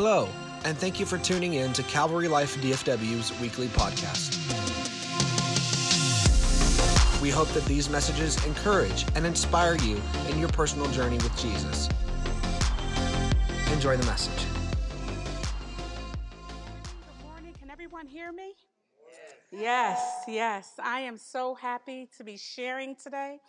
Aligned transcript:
Hello, 0.00 0.28
and 0.64 0.78
thank 0.78 1.00
you 1.00 1.06
for 1.06 1.18
tuning 1.18 1.54
in 1.54 1.72
to 1.72 1.82
Calvary 1.82 2.28
Life 2.28 2.54
DFW's 2.58 3.36
weekly 3.40 3.66
podcast. 3.66 4.30
We 7.20 7.30
hope 7.30 7.48
that 7.48 7.64
these 7.64 7.90
messages 7.90 8.36
encourage 8.46 9.06
and 9.16 9.26
inspire 9.26 9.74
you 9.74 10.00
in 10.28 10.38
your 10.38 10.50
personal 10.50 10.88
journey 10.92 11.16
with 11.16 11.36
Jesus. 11.36 11.88
Enjoy 13.72 13.96
the 13.96 14.06
message. 14.06 14.46
Good 16.12 17.26
morning. 17.26 17.54
Can 17.58 17.68
everyone 17.68 18.06
hear 18.06 18.30
me? 18.30 18.52
Yes, 19.50 20.00
yes. 20.28 20.74
I 20.80 21.00
am 21.00 21.18
so 21.18 21.56
happy 21.56 22.08
to 22.18 22.22
be 22.22 22.36
sharing 22.36 22.94
today. 22.94 23.40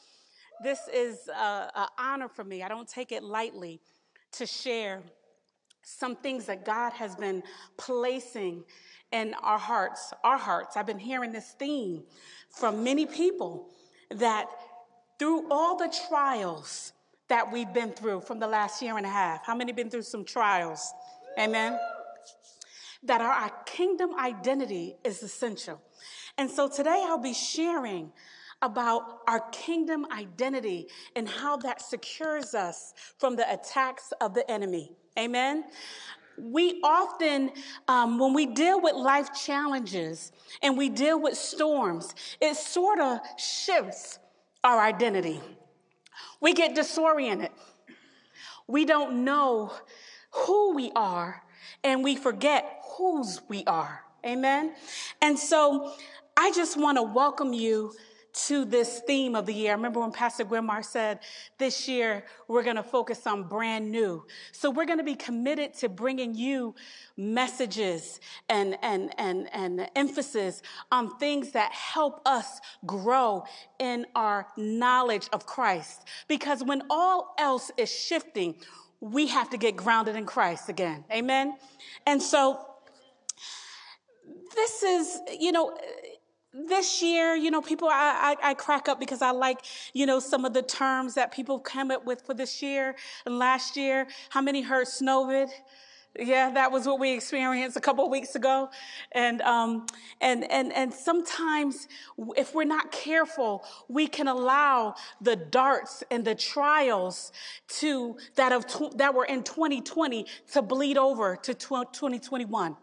This 0.63 0.79
is 0.91 1.29
uh, 1.29 1.69
an 1.75 1.87
honor 1.99 2.27
for 2.27 2.43
me. 2.43 2.63
I 2.63 2.69
don't 2.69 2.89
take 2.89 3.11
it 3.11 3.23
lightly 3.23 3.81
to 4.31 4.47
share 4.47 5.03
some 5.81 6.15
things 6.15 6.45
that 6.45 6.65
God 6.65 6.93
has 6.93 7.15
been 7.15 7.43
placing 7.77 8.63
in 9.11 9.33
our 9.41 9.57
hearts. 9.57 10.13
Our 10.23 10.37
hearts. 10.37 10.77
I've 10.77 10.85
been 10.85 10.99
hearing 10.99 11.31
this 11.31 11.55
theme 11.57 12.03
from 12.49 12.83
many 12.83 13.05
people 13.05 13.69
that 14.11 14.47
through 15.17 15.49
all 15.51 15.75
the 15.77 15.93
trials 16.07 16.93
that 17.27 17.51
we've 17.51 17.73
been 17.73 17.91
through 17.91 18.21
from 18.21 18.39
the 18.39 18.47
last 18.47 18.81
year 18.81 18.97
and 18.97 19.05
a 19.05 19.09
half, 19.09 19.45
how 19.45 19.55
many 19.55 19.71
been 19.71 19.89
through 19.89 20.01
some 20.01 20.25
trials? 20.25 20.93
Amen. 21.37 21.77
That 23.03 23.21
our, 23.21 23.31
our 23.31 23.51
kingdom 23.65 24.15
identity 24.19 24.95
is 25.03 25.21
essential. 25.21 25.81
And 26.37 26.49
so 26.49 26.67
today 26.67 27.03
I'll 27.07 27.17
be 27.17 27.33
sharing 27.33 28.11
about 28.61 29.19
our 29.27 29.41
kingdom 29.51 30.05
identity 30.11 30.87
and 31.15 31.27
how 31.27 31.57
that 31.57 31.81
secures 31.81 32.53
us 32.53 32.93
from 33.17 33.35
the 33.35 33.51
attacks 33.51 34.11
of 34.19 34.33
the 34.33 34.49
enemy. 34.49 34.97
Amen. 35.17 35.65
We 36.37 36.79
often, 36.83 37.51
um, 37.87 38.17
when 38.17 38.33
we 38.33 38.45
deal 38.45 38.79
with 38.81 38.95
life 38.95 39.29
challenges 39.33 40.31
and 40.61 40.77
we 40.77 40.89
deal 40.89 41.19
with 41.21 41.37
storms, 41.37 42.15
it 42.39 42.55
sort 42.55 42.99
of 42.99 43.19
shifts 43.37 44.19
our 44.63 44.79
identity. 44.79 45.41
We 46.39 46.53
get 46.53 46.75
disoriented. 46.75 47.51
We 48.67 48.85
don't 48.85 49.25
know 49.25 49.73
who 50.31 50.75
we 50.75 50.91
are 50.95 51.43
and 51.83 52.03
we 52.03 52.15
forget 52.15 52.83
whose 52.97 53.41
we 53.49 53.63
are. 53.65 54.03
Amen. 54.25 54.75
And 55.21 55.37
so 55.37 55.93
I 56.37 56.51
just 56.51 56.77
want 56.77 56.97
to 56.97 57.03
welcome 57.03 57.53
you 57.53 57.93
to 58.31 58.65
this 58.65 59.01
theme 59.07 59.35
of 59.35 59.45
the 59.45 59.53
year. 59.53 59.71
I 59.71 59.75
remember 59.75 59.99
when 59.99 60.11
Pastor 60.11 60.45
Gwimar 60.45 60.83
said 60.83 61.19
this 61.57 61.87
year 61.87 62.25
we're 62.47 62.63
going 62.63 62.75
to 62.75 62.83
focus 62.83 63.25
on 63.27 63.43
brand 63.43 63.91
new. 63.91 64.25
So 64.51 64.69
we're 64.69 64.85
going 64.85 64.99
to 64.99 65.03
be 65.03 65.15
committed 65.15 65.73
to 65.75 65.89
bringing 65.89 66.35
you 66.35 66.75
messages 67.17 68.19
and, 68.47 68.77
and, 68.81 69.13
and, 69.17 69.49
and 69.53 69.89
emphasis 69.95 70.61
on 70.91 71.17
things 71.17 71.51
that 71.51 71.71
help 71.71 72.21
us 72.25 72.59
grow 72.85 73.43
in 73.79 74.05
our 74.15 74.47
knowledge 74.57 75.27
of 75.33 75.45
Christ. 75.45 76.05
Because 76.27 76.63
when 76.63 76.83
all 76.89 77.35
else 77.39 77.71
is 77.77 77.91
shifting, 77.91 78.55
we 79.01 79.27
have 79.27 79.49
to 79.49 79.57
get 79.57 79.75
grounded 79.75 80.15
in 80.15 80.25
Christ 80.25 80.69
again. 80.69 81.05
Amen. 81.11 81.55
And 82.05 82.21
so 82.21 82.65
this 84.55 84.83
is, 84.83 85.19
you 85.39 85.51
know, 85.51 85.77
this 86.53 87.01
year, 87.01 87.35
you 87.35 87.51
know, 87.51 87.61
people, 87.61 87.87
I, 87.91 88.35
I, 88.41 88.49
I, 88.49 88.53
crack 88.55 88.89
up 88.89 88.99
because 88.99 89.21
I 89.21 89.31
like, 89.31 89.59
you 89.93 90.05
know, 90.05 90.19
some 90.19 90.45
of 90.45 90.53
the 90.53 90.63
terms 90.63 91.13
that 91.13 91.31
people 91.31 91.59
come 91.59 91.91
up 91.91 92.05
with 92.05 92.23
for 92.25 92.33
this 92.33 92.61
year 92.61 92.95
and 93.25 93.37
last 93.37 93.77
year. 93.77 94.07
How 94.29 94.41
many 94.41 94.61
heard 94.61 94.87
Snowvid? 94.87 95.49
Yeah, 96.17 96.49
that 96.51 96.71
was 96.71 96.87
what 96.87 96.99
we 96.99 97.13
experienced 97.13 97.77
a 97.77 97.79
couple 97.79 98.03
of 98.03 98.09
weeks 98.09 98.33
ago. 98.33 98.69
And, 99.11 99.41
um, 99.43 99.85
and, 100.21 100.49
and, 100.51 100.73
and 100.73 100.91
sometimes 100.91 101.87
if 102.35 102.55
we're 102.55 102.63
not 102.63 102.91
careful, 102.91 103.63
we 103.87 104.07
can 104.07 104.27
allow 104.27 104.95
the 105.21 105.35
darts 105.35 106.03
and 106.09 106.25
the 106.25 106.33
trials 106.33 107.31
to, 107.79 108.17
that 108.35 108.51
of, 108.51 108.65
that 108.97 109.13
were 109.13 109.25
in 109.25 109.43
2020 109.43 110.25
to 110.53 110.61
bleed 110.63 110.97
over 110.97 111.35
to 111.43 111.53
2021. 111.53 112.75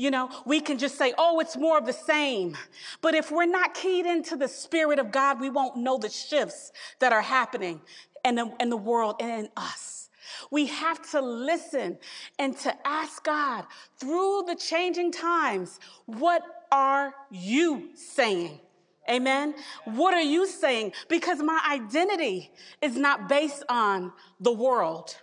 You 0.00 0.10
know, 0.10 0.30
we 0.46 0.62
can 0.62 0.78
just 0.78 0.96
say, 0.96 1.12
oh, 1.18 1.40
it's 1.40 1.58
more 1.58 1.76
of 1.76 1.84
the 1.84 1.92
same. 1.92 2.56
But 3.02 3.14
if 3.14 3.30
we're 3.30 3.44
not 3.44 3.74
keyed 3.74 4.06
into 4.06 4.34
the 4.34 4.48
Spirit 4.48 4.98
of 4.98 5.12
God, 5.12 5.38
we 5.38 5.50
won't 5.50 5.76
know 5.76 5.98
the 5.98 6.08
shifts 6.08 6.72
that 7.00 7.12
are 7.12 7.20
happening 7.20 7.82
in 8.24 8.36
the, 8.36 8.50
in 8.60 8.70
the 8.70 8.78
world 8.78 9.16
and 9.20 9.44
in 9.44 9.48
us. 9.58 10.08
We 10.50 10.64
have 10.68 11.06
to 11.10 11.20
listen 11.20 11.98
and 12.38 12.56
to 12.60 12.74
ask 12.88 13.22
God 13.24 13.66
through 13.98 14.44
the 14.46 14.54
changing 14.54 15.12
times, 15.12 15.78
what 16.06 16.44
are 16.72 17.14
you 17.30 17.90
saying? 17.94 18.58
Amen. 19.06 19.54
What 19.84 20.14
are 20.14 20.22
you 20.22 20.46
saying? 20.46 20.94
Because 21.10 21.42
my 21.42 21.60
identity 21.70 22.50
is 22.80 22.96
not 22.96 23.28
based 23.28 23.64
on 23.68 24.14
the 24.40 24.52
world. 24.52 25.14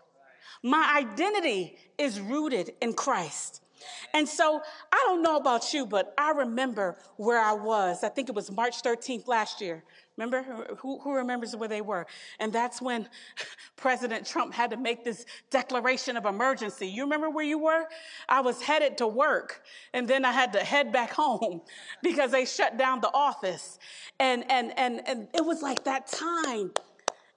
My 0.62 0.94
identity 1.00 1.80
is 1.98 2.22
rooted 2.22 2.76
in 2.80 2.94
Christ. 2.94 3.64
And 4.14 4.28
so 4.28 4.62
I 4.92 5.04
don't 5.08 5.22
know 5.22 5.38
about 5.38 5.74
you, 5.74 5.86
but 5.86 6.14
I 6.18 6.32
remember 6.32 6.98
where 7.18 7.40
I 7.40 7.54
was. 7.54 8.04
I 8.04 8.10
think 8.10 8.30
it 8.30 8.36
was 8.36 8.52
March 8.52 8.82
13th 8.82 9.28
last 9.28 9.62
year. 9.62 9.84
Remember? 10.18 10.42
Who, 10.80 11.00
who, 11.00 11.14
remembers 11.14 11.56
where 11.56 11.70
they 11.70 11.82
were? 11.82 12.08
And 12.40 12.52
that's 12.52 12.82
when 12.82 13.08
President 13.76 14.26
Trump 14.26 14.52
had 14.52 14.72
to 14.72 14.78
make 14.78 15.04
this 15.04 15.26
declaration 15.52 16.18
of 16.18 16.26
emergency. 16.26 16.88
You 16.88 17.04
remember 17.04 17.30
where 17.30 17.46
you 17.46 17.60
were? 17.60 17.86
I 18.28 18.42
was 18.42 18.62
headed 18.62 18.98
to 18.98 19.08
work 19.08 19.62
and 19.94 20.08
then 20.08 20.26
I 20.26 20.32
had 20.32 20.54
to 20.54 20.60
head 20.60 20.92
back 20.92 21.12
home 21.12 21.62
because 22.04 22.32
they 22.32 22.46
shut 22.46 22.78
down 22.78 23.00
the 23.00 23.12
office. 23.14 23.78
And, 24.20 24.50
and, 24.50 24.74
and, 24.78 25.08
and 25.08 25.28
it 25.36 25.46
was 25.46 25.62
like 25.62 25.84
that 25.84 26.08
time. 26.08 26.72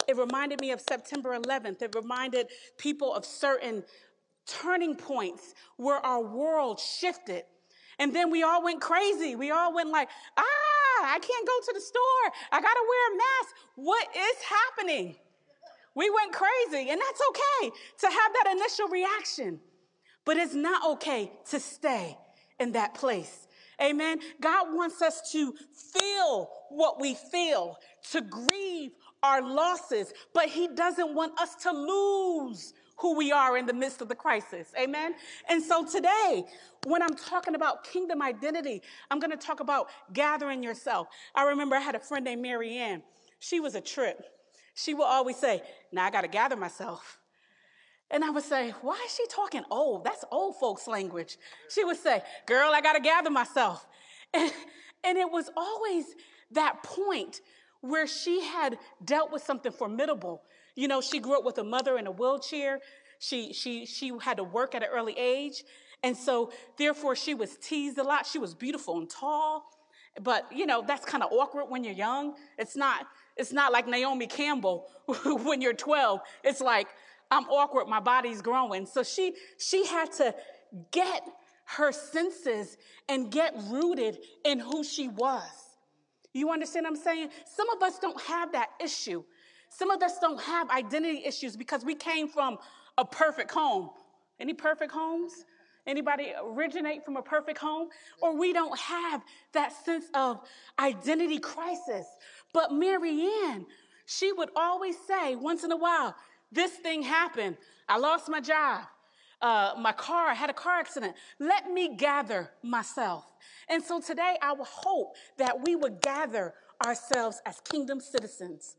It 0.08 0.16
reminded 0.16 0.60
me 0.60 0.72
of 0.72 0.80
September 0.80 1.38
11th. 1.38 1.82
It 1.82 1.94
reminded 1.94 2.48
people 2.78 3.14
of 3.14 3.24
certain 3.24 3.84
turning 4.62 4.94
points 4.94 5.54
where 5.76 6.04
our 6.04 6.22
world 6.22 6.80
shifted. 6.80 7.44
And 7.98 8.14
then 8.14 8.30
we 8.30 8.42
all 8.42 8.64
went 8.64 8.80
crazy. 8.80 9.36
We 9.36 9.50
all 9.50 9.74
went 9.74 9.90
like, 9.90 10.08
ah, 10.36 10.42
I 11.04 11.18
can't 11.20 11.46
go 11.46 11.60
to 11.66 11.72
the 11.74 11.80
store. 11.80 12.32
I 12.50 12.60
got 12.60 12.72
to 12.72 12.86
wear 12.88 13.12
a 13.12 13.16
mask. 13.16 13.54
What 13.76 14.08
is 14.16 14.36
happening? 14.42 15.16
We 15.94 16.08
went 16.08 16.32
crazy, 16.32 16.90
and 16.90 17.00
that's 17.00 17.22
okay 17.30 17.70
to 17.98 18.06
have 18.06 18.32
that 18.32 18.56
initial 18.56 18.88
reaction. 18.88 19.60
But 20.24 20.36
it's 20.36 20.54
not 20.54 20.88
okay 20.92 21.32
to 21.50 21.60
stay 21.60 22.16
in 22.58 22.72
that 22.72 22.94
place. 22.94 23.48
Amen. 23.82 24.20
God 24.40 24.74
wants 24.74 25.00
us 25.02 25.32
to 25.32 25.54
feel 25.72 26.50
what 26.68 27.00
we 27.00 27.14
feel, 27.14 27.78
to 28.12 28.20
grieve 28.20 28.92
our 29.22 29.42
losses, 29.42 30.12
but 30.34 30.46
He 30.46 30.68
doesn't 30.68 31.14
want 31.14 31.38
us 31.40 31.54
to 31.62 31.72
lose 31.72 32.74
who 33.00 33.16
we 33.16 33.32
are 33.32 33.56
in 33.56 33.66
the 33.66 33.72
midst 33.72 34.02
of 34.02 34.08
the 34.08 34.14
crisis. 34.14 34.72
Amen. 34.78 35.14
And 35.48 35.62
so 35.62 35.86
today, 35.86 36.44
when 36.86 37.02
I'm 37.02 37.14
talking 37.14 37.54
about 37.54 37.84
kingdom 37.84 38.20
identity, 38.20 38.82
I'm 39.10 39.18
going 39.18 39.30
to 39.30 39.36
talk 39.36 39.60
about 39.60 39.88
gathering 40.12 40.62
yourself. 40.62 41.08
I 41.34 41.44
remember 41.44 41.76
I 41.76 41.80
had 41.80 41.94
a 41.94 42.00
friend 42.00 42.24
named 42.24 42.42
Mary 42.42 42.76
Ann. 42.76 43.02
She 43.38 43.58
was 43.58 43.74
a 43.74 43.80
trip. 43.80 44.22
She 44.74 44.92
would 44.92 45.04
always 45.04 45.36
say, 45.36 45.62
Now 45.92 46.04
I 46.04 46.10
got 46.10 46.22
to 46.22 46.28
gather 46.28 46.56
myself. 46.56 47.18
And 48.10 48.24
I 48.24 48.30
would 48.30 48.44
say, 48.44 48.74
Why 48.82 49.00
is 49.06 49.14
she 49.14 49.26
talking 49.28 49.64
old? 49.70 50.04
That's 50.04 50.24
old 50.30 50.56
folks' 50.56 50.86
language. 50.86 51.38
She 51.70 51.84
would 51.84 51.96
say, 51.96 52.22
Girl, 52.46 52.70
I 52.74 52.82
got 52.82 52.94
to 52.94 53.00
gather 53.00 53.30
myself. 53.30 53.86
And, 54.32 54.52
and 55.02 55.18
it 55.18 55.28
was 55.28 55.50
always 55.56 56.04
that 56.52 56.84
point 56.84 57.40
where 57.80 58.06
she 58.06 58.40
had 58.42 58.78
dealt 59.04 59.32
with 59.32 59.42
something 59.42 59.72
formidable 59.72 60.42
you 60.80 60.88
know, 60.88 61.00
she 61.00 61.18
grew 61.18 61.36
up 61.36 61.44
with 61.44 61.58
a 61.58 61.64
mother 61.64 61.98
in 61.98 62.06
a 62.06 62.10
wheelchair. 62.10 62.80
She, 63.20 63.52
she, 63.52 63.86
she 63.86 64.12
had 64.20 64.38
to 64.38 64.44
work 64.44 64.74
at 64.74 64.82
an 64.82 64.88
early 64.90 65.16
age. 65.16 65.62
And 66.02 66.16
so, 66.16 66.50
therefore, 66.78 67.14
she 67.14 67.34
was 67.34 67.56
teased 67.58 67.98
a 67.98 68.02
lot. 68.02 68.26
She 68.26 68.38
was 68.38 68.54
beautiful 68.54 68.98
and 68.98 69.08
tall. 69.08 69.64
But, 70.20 70.46
you 70.50 70.66
know, 70.66 70.82
that's 70.84 71.04
kind 71.04 71.22
of 71.22 71.30
awkward 71.30 71.66
when 71.68 71.84
you're 71.84 71.94
young. 71.94 72.34
It's 72.58 72.74
not, 72.76 73.06
it's 73.36 73.52
not 73.52 73.72
like 73.72 73.86
Naomi 73.86 74.26
Campbell 74.26 74.88
when 75.44 75.60
you're 75.60 75.74
12. 75.74 76.20
It's 76.42 76.60
like, 76.62 76.88
I'm 77.30 77.44
awkward. 77.44 77.86
My 77.86 78.00
body's 78.00 78.40
growing. 78.40 78.86
So 78.86 79.02
she, 79.02 79.34
she 79.58 79.86
had 79.86 80.10
to 80.14 80.34
get 80.90 81.22
her 81.76 81.92
senses 81.92 82.78
and 83.08 83.30
get 83.30 83.54
rooted 83.68 84.18
in 84.44 84.58
who 84.58 84.82
she 84.82 85.08
was. 85.08 85.48
You 86.32 86.50
understand 86.50 86.84
what 86.84 86.90
I'm 86.90 86.96
saying? 86.96 87.28
Some 87.44 87.68
of 87.70 87.82
us 87.82 87.98
don't 87.98 88.20
have 88.22 88.52
that 88.52 88.70
issue. 88.82 89.22
Some 89.68 89.90
of 89.90 90.02
us 90.02 90.18
don't 90.18 90.40
have 90.40 90.68
identity 90.70 91.22
issues 91.24 91.56
because 91.56 91.84
we 91.84 91.94
came 91.94 92.28
from 92.28 92.58
a 93.00 93.06
perfect 93.06 93.52
home. 93.52 93.90
Any 94.40 94.54
perfect 94.54 94.92
homes? 94.92 95.32
Anybody 95.86 96.34
originate 96.44 97.04
from 97.04 97.16
a 97.18 97.22
perfect 97.22 97.58
home? 97.58 97.88
Or 98.22 98.36
we 98.36 98.52
don't 98.54 98.78
have 98.78 99.22
that 99.54 99.72
sense 99.86 100.06
of 100.14 100.40
identity 100.78 101.40
crisis. 101.40 102.06
But 102.54 102.72
Mary 102.72 103.22
Ann, 103.46 103.66
she 104.06 104.32
would 104.32 104.50
always 104.56 104.96
say 105.08 105.36
once 105.36 105.64
in 105.64 105.72
a 105.72 105.78
while, 105.78 106.14
this 106.52 106.72
thing 106.72 107.02
happened. 107.02 107.58
I 107.88 107.98
lost 107.98 108.28
my 108.30 108.40
job. 108.40 108.82
uh, 109.42 109.74
my 109.78 109.92
car, 109.92 110.28
I 110.28 110.34
had 110.34 110.50
a 110.50 110.54
car 110.54 110.78
accident. 110.80 111.14
Let 111.40 111.70
me 111.70 111.96
gather 111.96 112.50
myself. 112.62 113.24
And 113.70 113.82
so 113.82 114.00
today 114.00 114.36
I 114.42 114.52
would 114.54 114.68
hope 114.68 115.16
that 115.38 115.64
we 115.64 115.76
would 115.76 116.02
gather 116.02 116.54
ourselves 116.84 117.40
as 117.46 117.60
kingdom 117.62 118.00
citizens. 118.00 118.76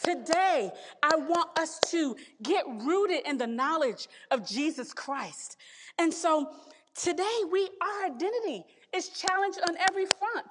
Today, 0.00 0.70
I 1.02 1.16
want 1.16 1.58
us 1.58 1.78
to 1.90 2.16
get 2.42 2.64
rooted 2.66 3.26
in 3.26 3.36
the 3.36 3.46
knowledge 3.46 4.08
of 4.30 4.46
Jesus 4.46 4.92
Christ. 4.92 5.56
And 5.98 6.12
so 6.12 6.50
today, 6.94 7.38
we, 7.50 7.68
our 7.80 8.06
identity 8.06 8.64
is 8.94 9.10
challenged 9.10 9.60
on 9.68 9.76
every 9.88 10.06
front. 10.06 10.46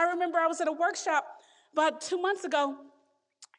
I 0.00 0.04
remember 0.04 0.38
I 0.38 0.46
was 0.46 0.60
at 0.60 0.68
a 0.68 0.72
workshop 0.72 1.26
about 1.72 2.00
two 2.00 2.20
months 2.20 2.44
ago 2.44 2.76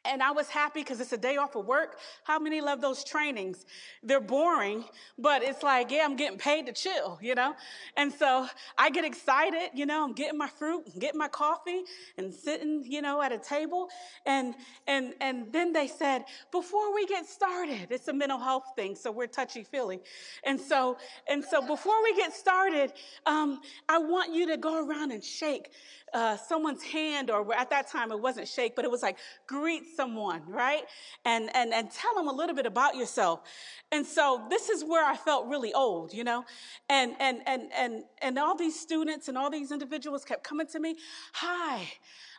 and 0.04 0.22
I 0.22 0.30
was 0.30 0.48
happy 0.48 0.80
because 0.80 1.00
it's 1.00 1.12
a 1.12 1.18
day 1.18 1.36
off 1.36 1.56
of 1.56 1.66
work. 1.66 1.98
How 2.24 2.38
many 2.38 2.60
love 2.60 2.80
those 2.80 3.04
trainings? 3.04 3.66
They're 4.02 4.20
boring, 4.20 4.84
but 5.18 5.42
it's 5.42 5.62
like, 5.62 5.90
yeah, 5.90 6.04
I'm 6.04 6.16
getting 6.16 6.38
paid 6.38 6.66
to 6.66 6.72
chill, 6.72 7.18
you 7.22 7.34
know? 7.34 7.54
And 7.96 8.12
so 8.12 8.46
I 8.76 8.90
get 8.90 9.04
excited, 9.04 9.70
you 9.74 9.86
know, 9.86 10.04
I'm 10.04 10.12
getting 10.12 10.38
my 10.38 10.48
fruit, 10.48 10.98
getting 10.98 11.18
my 11.18 11.28
coffee 11.28 11.82
and 12.18 12.32
sitting, 12.32 12.84
you 12.86 13.02
know, 13.02 13.22
at 13.22 13.32
a 13.32 13.38
table. 13.38 13.88
And, 14.26 14.54
and, 14.86 15.14
and 15.20 15.52
then 15.52 15.72
they 15.72 15.88
said, 15.88 16.24
before 16.52 16.94
we 16.94 17.06
get 17.06 17.26
started, 17.26 17.88
it's 17.90 18.08
a 18.08 18.12
mental 18.12 18.38
health 18.38 18.64
thing, 18.76 18.96
so 18.96 19.10
we're 19.10 19.26
touchy 19.26 19.64
feely. 19.64 20.00
And 20.44 20.60
so, 20.60 20.98
and 21.28 21.44
so 21.44 21.66
before 21.66 22.02
we 22.02 22.14
get 22.16 22.32
started, 22.32 22.92
um, 23.26 23.60
I 23.88 23.98
want 23.98 24.34
you 24.34 24.46
to 24.48 24.56
go 24.56 24.86
around 24.86 25.12
and 25.12 25.22
shake 25.22 25.70
uh, 26.14 26.36
someone's 26.36 26.82
hand, 26.82 27.30
or 27.30 27.52
at 27.54 27.68
that 27.70 27.90
time 27.90 28.12
it 28.12 28.20
wasn't 28.20 28.46
shake, 28.48 28.74
but 28.76 28.84
it 28.84 28.90
was 28.90 29.02
like 29.02 29.18
greet 29.46 29.82
someone, 29.96 30.42
right? 30.46 30.84
And, 31.24 31.50
and, 31.54 31.74
and 31.74 31.90
tell 31.90 32.14
them 32.14 32.28
a 32.28 32.32
little 32.32 32.54
bit 32.54 32.66
about 32.66 32.94
yourself. 32.94 33.42
And 33.90 34.06
so 34.06 34.46
this 34.48 34.68
is 34.70 34.84
where 34.84 35.04
I 35.04 35.16
felt 35.16 35.48
really 35.48 35.74
old, 35.74 36.14
you 36.14 36.24
know? 36.24 36.44
And, 36.88 37.14
and, 37.18 37.42
and, 37.46 37.62
and, 37.76 38.04
and 38.22 38.38
all 38.38 38.56
these 38.56 38.78
students 38.78 39.28
and 39.28 39.36
all 39.36 39.50
these 39.50 39.72
individuals 39.72 40.24
kept 40.24 40.44
coming 40.44 40.68
to 40.68 40.78
me, 40.78 40.96
hi, 41.32 41.92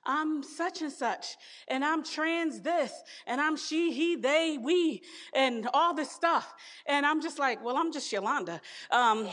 I'm 0.06 0.44
such 0.44 0.82
and 0.82 0.92
such, 0.92 1.38
and 1.68 1.84
I'm 1.84 2.04
trans 2.04 2.62
this, 2.62 2.92
and 3.26 3.42
I'm 3.42 3.58
she, 3.58 3.92
he, 3.92 4.16
they, 4.16 4.58
we, 4.62 5.02
and 5.34 5.68
all 5.74 5.94
this 5.94 6.12
stuff. 6.12 6.54
And 6.86 7.06
I'm 7.06 7.22
just 7.22 7.40
like, 7.40 7.64
well, 7.64 7.78
I'm 7.78 7.92
just 7.92 8.12
Yolanda. 8.12 8.62
Um, 8.92 9.28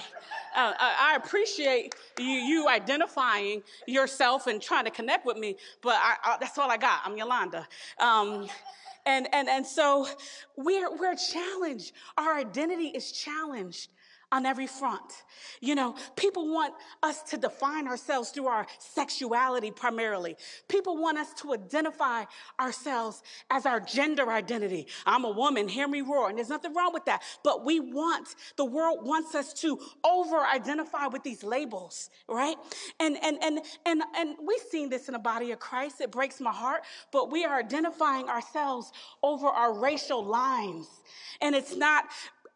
uh, 0.56 0.72
I, 0.78 1.14
appreciate 1.16 1.94
you, 2.18 2.24
you 2.24 2.68
identifying 2.68 3.62
yourself 3.86 4.46
and 4.46 4.60
trying 4.60 4.84
to 4.84 4.90
connect 4.90 5.26
with 5.26 5.36
me, 5.36 5.56
but 5.82 5.94
I, 5.94 6.14
I, 6.24 6.36
that's 6.40 6.56
all 6.58 6.70
I 6.70 6.78
got. 6.78 7.00
I'm 7.04 7.16
Yolanda. 7.16 7.68
Um, 7.98 8.48
and, 9.04 9.28
and, 9.32 9.48
and 9.48 9.66
so 9.66 10.06
we're, 10.56 10.94
we're 10.96 11.16
challenged. 11.16 11.92
Our 12.16 12.34
identity 12.34 12.88
is 12.88 13.12
challenged 13.12 13.90
on 14.32 14.46
every 14.46 14.66
front. 14.66 15.24
You 15.60 15.74
know, 15.74 15.94
people 16.16 16.52
want 16.52 16.74
us 17.02 17.22
to 17.24 17.36
define 17.36 17.86
ourselves 17.86 18.30
through 18.30 18.46
our 18.46 18.66
sexuality 18.78 19.70
primarily. 19.70 20.36
People 20.68 20.96
want 20.96 21.18
us 21.18 21.32
to 21.34 21.52
identify 21.52 22.24
ourselves 22.58 23.22
as 23.50 23.66
our 23.66 23.78
gender 23.78 24.30
identity. 24.30 24.86
I'm 25.04 25.24
a 25.24 25.30
woman, 25.30 25.68
hear 25.68 25.86
me 25.86 26.00
roar. 26.00 26.30
And 26.30 26.38
there's 26.38 26.48
nothing 26.48 26.74
wrong 26.74 26.92
with 26.94 27.04
that. 27.04 27.22
But 27.44 27.64
we 27.64 27.78
want, 27.78 28.34
the 28.56 28.64
world 28.64 29.06
wants 29.06 29.34
us 29.34 29.52
to 29.60 29.78
over 30.02 30.38
identify 30.38 31.06
with 31.08 31.22
these 31.22 31.44
labels, 31.44 32.08
right? 32.26 32.56
And, 32.98 33.18
and, 33.22 33.38
and, 33.42 33.60
and, 33.84 34.02
and 34.16 34.36
we've 34.42 34.62
seen 34.70 34.88
this 34.88 35.08
in 35.08 35.12
the 35.12 35.18
body 35.18 35.52
of 35.52 35.58
Christ. 35.58 36.00
It 36.00 36.10
breaks 36.10 36.40
my 36.40 36.52
heart, 36.52 36.82
but 37.12 37.30
we 37.30 37.44
are 37.44 37.58
identifying 37.58 38.28
ourselves 38.30 38.92
over 39.22 39.46
our 39.46 39.78
racial 39.78 40.24
lines. 40.24 40.88
And 41.42 41.54
it's 41.54 41.76
not 41.76 42.06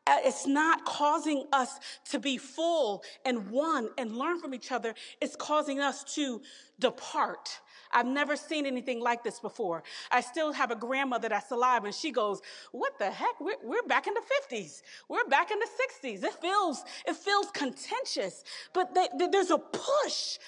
Uh, 0.07 0.19
it's 0.25 0.47
not 0.47 0.85
causing 0.85 1.45
us 1.53 1.81
to 2.11 2.19
be 2.19 2.39
full 2.39 3.03
and 3.25 3.51
one 3.51 3.89
and 3.99 4.17
learn 4.17 4.41
from 4.41 4.55
each 4.55 4.71
other. 4.71 4.95
It's 5.21 5.35
causing 5.37 5.81
us 5.81 6.05
to 6.15 6.41
depart. 6.79 7.61
I've 7.93 8.07
never 8.07 8.37
seen 8.37 8.67
anything 8.67 9.01
like 9.01 9.25
this 9.25 9.41
before. 9.41 9.83
I 10.11 10.21
still 10.21 10.53
have 10.53 10.71
a 10.71 10.77
grandmother 10.77 11.29
that's 11.29 11.51
alive 11.51 11.85
and 11.85 11.95
she 11.95 12.11
goes, 12.11 12.41
what 12.73 12.99
the 12.99 13.11
heck? 13.11 13.41
We're, 13.41 13.57
we're 13.63 13.83
back 13.85 14.07
in 14.07 14.15
the 14.15 14.23
50s. 14.55 14.83
We're 15.09 15.27
back 15.29 15.51
in 15.51 15.59
the 15.59 16.09
60s. 16.09 16.23
It 16.25 16.35
feels, 16.35 16.85
it 17.07 17.17
feels 17.17 17.51
contentious, 17.53 18.45
but 18.73 18.95
they, 18.95 19.09
they, 19.19 19.29
there's 19.29 19.51
a 19.51 19.59
push 19.59 20.39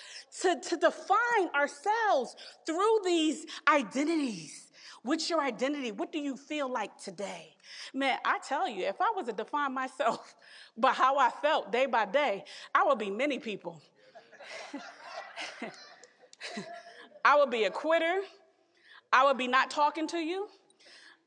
to, 0.42 0.60
to 0.60 0.76
define 0.76 1.48
ourselves 1.54 2.36
through 2.66 3.00
these 3.04 3.46
identities. 3.68 4.70
What's 5.02 5.30
your 5.30 5.40
identity? 5.40 5.92
What 5.92 6.12
do 6.12 6.18
you 6.18 6.36
feel 6.36 6.70
like 6.70 6.98
today? 6.98 7.54
Man, 7.94 8.18
I 8.24 8.38
tell 8.46 8.68
you, 8.68 8.86
if 8.86 9.00
I 9.00 9.12
was 9.14 9.26
to 9.26 9.32
define 9.32 9.72
myself 9.74 10.34
by 10.76 10.92
how 10.92 11.18
I 11.18 11.30
felt 11.30 11.72
day 11.72 11.86
by 11.86 12.04
day, 12.06 12.44
I 12.74 12.84
would 12.84 12.98
be 12.98 13.10
many 13.10 13.38
people. 13.38 13.80
I 17.24 17.36
would 17.36 17.50
be 17.50 17.64
a 17.64 17.70
quitter. 17.70 18.20
I 19.12 19.24
would 19.24 19.38
be 19.38 19.48
not 19.48 19.70
talking 19.70 20.06
to 20.08 20.18
you. 20.18 20.48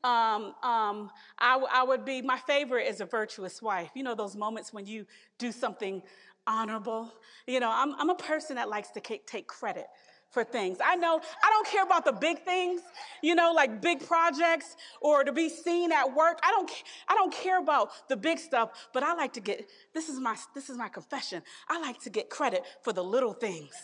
Um, 0.04 0.54
um, 0.62 1.10
I, 1.38 1.64
I 1.72 1.84
would 1.84 2.04
be, 2.04 2.22
my 2.22 2.38
favorite 2.38 2.88
is 2.88 3.00
a 3.00 3.04
virtuous 3.06 3.62
wife. 3.62 3.90
You 3.94 4.02
know, 4.02 4.14
those 4.14 4.34
moments 4.34 4.72
when 4.72 4.86
you 4.86 5.06
do 5.38 5.52
something 5.52 6.02
honorable. 6.46 7.12
You 7.46 7.60
know, 7.60 7.70
I'm, 7.72 7.94
I'm 7.94 8.10
a 8.10 8.16
person 8.16 8.56
that 8.56 8.68
likes 8.68 8.90
to 8.90 9.00
take 9.00 9.46
credit 9.46 9.86
for 10.32 10.42
things. 10.42 10.78
I 10.84 10.96
know 10.96 11.20
I 11.44 11.50
don't 11.50 11.66
care 11.66 11.84
about 11.84 12.04
the 12.04 12.12
big 12.12 12.42
things, 12.44 12.80
you 13.22 13.34
know, 13.34 13.52
like 13.52 13.80
big 13.80 14.04
projects 14.06 14.76
or 15.00 15.22
to 15.24 15.32
be 15.32 15.48
seen 15.48 15.92
at 15.92 16.12
work. 16.14 16.40
I 16.42 16.50
don't 16.50 16.70
I 17.06 17.14
don't 17.14 17.32
care 17.32 17.60
about 17.60 18.08
the 18.08 18.16
big 18.16 18.38
stuff, 18.38 18.70
but 18.92 19.02
I 19.02 19.14
like 19.14 19.34
to 19.34 19.40
get 19.40 19.68
this 19.94 20.08
is 20.08 20.18
my 20.18 20.36
this 20.54 20.70
is 20.70 20.76
my 20.76 20.88
confession. 20.88 21.42
I 21.68 21.78
like 21.80 22.00
to 22.00 22.10
get 22.10 22.30
credit 22.30 22.64
for 22.82 22.92
the 22.92 23.04
little 23.04 23.34
things. 23.34 23.74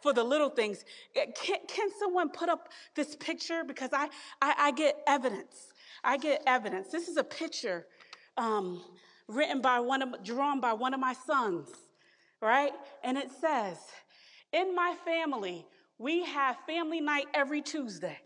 For 0.00 0.12
the 0.12 0.24
little 0.24 0.50
things. 0.50 0.84
Eh, 1.14 1.26
can, 1.40 1.58
can 1.68 1.88
someone 2.00 2.30
put 2.30 2.48
up 2.48 2.70
this 2.96 3.14
picture? 3.14 3.62
Because 3.64 3.90
I, 3.92 4.08
I, 4.40 4.54
I 4.58 4.70
get 4.72 4.96
evidence. 5.06 5.68
I 6.02 6.16
get 6.16 6.42
evidence. 6.44 6.88
This 6.88 7.06
is 7.06 7.16
a 7.16 7.22
picture 7.22 7.86
um, 8.36 8.82
written 9.28 9.60
by 9.60 9.78
one 9.78 10.02
of, 10.02 10.24
drawn 10.24 10.60
by 10.60 10.72
one 10.72 10.92
of 10.92 10.98
my 10.98 11.12
sons, 11.12 11.68
right? 12.40 12.72
And 13.04 13.16
it 13.16 13.30
says, 13.40 13.78
in 14.52 14.74
my 14.74 14.96
family, 15.04 15.66
we 16.02 16.24
have 16.24 16.56
family 16.66 17.00
night 17.00 17.26
every 17.32 17.62
Tuesday. 17.62 18.18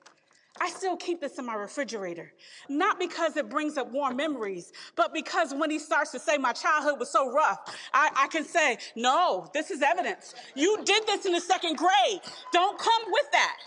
I 0.58 0.70
still 0.70 0.96
keep 0.96 1.20
this 1.20 1.38
in 1.38 1.44
my 1.44 1.54
refrigerator. 1.54 2.32
Not 2.70 2.98
because 2.98 3.36
it 3.36 3.50
brings 3.50 3.76
up 3.76 3.92
warm 3.92 4.16
memories, 4.16 4.72
but 4.96 5.12
because 5.12 5.52
when 5.54 5.70
he 5.70 5.78
starts 5.78 6.10
to 6.12 6.18
say 6.18 6.38
my 6.38 6.52
childhood 6.52 6.98
was 6.98 7.10
so 7.10 7.30
rough, 7.30 7.76
I, 7.92 8.10
I, 8.16 8.28
can 8.28 8.46
say, 8.46 8.78
no, 8.94 9.50
this 9.52 9.70
is 9.70 9.82
evidence. 9.82 10.34
You 10.54 10.82
did 10.84 11.06
this 11.06 11.26
in 11.26 11.32
the 11.32 11.40
second 11.40 11.76
grade. 11.76 12.20
Don't 12.54 12.78
come 12.78 13.02
with 13.10 13.30
that. 13.32 13.58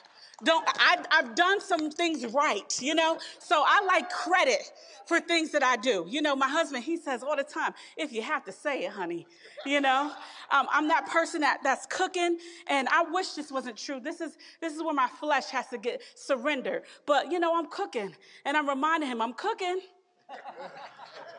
Don't, 0.43 0.65
I, 0.79 0.97
I've 1.11 1.35
done 1.35 1.61
some 1.61 1.91
things 1.91 2.25
right, 2.27 2.79
you 2.81 2.95
know? 2.95 3.17
So 3.39 3.63
I 3.65 3.83
like 3.85 4.09
credit 4.09 4.71
for 5.05 5.19
things 5.19 5.51
that 5.51 5.63
I 5.63 5.75
do. 5.75 6.05
You 6.07 6.21
know, 6.21 6.35
my 6.35 6.47
husband, 6.47 6.83
he 6.83 6.97
says 6.97 7.23
all 7.23 7.35
the 7.35 7.43
time, 7.43 7.73
if 7.97 8.13
you 8.13 8.21
have 8.21 8.45
to 8.45 8.51
say 8.51 8.85
it, 8.85 8.91
honey, 8.91 9.27
you 9.65 9.81
know, 9.81 10.11
um, 10.51 10.67
I'm 10.71 10.87
that 10.89 11.07
person 11.07 11.41
that, 11.41 11.59
that's 11.63 11.85
cooking 11.87 12.37
and 12.67 12.87
I 12.89 13.03
wish 13.03 13.33
this 13.33 13.51
wasn't 13.51 13.77
true. 13.77 13.99
This 13.99 14.21
is, 14.21 14.37
this 14.61 14.73
is 14.75 14.83
where 14.83 14.93
my 14.93 15.07
flesh 15.19 15.47
has 15.47 15.67
to 15.69 15.77
get 15.77 16.01
surrendered. 16.15 16.83
But, 17.05 17.31
you 17.31 17.39
know, 17.39 17.57
I'm 17.57 17.67
cooking 17.67 18.15
and 18.45 18.55
I'm 18.57 18.69
reminding 18.69 19.09
him 19.09 19.21
I'm 19.21 19.33
cooking. 19.33 19.81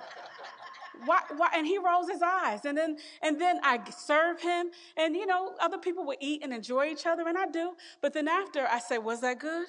Why, 1.05 1.21
why, 1.37 1.49
and 1.55 1.67
he 1.67 1.79
rolls 1.79 2.09
his 2.11 2.23
eyes 2.23 2.65
and 2.65 2.77
then 2.77 2.97
and 3.23 3.41
then 3.41 3.59
i 3.63 3.81
serve 3.91 4.41
him 4.41 4.71
and 4.97 5.15
you 5.15 5.27
know 5.27 5.55
other 5.61 5.79
people 5.79 6.05
will 6.05 6.17
eat 6.21 6.43
and 6.43 6.53
enjoy 6.53 6.87
each 6.87 7.07
other 7.07 7.27
and 7.27 7.39
i 7.39 7.47
do 7.47 7.73
but 8.03 8.13
then 8.13 8.29
after 8.29 8.67
i 8.67 8.79
say 8.79 8.99
was 8.99 9.21
that 9.21 9.39
good 9.39 9.67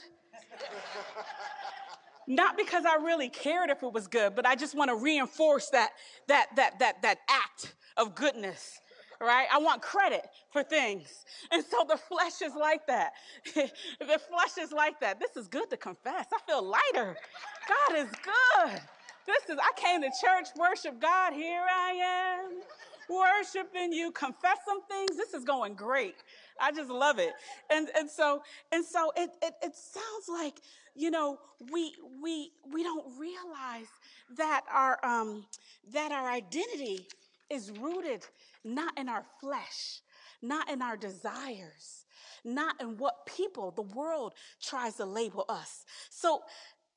not 2.28 2.56
because 2.56 2.86
I 2.86 2.96
really 2.96 3.30
cared 3.30 3.70
if 3.70 3.84
it 3.84 3.92
was 3.92 4.08
good, 4.08 4.36
but 4.36 4.46
I 4.46 4.56
just 4.56 4.76
want 4.76 4.90
to 4.90 4.96
reinforce 4.96 5.70
that, 5.70 5.90
that, 6.28 6.48
that, 6.56 6.80
that, 6.80 7.02
that 7.02 7.18
act 7.30 7.74
of 7.98 8.16
goodness 8.16 8.80
right? 9.22 9.46
I 9.54 9.60
want 9.60 9.84
credit 9.84 10.28
for 10.52 10.64
things. 10.64 11.26
And 11.52 11.64
so 11.64 11.86
the 11.88 11.96
flesh 11.96 12.42
is 12.44 12.56
like 12.56 12.88
that. 12.88 13.14
the 13.54 14.20
flesh 14.28 14.58
is 14.60 14.72
like 14.72 15.00
that. 15.00 15.20
This 15.20 15.38
is 15.38 15.48
good 15.48 15.70
to 15.70 15.78
confess. 15.78 16.26
I 16.34 16.40
feel 16.48 16.64
lighter. 16.64 17.16
God 17.68 17.98
is 17.98 18.10
good. 18.10 18.82
This 19.26 19.50
is, 19.50 19.58
I 19.60 19.72
came 19.76 20.02
to 20.02 20.10
church, 20.10 20.50
worship 20.58 21.00
God. 21.00 21.34
Here 21.34 21.64
I 21.64 22.40
am, 22.40 22.62
worshiping 23.10 23.94
you, 23.94 24.12
confess 24.12 24.58
some 24.66 24.82
things. 24.84 25.18
This 25.18 25.34
is 25.34 25.44
going 25.44 25.76
great. 25.76 26.16
I 26.60 26.72
just 26.72 26.90
love 26.90 27.20
it. 27.20 27.34
And, 27.70 27.90
and 27.98 28.10
so, 28.10 28.42
and 28.72 28.84
so 28.86 29.12
it, 29.16 29.30
it, 29.42 29.54
it 29.62 29.76
sounds 29.76 30.28
like 30.30 30.62
you 30.96 31.10
know, 31.10 31.40
we 31.72 31.94
we 32.22 32.52
we 32.72 32.84
don't 32.84 33.06
realize 33.18 33.88
that 34.36 34.62
our 34.72 35.00
um, 35.04 35.46
that 35.94 36.12
our 36.12 36.30
identity 36.30 37.08
is 37.50 37.72
rooted 37.80 38.26
not 38.64 38.98
in 38.98 39.10
our 39.10 39.24
flesh, 39.40 40.02
not 40.42 40.70
in 40.70 40.82
our 40.82 40.98
desires, 40.98 42.06
not 42.44 42.80
in 42.82 42.98
what 42.98 43.26
people, 43.26 43.72
the 43.72 43.82
world 43.82 44.34
tries 44.62 44.96
to 44.96 45.06
label 45.06 45.46
us. 45.50 45.86
So 46.10 46.42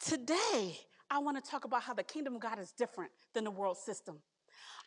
today, 0.01 0.79
I 1.11 1.19
want 1.19 1.43
to 1.43 1.51
talk 1.51 1.65
about 1.65 1.83
how 1.83 1.95
the 1.95 2.03
kingdom 2.05 2.35
of 2.37 2.41
God 2.43 2.59
is 2.59 2.73
different 2.73 3.13
than 3.35 3.45
the 3.45 3.51
world 3.53 3.79
system. 3.79 4.19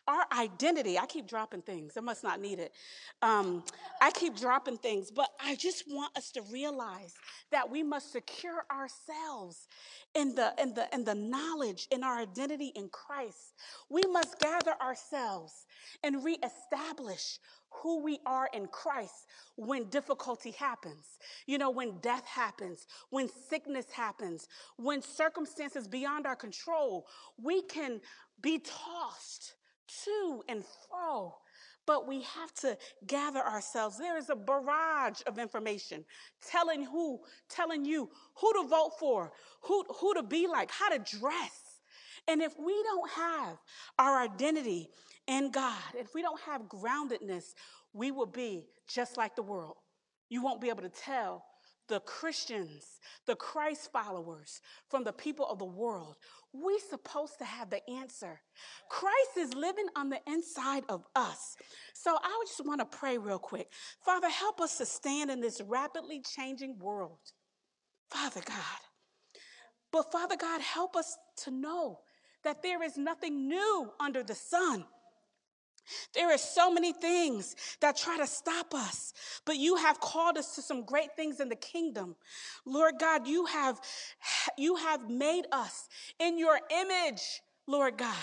our 0.08 0.24
identity. 0.38 0.98
I 0.98 1.06
keep 1.06 1.26
dropping 1.28 1.62
things. 1.62 1.96
I 1.96 2.00
must 2.00 2.24
not 2.24 2.40
need 2.40 2.58
it. 2.60 2.72
Um, 3.22 3.64
I 4.02 4.10
keep 4.10 4.36
dropping 4.36 4.78
things, 4.78 5.10
but 5.10 5.30
I 5.40 5.56
just 5.56 5.84
want 5.88 6.16
us 6.16 6.30
to 6.32 6.42
realize 6.52 7.14
that 7.52 7.70
we 7.70 7.82
must 7.82 8.12
secure 8.12 8.64
ourselves 8.70 9.68
in 10.14 10.34
the 10.34 10.54
in 10.60 10.74
the 10.74 10.88
in 10.94 11.04
the 11.04 11.14
knowledge 11.14 11.88
in 11.92 12.04
our 12.04 12.18
identity 12.20 12.72
in 12.76 12.88
Christ. 12.90 13.54
We 13.90 14.02
must 14.10 14.40
gather 14.40 14.74
ourselves 14.82 15.66
and 16.04 16.24
reestablish 16.24 17.38
who 17.70 18.02
we 18.02 18.18
are 18.26 18.48
in 18.52 18.66
Christ 18.66 19.26
when 19.56 19.84
difficulty 19.84 20.52
happens. 20.52 21.18
You 21.46 21.58
know, 21.58 21.70
when 21.70 21.98
death 22.00 22.26
happens, 22.26 22.86
when 23.10 23.28
sickness 23.48 23.86
happens, 23.90 24.48
when 24.76 25.02
circumstances 25.02 25.86
beyond 25.86 26.26
our 26.26 26.36
control, 26.36 27.06
we 27.42 27.62
can 27.62 28.00
be 28.40 28.58
tossed 28.58 29.54
to 30.04 30.42
and 30.48 30.64
fro. 30.88 31.34
But 31.86 32.06
we 32.06 32.22
have 32.22 32.52
to 32.56 32.76
gather 33.06 33.40
ourselves. 33.40 33.96
There 33.96 34.18
is 34.18 34.28
a 34.28 34.36
barrage 34.36 35.22
of 35.26 35.38
information 35.38 36.04
telling 36.46 36.84
who, 36.84 37.20
telling 37.48 37.86
you 37.86 38.10
who 38.34 38.52
to 38.62 38.68
vote 38.68 38.92
for, 38.98 39.32
who, 39.62 39.84
who 39.98 40.12
to 40.14 40.22
be 40.22 40.46
like, 40.46 40.70
how 40.70 40.90
to 40.90 40.98
dress. 40.98 41.67
And 42.28 42.42
if 42.42 42.52
we 42.58 42.82
don't 42.84 43.10
have 43.10 43.56
our 43.98 44.20
identity 44.20 44.90
in 45.26 45.50
God, 45.50 45.82
if 45.94 46.14
we 46.14 46.22
don't 46.22 46.40
have 46.42 46.62
groundedness, 46.62 47.54
we 47.92 48.10
will 48.10 48.26
be 48.26 48.66
just 48.86 49.16
like 49.16 49.34
the 49.34 49.42
world. 49.42 49.76
You 50.28 50.42
won't 50.42 50.60
be 50.60 50.68
able 50.68 50.82
to 50.82 50.90
tell 50.90 51.44
the 51.88 52.00
Christians, 52.00 53.00
the 53.26 53.34
Christ 53.34 53.90
followers 53.90 54.60
from 54.90 55.04
the 55.04 55.12
people 55.12 55.46
of 55.46 55.58
the 55.58 55.64
world. 55.64 56.16
We're 56.52 56.80
supposed 56.80 57.38
to 57.38 57.46
have 57.46 57.70
the 57.70 57.80
answer. 57.90 58.40
Christ 58.90 59.38
is 59.38 59.54
living 59.54 59.86
on 59.96 60.10
the 60.10 60.20
inside 60.26 60.84
of 60.90 61.06
us. 61.16 61.56
So 61.94 62.16
I 62.22 62.44
just 62.46 62.66
want 62.66 62.80
to 62.80 62.98
pray 62.98 63.16
real 63.16 63.38
quick. 63.38 63.68
Father, 64.04 64.28
help 64.28 64.60
us 64.60 64.76
to 64.78 64.86
stand 64.86 65.30
in 65.30 65.40
this 65.40 65.62
rapidly 65.62 66.20
changing 66.20 66.78
world. 66.78 67.18
Father 68.10 68.42
God. 68.44 68.80
But 69.90 70.12
Father 70.12 70.36
God, 70.36 70.60
help 70.60 70.96
us 70.96 71.16
to 71.44 71.50
know 71.50 72.00
that 72.44 72.62
there 72.62 72.82
is 72.82 72.96
nothing 72.96 73.48
new 73.48 73.90
under 74.00 74.22
the 74.22 74.34
sun. 74.34 74.84
There 76.14 76.30
are 76.32 76.38
so 76.38 76.70
many 76.70 76.92
things 76.92 77.56
that 77.80 77.96
try 77.96 78.18
to 78.18 78.26
stop 78.26 78.74
us, 78.74 79.12
but 79.46 79.56
you 79.56 79.76
have 79.76 80.00
called 80.00 80.36
us 80.36 80.54
to 80.56 80.62
some 80.62 80.84
great 80.84 81.16
things 81.16 81.40
in 81.40 81.48
the 81.48 81.56
kingdom. 81.56 82.16
Lord 82.66 82.94
God, 83.00 83.26
you 83.26 83.46
have, 83.46 83.80
you 84.56 84.76
have 84.76 85.08
made 85.08 85.46
us 85.50 85.88
in 86.18 86.38
your 86.38 86.60
image, 86.70 87.40
Lord 87.66 87.96
God. 87.96 88.14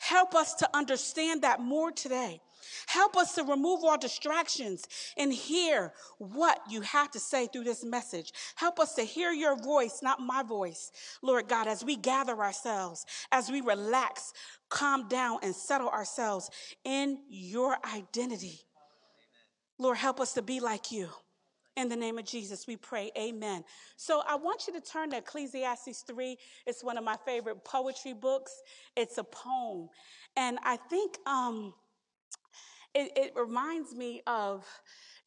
Help 0.00 0.34
us 0.34 0.54
to 0.56 0.68
understand 0.74 1.42
that 1.42 1.60
more 1.60 1.90
today. 1.90 2.40
Help 2.86 3.16
us 3.16 3.34
to 3.34 3.42
remove 3.42 3.84
all 3.84 3.98
distractions 3.98 4.86
and 5.16 5.32
hear 5.32 5.92
what 6.18 6.60
you 6.68 6.80
have 6.82 7.10
to 7.12 7.20
say 7.20 7.46
through 7.46 7.64
this 7.64 7.84
message. 7.84 8.32
Help 8.56 8.78
us 8.78 8.94
to 8.94 9.02
hear 9.02 9.32
your 9.32 9.56
voice, 9.56 10.00
not 10.02 10.20
my 10.20 10.42
voice, 10.42 10.90
Lord 11.22 11.48
God, 11.48 11.66
as 11.66 11.84
we 11.84 11.96
gather 11.96 12.38
ourselves, 12.40 13.04
as 13.32 13.50
we 13.50 13.60
relax, 13.60 14.32
calm 14.68 15.08
down, 15.08 15.38
and 15.42 15.54
settle 15.54 15.88
ourselves 15.88 16.50
in 16.84 17.18
your 17.28 17.76
identity. 17.94 18.60
Lord, 19.78 19.98
help 19.98 20.20
us 20.20 20.34
to 20.34 20.42
be 20.42 20.60
like 20.60 20.92
you. 20.92 21.08
In 21.76 21.88
the 21.88 21.96
name 21.96 22.18
of 22.18 22.24
Jesus, 22.24 22.68
we 22.68 22.76
pray. 22.76 23.10
Amen. 23.18 23.64
So 23.96 24.22
I 24.28 24.36
want 24.36 24.68
you 24.68 24.72
to 24.74 24.80
turn 24.80 25.10
to 25.10 25.16
Ecclesiastes 25.16 26.04
3. 26.06 26.36
It's 26.66 26.84
one 26.84 26.96
of 26.96 27.02
my 27.02 27.16
favorite 27.26 27.64
poetry 27.64 28.12
books. 28.12 28.62
It's 28.96 29.18
a 29.18 29.24
poem. 29.24 29.88
And 30.36 30.58
I 30.62 30.76
think 30.76 31.18
um, 31.26 31.74
it, 32.94 33.12
it 33.16 33.32
reminds 33.36 33.94
me 33.94 34.22
of 34.26 34.66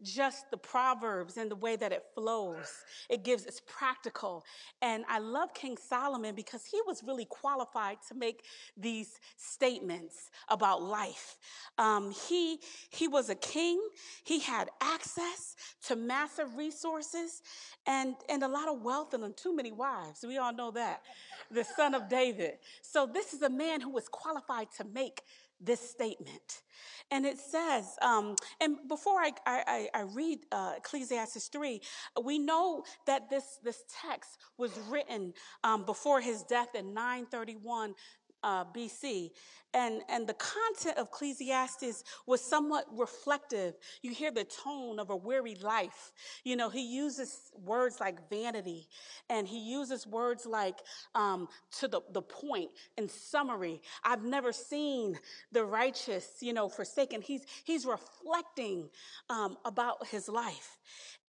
just 0.03 0.51
the 0.51 0.57
Proverbs 0.57 1.37
and 1.37 1.49
the 1.49 1.55
way 1.55 1.75
that 1.75 1.91
it 1.91 2.03
flows. 2.13 2.83
It 3.09 3.23
gives, 3.23 3.45
it's 3.45 3.61
practical. 3.65 4.45
And 4.81 5.03
I 5.09 5.19
love 5.19 5.53
King 5.53 5.77
Solomon 5.77 6.35
because 6.35 6.65
he 6.65 6.79
was 6.85 7.03
really 7.03 7.25
qualified 7.25 7.97
to 8.07 8.15
make 8.15 8.43
these 8.75 9.19
statements 9.37 10.29
about 10.49 10.83
life. 10.83 11.37
Um, 11.77 12.11
he, 12.11 12.59
he 12.89 13.07
was 13.07 13.29
a 13.29 13.35
king. 13.35 13.81
He 14.23 14.39
had 14.39 14.69
access 14.81 15.55
to 15.87 15.95
massive 15.95 16.55
resources 16.55 17.41
and, 17.87 18.15
and 18.29 18.43
a 18.43 18.47
lot 18.47 18.67
of 18.67 18.83
wealth 18.83 19.13
and 19.13 19.35
too 19.35 19.55
many 19.55 19.71
wives. 19.71 20.23
We 20.27 20.37
all 20.37 20.53
know 20.53 20.71
that. 20.71 21.01
The 21.49 21.63
son 21.63 21.95
of 21.95 22.07
David. 22.07 22.59
So 22.81 23.09
this 23.11 23.33
is 23.33 23.41
a 23.41 23.49
man 23.49 23.81
who 23.81 23.89
was 23.89 24.07
qualified 24.07 24.67
to 24.77 24.83
make 24.83 25.21
this 25.59 25.89
statement. 25.89 26.61
And 27.09 27.25
it 27.25 27.37
says, 27.39 27.95
um, 28.01 28.35
and 28.59 28.77
before 28.87 29.19
I, 29.19 29.31
I, 29.45 29.87
I 29.93 30.01
read 30.01 30.39
uh, 30.51 30.73
Ecclesiastes 30.77 31.47
3, 31.47 31.81
we 32.23 32.37
know 32.37 32.83
that 33.05 33.29
this, 33.29 33.59
this 33.63 33.83
text 34.03 34.37
was 34.57 34.71
written 34.89 35.33
um, 35.63 35.85
before 35.85 36.19
his 36.21 36.43
death 36.43 36.75
in 36.75 36.93
931 36.93 37.95
uh, 38.43 38.65
BC. 38.65 39.31
And, 39.77 40.01
and 40.09 40.25
the 40.25 40.33
content 40.33 40.97
of 40.97 41.09
Ecclesiastes 41.09 42.03
was 42.25 42.41
somewhat 42.41 42.85
reflective. 42.91 43.75
You 44.01 44.11
hear 44.11 44.31
the 44.31 44.43
tone 44.43 44.97
of 44.97 45.11
a 45.11 45.15
weary 45.15 45.53
life. 45.61 46.13
You 46.43 46.55
know, 46.55 46.67
he 46.67 46.81
uses 46.81 47.51
words 47.63 47.99
like 47.99 48.27
vanity 48.27 48.87
and 49.29 49.47
he 49.47 49.59
uses 49.59 50.07
words 50.07 50.47
like 50.47 50.79
um, 51.13 51.47
to 51.79 51.87
the, 51.87 52.01
the 52.11 52.23
point 52.23 52.71
in 52.97 53.07
summary. 53.07 53.79
I've 54.03 54.23
never 54.23 54.51
seen 54.51 55.19
the 55.51 55.63
righteous, 55.63 56.37
you 56.41 56.53
know, 56.53 56.69
forsaken. 56.69 57.21
He's, 57.21 57.43
he's 57.63 57.85
reflecting 57.85 58.89
um, 59.29 59.57
about 59.63 60.07
his 60.07 60.27
life. 60.27 60.79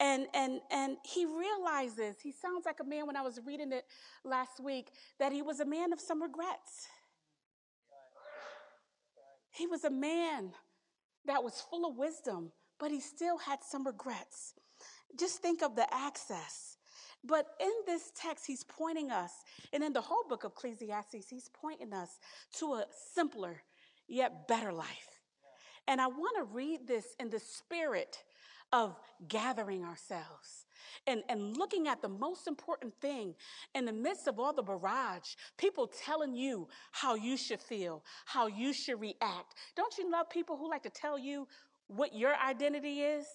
And, 0.00 0.26
and, 0.32 0.60
and 0.70 0.96
he 1.04 1.26
realizes, 1.26 2.16
he 2.22 2.32
sounds 2.32 2.64
like 2.64 2.80
a 2.80 2.84
man 2.84 3.06
when 3.06 3.16
I 3.16 3.20
was 3.20 3.40
reading 3.44 3.72
it 3.72 3.84
last 4.24 4.58
week, 4.58 4.88
that 5.18 5.32
he 5.32 5.42
was 5.42 5.60
a 5.60 5.66
man 5.66 5.92
of 5.92 6.00
some 6.00 6.22
regrets. 6.22 6.88
He 9.58 9.66
was 9.66 9.82
a 9.82 9.90
man 9.90 10.52
that 11.26 11.42
was 11.42 11.60
full 11.60 11.84
of 11.84 11.98
wisdom, 11.98 12.52
but 12.78 12.92
he 12.92 13.00
still 13.00 13.38
had 13.38 13.58
some 13.64 13.84
regrets. 13.84 14.54
Just 15.18 15.42
think 15.42 15.62
of 15.62 15.74
the 15.74 15.92
access. 15.92 16.76
But 17.24 17.46
in 17.60 17.72
this 17.84 18.12
text, 18.14 18.46
he's 18.46 18.62
pointing 18.62 19.10
us, 19.10 19.32
and 19.72 19.82
in 19.82 19.92
the 19.92 20.00
whole 20.00 20.22
book 20.28 20.44
of 20.44 20.52
Ecclesiastes, 20.52 21.28
he's 21.28 21.50
pointing 21.52 21.92
us 21.92 22.20
to 22.58 22.74
a 22.74 22.86
simpler 23.12 23.62
yet 24.06 24.46
better 24.46 24.72
life. 24.72 25.20
And 25.88 26.00
I 26.00 26.06
want 26.06 26.36
to 26.36 26.44
read 26.44 26.86
this 26.86 27.16
in 27.18 27.28
the 27.28 27.40
spirit 27.40 28.22
of 28.72 28.94
gathering 29.26 29.84
ourselves 29.84 30.66
and, 31.06 31.22
and 31.28 31.56
looking 31.56 31.88
at 31.88 32.02
the 32.02 32.08
most 32.08 32.46
important 32.46 32.94
thing 33.00 33.34
in 33.74 33.84
the 33.84 33.92
midst 33.92 34.26
of 34.26 34.38
all 34.38 34.52
the 34.52 34.62
barrage, 34.62 35.34
people 35.56 35.86
telling 35.86 36.34
you 36.34 36.68
how 36.92 37.14
you 37.14 37.36
should 37.36 37.60
feel, 37.60 38.04
how 38.26 38.46
you 38.46 38.72
should 38.72 39.00
react. 39.00 39.54
Don't 39.76 39.96
you 39.98 40.10
love 40.10 40.28
people 40.30 40.56
who 40.56 40.70
like 40.70 40.82
to 40.82 40.90
tell 40.90 41.18
you 41.18 41.46
what 41.88 42.14
your 42.14 42.34
identity 42.36 43.00
is? 43.00 43.26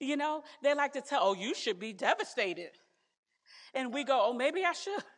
You 0.00 0.16
know, 0.16 0.42
they 0.62 0.74
like 0.74 0.92
to 0.92 1.00
tell, 1.00 1.20
oh, 1.22 1.34
you 1.34 1.54
should 1.54 1.78
be 1.78 1.92
devastated. 1.92 2.70
And 3.74 3.92
we 3.92 4.04
go, 4.04 4.20
oh, 4.22 4.32
maybe 4.32 4.64
I 4.64 4.72
should. 4.72 5.02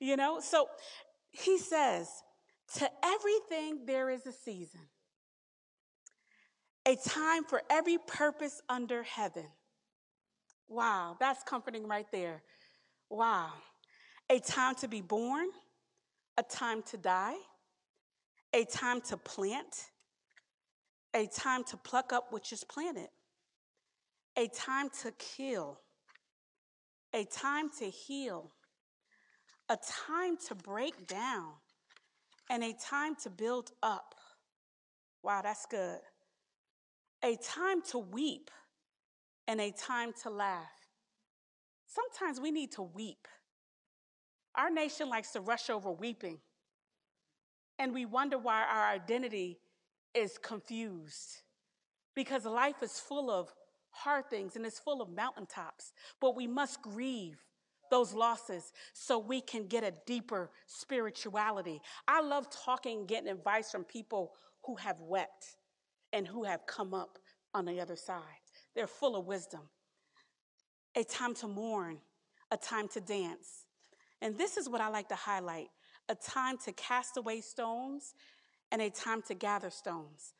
You 0.00 0.16
know, 0.16 0.40
so 0.40 0.66
he 1.30 1.56
says, 1.56 2.08
to 2.74 2.90
everything 3.02 3.86
there 3.86 4.10
is 4.10 4.26
a 4.26 4.32
season, 4.32 4.80
a 6.86 6.96
time 6.96 7.44
for 7.44 7.62
every 7.70 7.98
purpose 8.06 8.60
under 8.68 9.02
heaven. 9.02 9.46
Wow, 10.72 11.18
that's 11.20 11.42
comforting 11.42 11.86
right 11.86 12.06
there. 12.10 12.42
Wow. 13.10 13.50
A 14.30 14.40
time 14.40 14.74
to 14.76 14.88
be 14.88 15.02
born, 15.02 15.48
a 16.38 16.42
time 16.42 16.82
to 16.84 16.96
die, 16.96 17.36
a 18.54 18.64
time 18.64 19.02
to 19.02 19.18
plant, 19.18 19.90
a 21.12 21.26
time 21.26 21.62
to 21.64 21.76
pluck 21.76 22.14
up 22.14 22.32
which 22.32 22.54
is 22.54 22.64
planted, 22.64 23.10
a 24.38 24.48
time 24.48 24.88
to 25.02 25.12
kill, 25.18 25.78
a 27.12 27.26
time 27.26 27.68
to 27.78 27.84
heal, 27.84 28.50
a 29.68 29.76
time 30.08 30.38
to 30.48 30.54
break 30.54 31.06
down, 31.06 31.52
and 32.48 32.64
a 32.64 32.72
time 32.72 33.14
to 33.24 33.28
build 33.28 33.72
up. 33.82 34.14
Wow, 35.22 35.42
that's 35.42 35.66
good. 35.66 35.98
A 37.22 37.36
time 37.36 37.82
to 37.90 37.98
weep 37.98 38.50
and 39.46 39.60
a 39.60 39.70
time 39.70 40.12
to 40.22 40.30
laugh. 40.30 40.88
Sometimes 41.86 42.40
we 42.40 42.50
need 42.50 42.72
to 42.72 42.82
weep. 42.82 43.28
Our 44.54 44.70
nation 44.70 45.08
likes 45.08 45.32
to 45.32 45.40
rush 45.40 45.70
over 45.70 45.90
weeping, 45.90 46.38
and 47.78 47.92
we 47.92 48.04
wonder 48.04 48.38
why 48.38 48.62
our 48.62 48.86
identity 48.86 49.58
is 50.14 50.38
confused 50.38 51.42
because 52.14 52.44
life 52.44 52.82
is 52.82 53.00
full 53.00 53.30
of 53.30 53.52
hard 53.90 54.28
things 54.28 54.56
and 54.56 54.66
it's 54.66 54.78
full 54.78 55.00
of 55.00 55.10
mountaintops, 55.10 55.92
but 56.20 56.36
we 56.36 56.46
must 56.46 56.82
grieve 56.82 57.38
those 57.90 58.14
losses 58.14 58.72
so 58.94 59.18
we 59.18 59.40
can 59.40 59.66
get 59.66 59.84
a 59.84 59.92
deeper 60.06 60.50
spirituality. 60.66 61.80
I 62.08 62.22
love 62.22 62.48
talking, 62.50 63.06
getting 63.06 63.30
advice 63.30 63.70
from 63.70 63.84
people 63.84 64.32
who 64.64 64.76
have 64.76 64.96
wept 65.00 65.56
and 66.12 66.26
who 66.26 66.44
have 66.44 66.66
come 66.66 66.94
up 66.94 67.18
on 67.54 67.66
the 67.66 67.80
other 67.80 67.96
side. 67.96 68.22
They're 68.74 68.86
full 68.86 69.16
of 69.16 69.26
wisdom. 69.26 69.60
A 70.94 71.04
time 71.04 71.34
to 71.36 71.48
mourn, 71.48 71.98
a 72.50 72.56
time 72.56 72.88
to 72.88 73.00
dance. 73.00 73.66
And 74.20 74.36
this 74.38 74.56
is 74.56 74.68
what 74.68 74.80
I 74.80 74.88
like 74.88 75.08
to 75.08 75.14
highlight 75.14 75.68
a 76.08 76.14
time 76.14 76.58
to 76.58 76.72
cast 76.72 77.16
away 77.16 77.40
stones 77.40 78.14
and 78.70 78.82
a 78.82 78.90
time 78.90 79.22
to 79.22 79.34
gather 79.34 79.70
stones. 79.70 80.34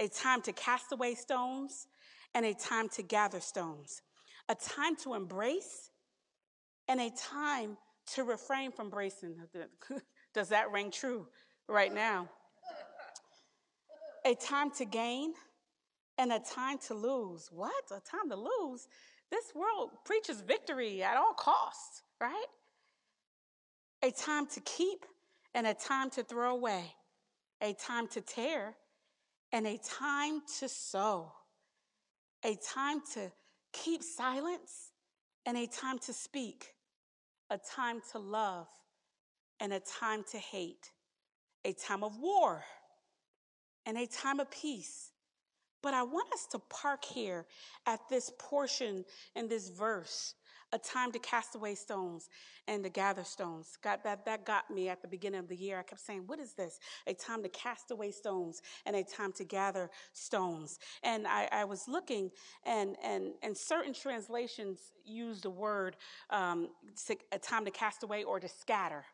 A 0.00 0.08
time 0.08 0.40
to 0.42 0.52
cast 0.52 0.90
away 0.92 1.14
stones 1.14 1.86
and 2.34 2.46
a 2.46 2.54
time 2.54 2.88
to 2.90 3.02
gather 3.02 3.40
stones. 3.40 4.02
A 4.48 4.54
time 4.54 4.96
to 4.96 5.14
embrace 5.14 5.90
and 6.88 7.00
a 7.00 7.10
time 7.10 7.76
to 8.14 8.24
refrain 8.24 8.72
from 8.72 8.90
bracing. 8.90 9.36
Does 10.34 10.48
that 10.48 10.72
ring 10.72 10.90
true 10.90 11.26
right 11.68 11.92
now? 11.92 12.28
A 14.24 14.34
time 14.34 14.70
to 14.72 14.84
gain 14.84 15.34
and 16.22 16.32
a 16.32 16.38
time 16.38 16.78
to 16.78 16.94
lose. 16.94 17.48
What? 17.50 17.84
A 17.90 17.98
time 17.98 18.30
to 18.30 18.36
lose? 18.36 18.86
This 19.32 19.52
world 19.56 19.90
preaches 20.04 20.40
victory 20.40 21.02
at 21.02 21.16
all 21.16 21.34
costs, 21.34 22.02
right? 22.20 22.46
A 24.04 24.12
time 24.12 24.46
to 24.46 24.60
keep 24.60 25.04
and 25.52 25.66
a 25.66 25.74
time 25.74 26.10
to 26.10 26.22
throw 26.22 26.54
away. 26.54 26.84
A 27.60 27.72
time 27.74 28.06
to 28.08 28.20
tear 28.20 28.76
and 29.50 29.66
a 29.66 29.78
time 29.78 30.42
to 30.60 30.68
sow. 30.68 31.32
A 32.44 32.56
time 32.72 33.00
to 33.14 33.32
keep 33.72 34.04
silence 34.04 34.92
and 35.44 35.58
a 35.58 35.66
time 35.66 35.98
to 36.00 36.12
speak. 36.12 36.72
A 37.50 37.58
time 37.58 38.00
to 38.12 38.20
love 38.20 38.68
and 39.58 39.72
a 39.72 39.80
time 39.80 40.22
to 40.30 40.38
hate. 40.38 40.92
A 41.64 41.72
time 41.72 42.04
of 42.04 42.16
war 42.16 42.62
and 43.84 43.98
a 43.98 44.06
time 44.06 44.38
of 44.38 44.48
peace. 44.52 45.11
But 45.82 45.94
I 45.94 46.02
want 46.02 46.32
us 46.32 46.46
to 46.52 46.58
park 46.58 47.04
here 47.04 47.46
at 47.86 48.00
this 48.08 48.32
portion 48.38 49.04
in 49.34 49.48
this 49.48 49.68
verse 49.70 50.34
a 50.72 50.78
time 50.78 51.12
to 51.12 51.18
cast 51.18 51.54
away 51.54 51.74
stones 51.74 52.30
and 52.66 52.82
to 52.82 52.88
gather 52.88 53.24
stones. 53.24 53.76
God, 53.82 54.00
that, 54.04 54.24
that 54.24 54.46
got 54.46 54.70
me 54.70 54.88
at 54.88 55.02
the 55.02 55.08
beginning 55.08 55.40
of 55.40 55.48
the 55.48 55.56
year. 55.56 55.78
I 55.78 55.82
kept 55.82 56.00
saying, 56.00 56.22
What 56.26 56.38
is 56.38 56.54
this? 56.54 56.80
A 57.06 57.14
time 57.14 57.42
to 57.42 57.48
cast 57.50 57.90
away 57.90 58.10
stones 58.10 58.62
and 58.86 58.96
a 58.96 59.04
time 59.04 59.32
to 59.32 59.44
gather 59.44 59.90
stones. 60.12 60.78
And 61.02 61.26
I, 61.26 61.48
I 61.52 61.64
was 61.64 61.88
looking, 61.88 62.30
and, 62.64 62.96
and, 63.04 63.32
and 63.42 63.56
certain 63.56 63.92
translations 63.92 64.78
use 65.04 65.42
the 65.42 65.50
word 65.50 65.96
um, 66.30 66.68
a 67.32 67.38
time 67.38 67.64
to 67.64 67.70
cast 67.70 68.02
away 68.02 68.24
or 68.24 68.40
to 68.40 68.48
scatter 68.48 69.04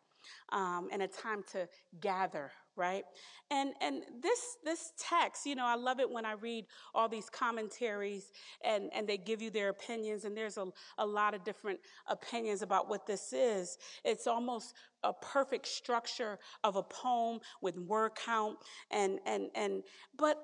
um, 0.50 0.88
and 0.92 1.02
a 1.02 1.08
time 1.08 1.42
to 1.52 1.68
gather 2.00 2.52
right? 2.78 3.04
And 3.50 3.73
and 3.82 4.04
this 4.23 4.58
this 4.64 4.92
text 4.99 5.47
you 5.47 5.56
know 5.56 5.66
i 5.66 5.75
love 5.75 6.00
it 6.00 6.11
when 6.11 6.26
i 6.26 6.32
read 6.32 6.66
all 6.94 7.08
these 7.08 7.30
commentaries 7.30 8.30
and 8.64 8.90
and 8.94 9.08
they 9.08 9.16
give 9.16 9.42
you 9.42 9.50
their 9.50 9.70
opinions 9.70 10.25
and 10.25 10.37
there's 10.37 10.58
a, 10.58 10.66
a 10.99 11.06
lot 11.06 11.35
of 11.35 11.44
different 11.44 11.80
opinions 12.08 12.62
about 12.62 12.88
what 12.88 13.06
this 13.06 13.32
is. 13.32 13.78
It's 14.04 14.26
almost 14.26 14.75
a 15.04 15.12
perfect 15.12 15.66
structure 15.66 16.38
of 16.64 16.76
a 16.76 16.82
poem 16.82 17.40
with 17.62 17.78
word 17.78 18.12
count 18.25 18.58
and 18.90 19.20
and 19.26 19.49
and 19.54 19.82
but 20.16 20.38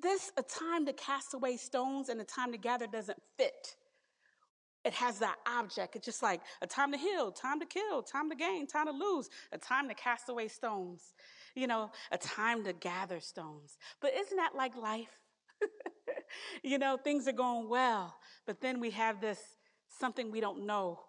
this 0.00 0.32
a 0.36 0.42
time 0.42 0.86
to 0.86 0.92
cast 0.92 1.34
away 1.34 1.56
stones 1.56 2.08
and 2.08 2.20
a 2.20 2.24
time 2.24 2.52
to 2.52 2.58
gather 2.58 2.86
doesn't 2.86 3.20
fit. 3.38 3.76
It 4.84 4.92
has 4.94 5.18
that 5.20 5.36
object. 5.46 5.96
It's 5.96 6.04
just 6.04 6.22
like 6.22 6.42
a 6.60 6.66
time 6.66 6.92
to 6.92 6.98
heal, 6.98 7.32
time 7.32 7.58
to 7.60 7.66
kill, 7.66 8.02
time 8.02 8.28
to 8.28 8.36
gain, 8.36 8.66
time 8.66 8.86
to 8.86 8.92
lose, 8.92 9.30
a 9.52 9.58
time 9.58 9.88
to 9.88 9.94
cast 9.94 10.28
away 10.28 10.48
stones, 10.48 11.14
you 11.54 11.66
know, 11.66 11.90
a 12.10 12.18
time 12.18 12.64
to 12.64 12.72
gather 12.72 13.20
stones. 13.20 13.76
But 14.00 14.12
isn't 14.16 14.36
that 14.36 14.54
like 14.54 14.76
life? 14.76 15.18
you 16.62 16.78
know, 16.78 16.96
things 16.96 17.28
are 17.28 17.32
going 17.32 17.68
well, 17.68 18.16
but 18.46 18.60
then 18.60 18.80
we 18.80 18.90
have 18.90 19.20
this 19.20 19.38
something 19.98 20.30
we 20.30 20.40
don't 20.40 20.66
know 20.66 21.00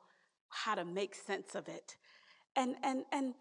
how 0.49 0.75
to 0.75 0.85
make 0.85 1.15
sense 1.15 1.55
of 1.55 1.67
it. 1.67 1.95
And 2.55 2.75
and 2.83 3.03
and 3.11 3.33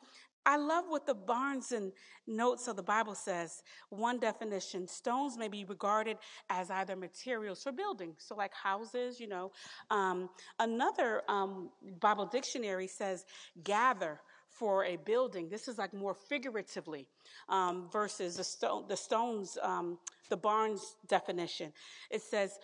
I 0.46 0.56
love 0.56 0.84
what 0.88 1.06
the 1.06 1.14
Barnes 1.14 1.72
and 1.72 1.90
Notes 2.26 2.68
of 2.68 2.76
the 2.76 2.82
Bible 2.82 3.14
says. 3.14 3.62
One 3.88 4.18
definition 4.18 4.86
stones 4.86 5.38
may 5.38 5.48
be 5.48 5.64
regarded 5.64 6.18
as 6.50 6.70
either 6.70 6.96
materials 6.96 7.62
for 7.62 7.72
building, 7.72 8.14
so 8.18 8.34
like 8.34 8.52
houses, 8.52 9.18
you 9.18 9.28
know. 9.28 9.52
Um, 9.90 10.28
another 10.58 11.22
um, 11.28 11.70
Bible 12.00 12.26
dictionary 12.26 12.88
says 12.88 13.24
gather 13.62 14.20
for 14.54 14.84
a 14.84 14.96
building. 14.96 15.48
This 15.48 15.68
is 15.68 15.78
like 15.78 15.92
more 15.92 16.14
figuratively 16.14 17.08
um, 17.48 17.88
versus 17.92 18.36
the, 18.36 18.44
stone, 18.44 18.84
the 18.88 18.96
stones, 18.96 19.58
um, 19.62 19.98
the 20.30 20.36
Barnes 20.36 20.96
definition. 21.08 21.72
It 22.10 22.22
says 22.22 22.58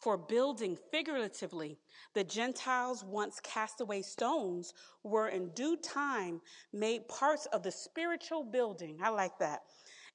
for 0.00 0.16
building 0.16 0.76
figuratively, 0.90 1.78
the 2.14 2.24
Gentiles 2.24 3.04
once 3.04 3.40
cast 3.40 3.80
away 3.80 4.02
stones 4.02 4.72
were 5.02 5.28
in 5.28 5.50
due 5.50 5.76
time 5.76 6.40
made 6.72 7.08
parts 7.08 7.46
of 7.46 7.62
the 7.62 7.70
spiritual 7.70 8.44
building. 8.44 8.98
I 9.02 9.10
like 9.10 9.38
that. 9.38 9.62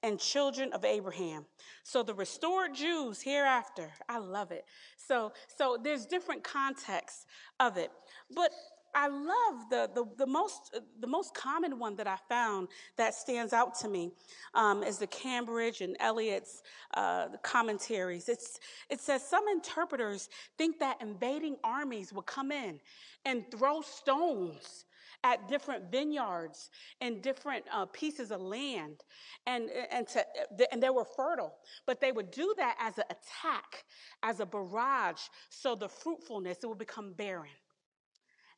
And 0.04 0.20
children 0.20 0.74
of 0.74 0.84
Abraham. 0.84 1.46
So 1.84 2.02
the 2.02 2.16
restored 2.16 2.74
Jews 2.74 3.22
hereafter, 3.22 3.92
I 4.10 4.18
love 4.18 4.52
it. 4.52 4.66
So, 4.98 5.32
so 5.56 5.78
there's 5.82 6.08
different 6.08 6.44
contexts 6.44 7.28
of 7.60 7.78
it. 7.78 7.92
But 8.34 8.52
I 8.94 9.08
love 9.08 9.70
the, 9.70 9.90
the, 9.94 10.06
the, 10.18 10.28
most, 10.28 10.80
the 11.00 11.08
most 11.08 11.34
common 11.34 11.80
one 11.80 11.96
that 11.98 12.08
I 12.08 12.18
found 12.30 12.70
that 12.98 13.14
stands 13.14 13.54
out 13.54 13.78
to 13.80 13.88
me 13.88 14.12
um, 14.54 14.84
is 14.84 14.98
the 14.98 15.08
Cambridge 15.08 15.82
and 15.82 15.96
Ellicott's 16.00 16.64
uh, 16.96 17.30
commentaries. 17.44 18.30
It's, 18.30 18.60
it 18.90 19.00
says 19.00 19.28
some 19.28 19.48
interpreters 19.48 20.30
think 20.58 20.80
that 20.80 21.02
invading 21.02 21.58
armies 21.64 22.12
will 22.14 22.22
come 22.22 22.52
in 22.52 22.80
and 23.26 23.44
throw 23.52 23.82
stones 23.82 24.86
at 25.24 25.48
different 25.48 25.92
vineyards 25.92 26.70
and 27.00 27.22
different 27.22 27.64
uh, 27.72 27.86
pieces 27.86 28.32
of 28.32 28.42
land 28.42 29.04
and, 29.46 29.70
and, 29.92 30.08
to, 30.08 30.26
and 30.72 30.82
they 30.82 30.90
were 30.90 31.06
fertile 31.06 31.54
but 31.86 32.02
they 32.02 32.12
would 32.12 32.32
do 32.32 32.54
that 32.58 32.76
as 32.80 32.98
an 32.98 33.04
attack 33.10 33.86
as 34.24 34.40
a 34.40 34.46
barrage 34.46 35.22
so 35.50 35.76
the 35.76 35.88
fruitfulness 35.88 36.58
it 36.64 36.68
would 36.68 36.80
become 36.80 37.14
barren 37.14 37.52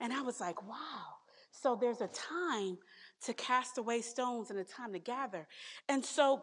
and 0.03 0.11
I 0.11 0.21
was 0.21 0.39
like, 0.41 0.61
wow. 0.67 1.15
So 1.51 1.77
there's 1.79 2.01
a 2.01 2.09
time 2.09 2.77
to 3.25 3.33
cast 3.33 3.77
away 3.77 4.01
stones 4.01 4.51
and 4.51 4.59
a 4.59 4.63
time 4.65 4.91
to 4.91 4.99
gather. 4.99 5.47
And 5.87 6.03
so, 6.03 6.41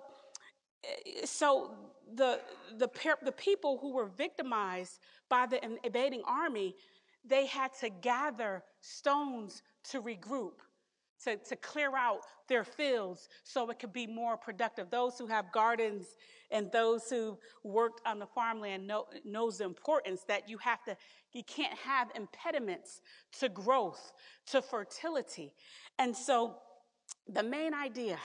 eh, 0.82 1.26
so 1.26 1.74
the, 2.14 2.40
the, 2.78 2.88
the 3.22 3.32
people 3.32 3.78
who 3.80 3.92
were 3.92 4.06
victimized 4.06 4.98
by 5.28 5.46
the 5.46 5.60
invading 5.84 6.22
army, 6.26 6.74
they 7.22 7.44
had 7.44 7.70
to 7.80 7.90
gather 7.90 8.64
stones 8.80 9.62
to 9.90 10.00
regroup 10.00 10.54
to, 11.24 11.36
to 11.36 11.56
clear 11.56 11.96
out 11.96 12.20
their 12.48 12.64
fields 12.64 13.28
so 13.44 13.68
it 13.70 13.78
could 13.78 13.92
be 13.92 14.06
more 14.06 14.36
productive. 14.36 14.90
Those 14.90 15.18
who 15.18 15.26
have 15.26 15.52
gardens 15.52 16.16
and 16.50 16.70
those 16.72 17.08
who 17.08 17.38
worked 17.62 18.00
on 18.06 18.18
the 18.18 18.26
farmland 18.26 18.86
know, 18.86 19.06
knows 19.24 19.58
the 19.58 19.64
importance 19.64 20.22
that 20.28 20.48
you 20.48 20.58
have 20.58 20.82
to, 20.84 20.96
you 21.32 21.42
can't 21.44 21.76
have 21.78 22.08
impediments 22.14 23.00
to 23.38 23.48
growth, 23.48 24.12
to 24.46 24.60
fertility. 24.60 25.52
And 25.98 26.16
so 26.16 26.56
the 27.28 27.42
main 27.42 27.74
idea, 27.74 28.18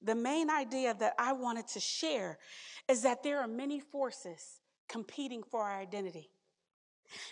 the 0.00 0.14
main 0.14 0.50
idea 0.50 0.94
that 0.98 1.14
I 1.18 1.32
wanted 1.32 1.68
to 1.68 1.80
share 1.80 2.38
is 2.88 3.02
that 3.02 3.22
there 3.22 3.40
are 3.40 3.48
many 3.48 3.80
forces 3.80 4.60
competing 4.88 5.42
for 5.42 5.62
our 5.62 5.78
identity. 5.78 6.30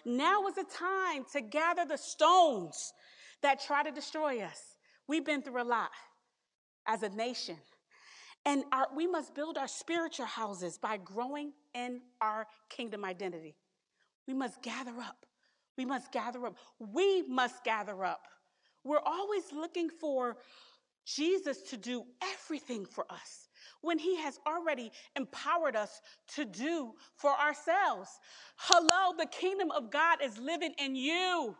Now 0.05 0.46
is 0.46 0.55
the 0.55 0.64
time 0.64 1.24
to 1.33 1.40
gather 1.40 1.85
the 1.87 1.96
stones 1.96 2.92
that 3.42 3.61
try 3.61 3.83
to 3.83 3.90
destroy 3.90 4.40
us. 4.40 4.69
We've 5.11 5.25
been 5.25 5.42
through 5.42 5.61
a 5.61 5.64
lot 5.64 5.90
as 6.87 7.03
a 7.03 7.09
nation. 7.09 7.57
And 8.46 8.62
our, 8.70 8.87
we 8.94 9.09
must 9.09 9.35
build 9.35 9.59
our 9.59 9.66
spiritual 9.66 10.27
houses 10.27 10.79
by 10.79 10.99
growing 10.99 11.51
in 11.75 12.01
our 12.20 12.46
kingdom 12.68 13.05
identity. 13.05 13.57
We 14.29 14.35
must 14.35 14.62
gather 14.62 14.92
up. 15.01 15.27
We 15.77 15.85
must 15.85 16.12
gather 16.12 16.46
up. 16.46 16.55
We 16.79 17.23
must 17.23 17.64
gather 17.64 18.05
up. 18.05 18.29
We're 18.85 19.01
always 19.05 19.42
looking 19.53 19.90
for 19.90 20.37
Jesus 21.05 21.61
to 21.70 21.77
do 21.77 22.05
everything 22.23 22.87
for 22.87 23.05
us 23.11 23.49
when 23.81 23.99
he 23.99 24.14
has 24.18 24.38
already 24.46 24.92
empowered 25.16 25.75
us 25.75 26.03
to 26.37 26.44
do 26.44 26.92
for 27.16 27.33
ourselves. 27.33 28.11
Hello, 28.55 29.12
the 29.18 29.27
kingdom 29.27 29.73
of 29.73 29.90
God 29.90 30.23
is 30.23 30.38
living 30.38 30.73
in 30.79 30.94
you. 30.94 31.57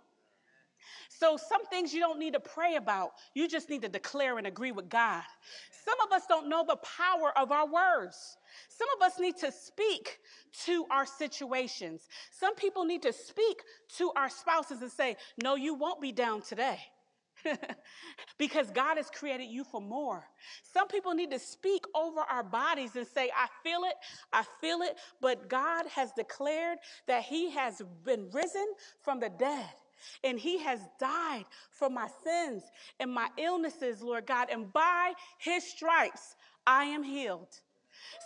So, 1.09 1.37
some 1.37 1.65
things 1.67 1.93
you 1.93 2.01
don't 2.01 2.19
need 2.19 2.35
to 2.35 2.41
pray 2.41 2.77
about. 2.77 3.13
You 3.35 3.49
just 3.49 3.71
need 3.71 3.83
to 3.83 3.89
declare 3.89 4.39
and 4.39 4.47
agree 4.47 4.73
with 4.73 4.89
God. 4.89 5.23
Some 5.85 5.99
of 6.07 6.13
us 6.13 6.27
don't 6.29 6.49
know 6.49 6.65
the 6.67 6.77
power 6.77 7.37
of 7.37 7.53
our 7.53 7.67
words. 7.67 8.37
Some 8.69 8.89
of 8.97 9.07
us 9.07 9.19
need 9.19 9.37
to 9.39 9.53
speak 9.53 10.19
to 10.65 10.87
our 10.91 11.07
situations. 11.07 12.09
Some 12.31 12.55
people 12.55 12.85
need 12.85 13.03
to 13.03 13.13
speak 13.13 13.63
to 13.97 14.13
our 14.17 14.29
spouses 14.29 14.83
and 14.83 14.91
say, 14.91 15.17
No, 15.43 15.57
you 15.57 15.75
won't 15.75 16.01
be 16.01 16.13
down 16.13 16.43
today. 16.43 16.79
because 18.39 18.71
God 18.71 18.97
has 18.97 19.11
created 19.11 19.47
you 19.47 19.65
for 19.65 19.81
more. 19.81 20.25
Some 20.63 20.89
people 20.89 21.15
need 21.15 21.31
to 21.31 21.39
speak 21.39 21.85
over 21.95 22.21
our 22.21 22.43
bodies 22.43 22.97
and 22.97 23.07
say, 23.07 23.31
I 23.37 23.49
feel 23.63 23.85
it, 23.85 23.95
I 24.33 24.45
feel 24.61 24.83
it, 24.83 24.97
but 25.21 25.49
God 25.49 25.87
has 25.95 26.13
declared 26.13 26.79
that 27.07 27.23
He 27.23 27.51
has 27.51 27.83
been 28.05 28.29
risen 28.33 28.67
from 29.03 29.21
the 29.21 29.31
dead. 29.31 29.71
And 30.25 30.41
he 30.41 30.59
has 30.61 30.89
died 30.99 31.47
for 31.71 31.91
my 31.91 32.09
sins 32.09 32.65
and 33.01 33.13
my 33.13 33.31
illnesses, 33.39 34.03
Lord 34.03 34.27
God. 34.27 34.51
And 34.51 34.73
by 34.73 35.15
his 35.39 35.65
stripes, 35.65 36.37
I 36.67 36.85
am 36.85 37.03
healed. 37.03 37.61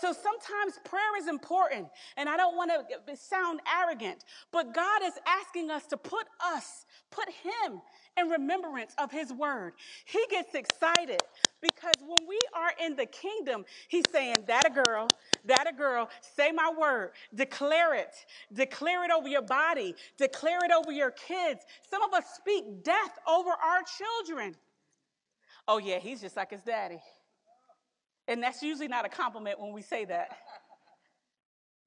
So 0.01 0.13
sometimes 0.13 0.79
prayer 0.85 1.17
is 1.19 1.29
important, 1.29 1.91
and 2.17 2.29
I 2.29 2.37
don't 2.37 2.57
want 2.57 2.73
to 3.07 3.17
sound 3.17 3.61
arrogant, 3.69 4.25
but 4.53 4.75
God 4.75 5.03
is 5.03 5.19
asking 5.27 5.71
us 5.71 5.87
to 5.89 5.97
put 5.99 6.29
us, 6.41 6.87
put 7.11 7.31
Him 7.31 7.83
in 8.17 8.29
remembrance 8.29 8.95
of 8.99 9.13
His 9.13 9.33
word. 9.33 9.75
He 10.07 10.27
gets 10.31 10.55
excited 10.55 11.23
because 11.65 11.95
when 12.01 12.29
we 12.29 12.39
are 12.55 12.73
in 12.81 12.97
the 12.97 13.07
kingdom, 13.07 13.65
He's 13.89 14.05
saying, 14.13 14.37
That 14.47 14.67
a 14.67 14.71
girl, 14.71 15.09
that 15.47 15.69
a 15.69 15.73
girl, 15.75 16.11
say 16.21 16.53
my 16.53 16.73
word, 16.79 17.13
declare 17.35 17.95
it, 17.95 18.15
declare 18.53 19.05
it 19.05 19.11
over 19.11 19.29
your 19.29 19.43
body, 19.43 19.97
declare 20.19 20.61
it 20.65 20.71
over 20.73 20.93
your 20.93 21.11
kids. 21.11 21.65
Some 21.89 22.03
of 22.03 22.15
us 22.15 22.27
speak 22.37 22.85
death 22.85 23.19
over 23.27 23.51
our 23.51 23.83
children. 23.83 24.57
Oh, 25.67 25.79
yeah, 25.79 25.99
he's 25.99 26.21
just 26.21 26.37
like 26.37 26.51
his 26.51 26.63
daddy. 26.63 27.01
And 28.29 28.43
that's 28.43 28.63
usually 28.63 28.89
not 28.89 29.07
a 29.07 29.09
compliment 29.09 29.61
when 29.61 29.73
we 29.73 29.83
say 29.83 30.05
that. 30.07 30.39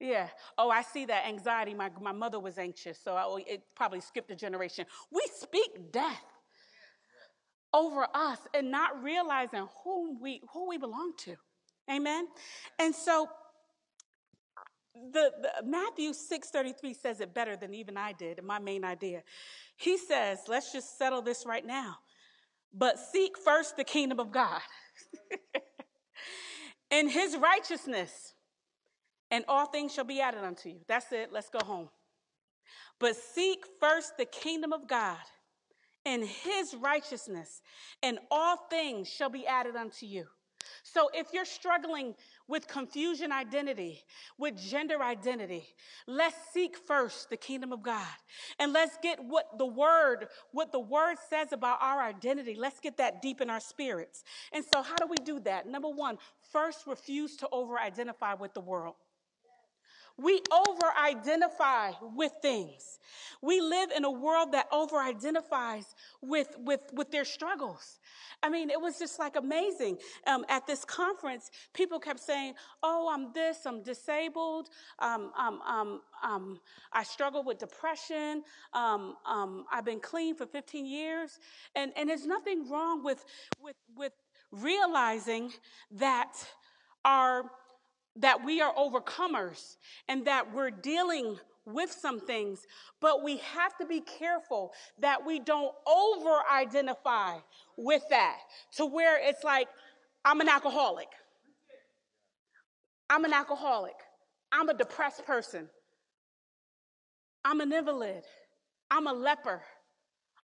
Yeah. 0.00 0.30
Oh, 0.58 0.70
I 0.70 0.82
see 0.82 1.06
that 1.06 1.26
anxiety. 1.26 1.74
My, 1.74 1.90
my 2.00 2.12
mother 2.12 2.40
was 2.40 2.58
anxious, 2.58 2.98
so 2.98 3.16
I, 3.16 3.42
it 3.48 3.64
probably 3.74 4.00
skipped 4.00 4.30
a 4.30 4.36
generation. 4.36 4.86
We 5.10 5.22
speak 5.34 5.92
death 5.92 6.37
over 7.72 8.06
us 8.14 8.38
and 8.54 8.70
not 8.70 9.02
realizing 9.02 9.66
whom 9.84 10.20
we 10.20 10.40
who 10.52 10.68
we 10.68 10.78
belong 10.78 11.12
to. 11.18 11.36
Amen. 11.90 12.26
And 12.78 12.94
so 12.94 13.28
the, 14.94 15.32
the 15.42 15.50
Matthew 15.64 16.10
6:33 16.10 16.96
says 16.96 17.20
it 17.20 17.34
better 17.34 17.56
than 17.56 17.74
even 17.74 17.96
I 17.96 18.12
did, 18.12 18.42
my 18.42 18.58
main 18.58 18.84
idea. 18.84 19.22
He 19.76 19.96
says, 19.96 20.40
let's 20.48 20.72
just 20.72 20.98
settle 20.98 21.22
this 21.22 21.44
right 21.46 21.64
now. 21.64 21.98
But 22.72 22.98
seek 22.98 23.38
first 23.38 23.76
the 23.76 23.84
kingdom 23.84 24.18
of 24.20 24.32
God. 24.32 24.60
in 26.90 27.08
his 27.08 27.36
righteousness, 27.36 28.34
and 29.30 29.44
all 29.46 29.66
things 29.66 29.92
shall 29.92 30.04
be 30.04 30.20
added 30.20 30.42
unto 30.42 30.68
you. 30.68 30.80
That's 30.88 31.12
it. 31.12 31.32
Let's 31.32 31.50
go 31.50 31.60
home. 31.64 31.88
But 32.98 33.14
seek 33.16 33.64
first 33.78 34.16
the 34.16 34.24
kingdom 34.24 34.72
of 34.72 34.88
God 34.88 35.18
and 36.08 36.24
his 36.24 36.74
righteousness, 36.74 37.60
and 38.02 38.18
all 38.30 38.56
things 38.70 39.06
shall 39.08 39.28
be 39.28 39.46
added 39.46 39.76
unto 39.76 40.06
you. 40.06 40.24
So 40.82 41.10
if 41.12 41.28
you're 41.34 41.44
struggling 41.44 42.14
with 42.46 42.66
confusion 42.66 43.30
identity, 43.30 44.04
with 44.38 44.56
gender 44.56 45.02
identity, 45.02 45.64
let's 46.06 46.36
seek 46.52 46.78
first 46.78 47.28
the 47.28 47.36
kingdom 47.36 47.72
of 47.72 47.82
God. 47.82 48.06
And 48.58 48.72
let's 48.72 48.96
get 49.02 49.22
what 49.22 49.58
the 49.58 49.66
word, 49.66 50.28
what 50.52 50.72
the 50.72 50.80
word 50.80 51.16
says 51.28 51.52
about 51.52 51.78
our 51.82 52.02
identity. 52.02 52.56
Let's 52.58 52.80
get 52.80 52.96
that 52.96 53.20
deep 53.20 53.42
in 53.42 53.50
our 53.50 53.60
spirits. 53.60 54.24
And 54.52 54.64
so 54.64 54.82
how 54.82 54.96
do 54.96 55.06
we 55.06 55.16
do 55.16 55.40
that? 55.40 55.66
Number 55.66 55.90
one, 55.90 56.18
first 56.52 56.86
refuse 56.86 57.36
to 57.36 57.48
over 57.52 57.78
identify 57.78 58.32
with 58.32 58.54
the 58.54 58.62
world. 58.62 58.96
We 60.18 60.42
over 60.50 60.86
identify 61.00 61.92
with 62.14 62.32
things. 62.42 62.98
We 63.40 63.60
live 63.60 63.90
in 63.96 64.04
a 64.04 64.10
world 64.10 64.50
that 64.52 64.66
over 64.72 64.98
identifies 64.98 65.94
with, 66.20 66.56
with, 66.58 66.80
with 66.92 67.12
their 67.12 67.24
struggles. 67.24 68.00
I 68.42 68.48
mean, 68.48 68.68
it 68.70 68.80
was 68.80 68.98
just 68.98 69.20
like 69.20 69.36
amazing. 69.36 69.98
Um, 70.26 70.44
at 70.48 70.66
this 70.66 70.84
conference, 70.84 71.50
people 71.72 72.00
kept 72.00 72.18
saying, 72.18 72.54
Oh, 72.82 73.08
I'm 73.12 73.32
this, 73.32 73.64
I'm 73.64 73.82
disabled, 73.82 74.70
um, 74.98 75.30
um, 75.38 75.60
um, 75.66 76.00
um 76.24 76.60
I 76.92 77.04
struggle 77.04 77.44
with 77.44 77.58
depression, 77.58 78.42
um, 78.74 79.16
I've 79.72 79.84
been 79.84 80.00
clean 80.00 80.34
for 80.34 80.46
15 80.46 80.84
years. 80.84 81.38
And, 81.76 81.92
and 81.96 82.08
there's 82.08 82.26
nothing 82.26 82.68
wrong 82.68 83.04
with, 83.04 83.24
with, 83.62 83.76
with 83.96 84.12
realizing 84.50 85.52
that 85.92 86.32
our 87.04 87.44
that 88.18 88.44
we 88.44 88.60
are 88.60 88.74
overcomers 88.74 89.76
and 90.08 90.24
that 90.26 90.52
we're 90.52 90.70
dealing 90.70 91.38
with 91.64 91.92
some 91.92 92.18
things, 92.20 92.66
but 93.00 93.22
we 93.22 93.38
have 93.38 93.76
to 93.76 93.86
be 93.86 94.00
careful 94.00 94.72
that 94.98 95.24
we 95.24 95.38
don't 95.38 95.74
over 95.86 96.38
identify 96.52 97.36
with 97.76 98.02
that 98.10 98.38
to 98.76 98.86
where 98.86 99.18
it's 99.20 99.44
like, 99.44 99.68
I'm 100.24 100.40
an 100.40 100.48
alcoholic. 100.48 101.08
I'm 103.10 103.24
an 103.24 103.32
alcoholic. 103.32 103.94
I'm 104.50 104.68
a 104.68 104.74
depressed 104.74 105.24
person. 105.26 105.68
I'm 107.44 107.60
an 107.60 107.72
invalid. 107.72 108.24
I'm 108.90 109.06
a 109.06 109.12
leper. 109.12 109.62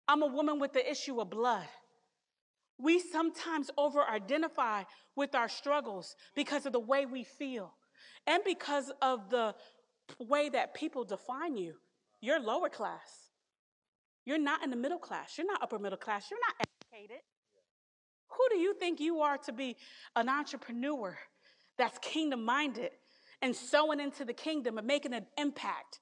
I'm 0.09 0.23
a 0.23 0.27
woman 0.27 0.59
with 0.59 0.73
the 0.73 0.89
issue 0.89 1.21
of 1.21 1.31
blood. 1.31 1.67
We 2.79 2.99
sometimes 2.99 3.71
over 3.77 4.03
identify 4.03 4.85
with 5.15 5.35
our 5.35 5.49
struggles 5.49 6.17
because 6.35 6.67
of 6.67 6.73
the 6.73 6.81
way 6.81 7.07
we 7.07 7.25
feel 7.25 7.75
and 8.27 8.43
because 8.45 8.91
of 9.01 9.31
the 9.31 9.55
way 10.19 10.49
that 10.49 10.75
people 10.75 11.05
define 11.05 11.57
you. 11.57 11.75
You're 12.21 12.41
lower 12.41 12.69
class. 12.69 13.31
You're 14.25 14.39
not 14.39 14.63
in 14.63 14.71
the 14.71 14.77
middle 14.77 14.99
class. 14.99 15.37
You're 15.37 15.47
not 15.47 15.63
upper 15.63 15.79
middle 15.79 15.99
class. 15.99 16.31
You're 16.31 16.41
not 16.41 16.67
educated. 16.93 17.23
Who 18.29 18.49
do 18.51 18.59
you 18.59 18.75
think 18.75 19.01
you 19.01 19.21
are 19.21 19.39
to 19.39 19.53
be 19.53 19.77
an 20.17 20.29
entrepreneur 20.29 21.19
that's 21.77 21.99
kingdom 21.99 22.45
minded 22.45 22.91
and 23.43 23.55
sowing 23.55 24.01
into 24.01 24.25
the 24.25 24.33
kingdom 24.33 24.79
and 24.79 24.87
making 24.87 25.13
an 25.13 25.27
impact? 25.37 26.01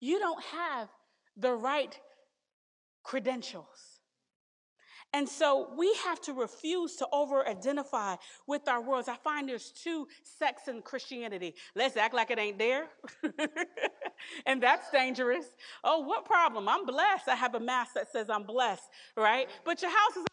You 0.00 0.18
don't 0.18 0.42
have 0.44 0.88
the 1.36 1.52
right 1.52 1.98
credentials. 3.02 3.95
And 5.12 5.28
so 5.28 5.70
we 5.78 5.94
have 6.04 6.20
to 6.22 6.32
refuse 6.32 6.96
to 6.96 7.06
over 7.12 7.46
identify 7.46 8.16
with 8.46 8.68
our 8.68 8.82
worlds. 8.82 9.08
I 9.08 9.16
find 9.16 9.48
there's 9.48 9.70
two 9.70 10.06
sects 10.22 10.68
in 10.68 10.82
Christianity. 10.82 11.54
Let's 11.74 11.96
act 11.96 12.12
like 12.14 12.30
it 12.30 12.38
ain't 12.38 12.58
there. 12.58 12.88
and 14.46 14.62
that's 14.62 14.90
dangerous. 14.90 15.46
Oh, 15.82 16.00
what 16.00 16.26
problem? 16.26 16.68
I'm 16.68 16.84
blessed. 16.84 17.28
I 17.28 17.34
have 17.34 17.54
a 17.54 17.60
mask 17.60 17.94
that 17.94 18.10
says 18.12 18.28
I'm 18.28 18.42
blessed, 18.42 18.82
right? 19.16 19.48
But 19.64 19.80
your 19.80 19.90
house 19.90 20.16
is 20.16 20.24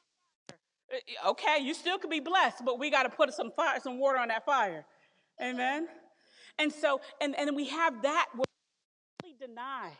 uh, 0.93 1.29
okay, 1.29 1.59
you 1.61 1.73
still 1.73 1.97
could 1.97 2.09
be 2.09 2.19
blessed, 2.19 2.63
but 2.65 2.77
we 2.79 2.89
got 2.89 3.03
to 3.03 3.09
put 3.09 3.33
some 3.33 3.51
fire, 3.55 3.79
some 3.81 3.99
water 3.99 4.17
on 4.17 4.27
that 4.29 4.45
fire. 4.45 4.85
Amen. 5.41 5.87
And 6.59 6.71
so, 6.71 7.01
and, 7.21 7.37
and 7.37 7.55
we 7.55 7.67
have 7.69 8.01
that 8.03 8.27
where 8.35 8.45
we 9.23 9.33
deny 9.39 9.91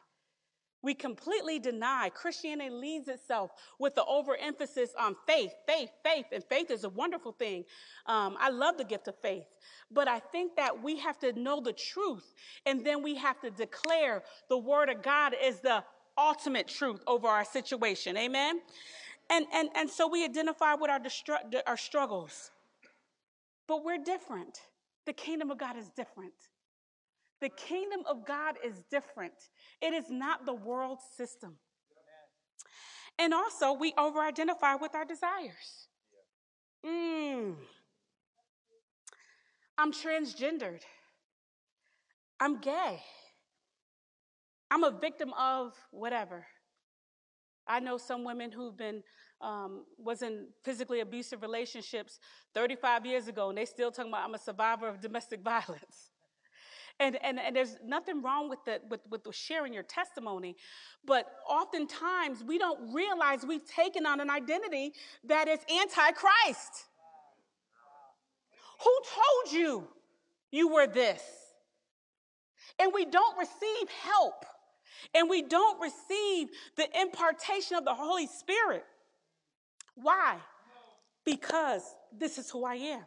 we 0.84 0.94
completely 0.94 1.58
deny. 1.60 2.10
Christianity 2.10 2.70
leads 2.70 3.08
itself 3.08 3.52
with 3.80 3.96
the 3.96 4.04
overemphasis 4.06 4.90
on 5.00 5.16
faith, 5.26 5.54
faith, 5.66 5.90
faith, 6.04 6.26
and 6.32 6.44
faith 6.44 6.70
is 6.70 6.84
a 6.84 6.90
wonderful 6.90 7.32
thing. 7.32 7.64
Um, 8.06 8.38
I 8.40 8.50
love 8.50 8.78
the 8.78 8.84
gift 8.84 9.08
of 9.08 9.16
faith, 9.22 9.46
but 9.90 10.08
I 10.08 10.20
think 10.20 10.58
that 10.58 10.84
we 10.84 11.00
have 11.00 11.18
to 11.20 11.32
know 11.34 11.62
the 11.62 11.74
truth, 11.74 12.34
and 12.66 12.86
then 12.86 13.02
we 13.02 13.16
have 13.16 13.40
to 13.42 13.50
declare 13.50 14.24
the 14.50 14.58
word 14.58 14.90
of 14.90 15.02
God 15.02 15.34
is 15.42 15.62
the 15.62 15.84
ultimate 16.18 16.68
truth 16.68 17.02
over 17.08 17.28
our 17.28 17.46
situation. 17.46 18.18
Amen. 18.18 18.60
And 19.30 19.46
and 19.54 19.70
and 19.76 19.90
so 19.90 20.08
we 20.08 20.26
identify 20.26 20.74
with 20.74 20.92
our 20.92 21.00
destru- 21.00 21.62
our 21.66 21.78
struggles, 21.78 22.52
but 23.68 23.86
we're 23.86 24.04
different. 24.04 24.60
The 25.06 25.14
kingdom 25.14 25.50
of 25.50 25.58
God 25.58 25.78
is 25.78 25.90
different. 25.90 26.34
The 27.44 27.50
kingdom 27.50 28.04
of 28.10 28.26
God 28.26 28.56
is 28.66 28.84
different. 28.90 29.34
It 29.82 29.94
is 29.94 30.06
not 30.10 30.46
the 30.46 30.54
world 30.54 31.00
system. 31.18 31.58
And 33.20 33.34
also, 33.34 33.74
we 33.74 33.94
over 33.98 34.22
identify 34.22 34.76
with 34.76 34.96
our 34.96 35.04
desires. 35.04 35.90
Mm. 36.86 37.56
I'm 39.78 39.92
transgendered. 39.92 40.84
I'm 42.40 42.62
gay. 42.62 43.02
I'm 44.72 44.86
a 44.86 44.92
victim 44.92 45.34
of 45.38 45.74
whatever. 45.92 46.46
I 47.68 47.82
know 47.82 47.98
some 47.98 48.24
women 48.24 48.54
who've 48.54 48.78
been 48.78 49.04
um, 49.42 49.84
was 49.98 50.22
in 50.22 50.48
physically 50.64 51.02
abusive 51.02 51.42
relationships 51.42 52.20
35 52.54 53.06
years 53.06 53.28
ago, 53.28 53.50
and 53.50 53.58
they 53.58 53.66
still 53.66 53.92
talking 53.92 54.14
about 54.14 54.24
I'm 54.24 54.34
a 54.34 54.40
survivor 54.40 54.88
of 54.88 55.02
domestic 55.02 55.42
violence. 55.44 56.13
And, 57.00 57.18
and, 57.24 57.40
and 57.40 57.56
there's 57.56 57.76
nothing 57.84 58.22
wrong 58.22 58.50
with, 58.50 58.60
the, 58.66 58.80
with, 58.90 59.02
with 59.10 59.36
sharing 59.36 59.74
your 59.74 59.84
testimony, 59.84 60.56
but 61.06 61.26
oftentimes 61.50 62.44
we 62.44 62.58
don't 62.58 62.94
realize 62.94 63.46
we've 63.46 63.66
taken 63.66 64.06
on 64.06 64.20
an 64.20 64.30
identity 64.30 64.94
that 65.26 65.48
is 65.48 65.60
anti 65.70 66.12
Christ. 66.12 66.86
Who 68.84 68.92
told 69.16 69.62
you 69.62 69.88
You 70.52 70.70
were 70.70 70.88
this. 70.88 71.22
And 72.80 72.92
we 72.94 73.06
don't 73.06 73.38
receive 73.38 73.90
help. 73.90 74.46
And 75.14 75.30
we 75.30 75.42
don't 75.42 75.82
receive 75.82 76.50
the 76.76 76.88
impartation 77.00 77.78
of 77.78 77.86
the 77.86 77.94
Holy 77.94 78.28
Spirit. 78.28 78.86
Why? 79.96 80.38
Because 81.26 81.84
this 82.18 82.38
is 82.38 82.50
who 82.50 82.66
I 82.66 82.76
am. 82.76 83.04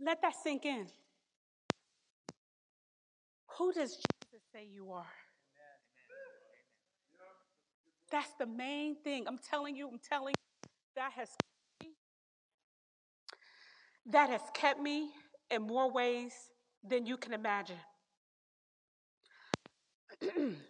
Let 0.00 0.22
that 0.22 0.34
sink 0.42 0.64
in. 0.64 0.86
Who 3.58 3.72
does 3.72 3.96
Jesus 3.96 4.46
say 4.52 4.66
you 4.72 4.90
are? 4.92 5.06
That's 8.10 8.32
the 8.38 8.46
main 8.46 8.96
thing. 8.96 9.26
I'm 9.28 9.38
telling 9.38 9.76
you, 9.76 9.88
I'm 9.88 9.98
telling 9.98 10.34
you, 10.34 10.70
that 10.96 11.12
has 11.12 11.28
that 14.06 14.30
has 14.30 14.40
kept 14.54 14.80
me 14.80 15.10
in 15.50 15.62
more 15.62 15.92
ways 15.92 16.32
than 16.82 17.06
you 17.06 17.16
can 17.16 17.32
imagine. 17.32 17.76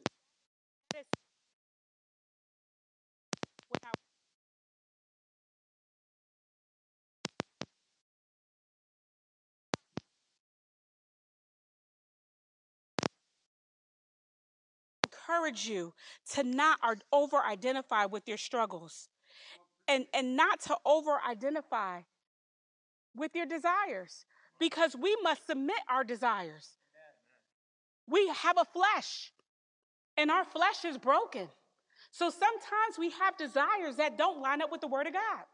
encourage 15.30 15.66
you 15.66 15.92
to 16.34 16.42
not 16.42 16.78
over 17.12 17.38
identify 17.38 18.06
with 18.06 18.26
your 18.26 18.36
struggles 18.36 19.08
and, 19.88 20.06
and 20.14 20.36
not 20.36 20.60
to 20.60 20.76
over 20.84 21.18
identify 21.28 22.00
with 23.14 23.34
your 23.34 23.46
desires 23.46 24.24
because 24.58 24.94
we 24.96 25.16
must 25.22 25.46
submit 25.46 25.76
our 25.88 26.04
desires. 26.04 26.70
We 28.08 28.28
have 28.28 28.56
a 28.58 28.64
flesh 28.64 29.32
and 30.16 30.30
our 30.30 30.44
flesh 30.44 30.84
is 30.84 30.98
broken. 30.98 31.48
So 32.12 32.28
sometimes 32.28 32.98
we 32.98 33.10
have 33.10 33.36
desires 33.36 33.96
that 33.96 34.18
don't 34.18 34.40
line 34.40 34.62
up 34.62 34.72
with 34.72 34.80
the 34.80 34.88
Word 34.88 35.06
of 35.06 35.12
God. 35.12 35.44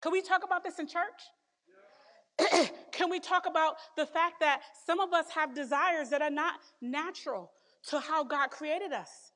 Can 0.00 0.10
we 0.12 0.20
talk 0.20 0.42
about 0.44 0.64
this 0.64 0.78
in 0.80 0.88
church? 0.88 2.70
Can 2.92 3.08
we 3.08 3.20
talk 3.20 3.46
about 3.46 3.76
the 3.96 4.06
fact 4.06 4.40
that 4.40 4.62
some 4.84 4.98
of 4.98 5.12
us 5.12 5.26
have 5.30 5.54
desires 5.54 6.10
that 6.10 6.22
are 6.22 6.30
not 6.30 6.54
natural 6.80 7.52
to 7.88 8.00
how 8.00 8.24
God 8.24 8.50
created 8.50 8.92
us? 8.92 9.32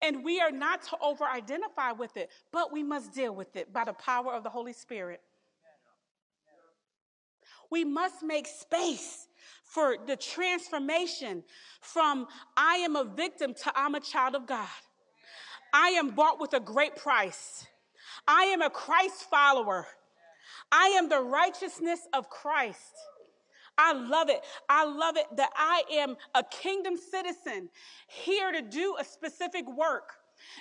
And 0.00 0.24
we 0.24 0.40
are 0.40 0.50
not 0.50 0.82
to 0.88 0.96
over 1.00 1.24
identify 1.24 1.92
with 1.92 2.16
it, 2.16 2.30
but 2.52 2.72
we 2.72 2.82
must 2.82 3.14
deal 3.14 3.34
with 3.34 3.56
it 3.56 3.72
by 3.72 3.84
the 3.84 3.92
power 3.92 4.34
of 4.34 4.42
the 4.42 4.50
Holy 4.50 4.72
Spirit. 4.72 5.20
We 7.70 7.84
must 7.84 8.22
make 8.22 8.46
space 8.46 9.28
for 9.64 9.96
the 10.06 10.16
transformation 10.16 11.42
from 11.80 12.26
I 12.56 12.76
am 12.76 12.96
a 12.96 13.04
victim 13.04 13.54
to 13.54 13.72
I'm 13.74 13.94
a 13.94 14.00
child 14.00 14.34
of 14.34 14.46
God. 14.46 14.68
I 15.72 15.88
am 15.90 16.10
bought 16.10 16.38
with 16.38 16.52
a 16.52 16.60
great 16.60 16.96
price. 16.96 17.66
I 18.28 18.44
am 18.44 18.60
a 18.60 18.68
Christ 18.68 19.30
follower. 19.30 19.86
I 20.70 20.88
am 20.88 21.08
the 21.08 21.20
righteousness 21.20 22.00
of 22.12 22.28
Christ. 22.28 22.92
I 23.78 23.92
love 23.92 24.28
it. 24.28 24.42
I 24.68 24.84
love 24.84 25.16
it 25.16 25.26
that 25.36 25.50
I 25.56 25.82
am 25.92 26.16
a 26.34 26.42
kingdom 26.42 26.96
citizen 26.96 27.68
here 28.06 28.52
to 28.52 28.62
do 28.62 28.96
a 29.00 29.04
specific 29.04 29.64
work. 29.76 30.14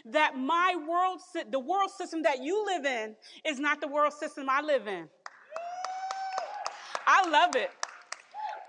That 0.05 0.37
my 0.37 0.75
world, 0.87 1.21
the 1.49 1.59
world 1.59 1.89
system 1.91 2.21
that 2.23 2.43
you 2.43 2.65
live 2.65 2.85
in, 2.85 3.15
is 3.45 3.59
not 3.59 3.81
the 3.81 3.87
world 3.87 4.13
system 4.13 4.47
I 4.49 4.61
live 4.61 4.87
in. 4.87 5.09
I 7.07 7.27
love 7.29 7.55
it. 7.55 7.71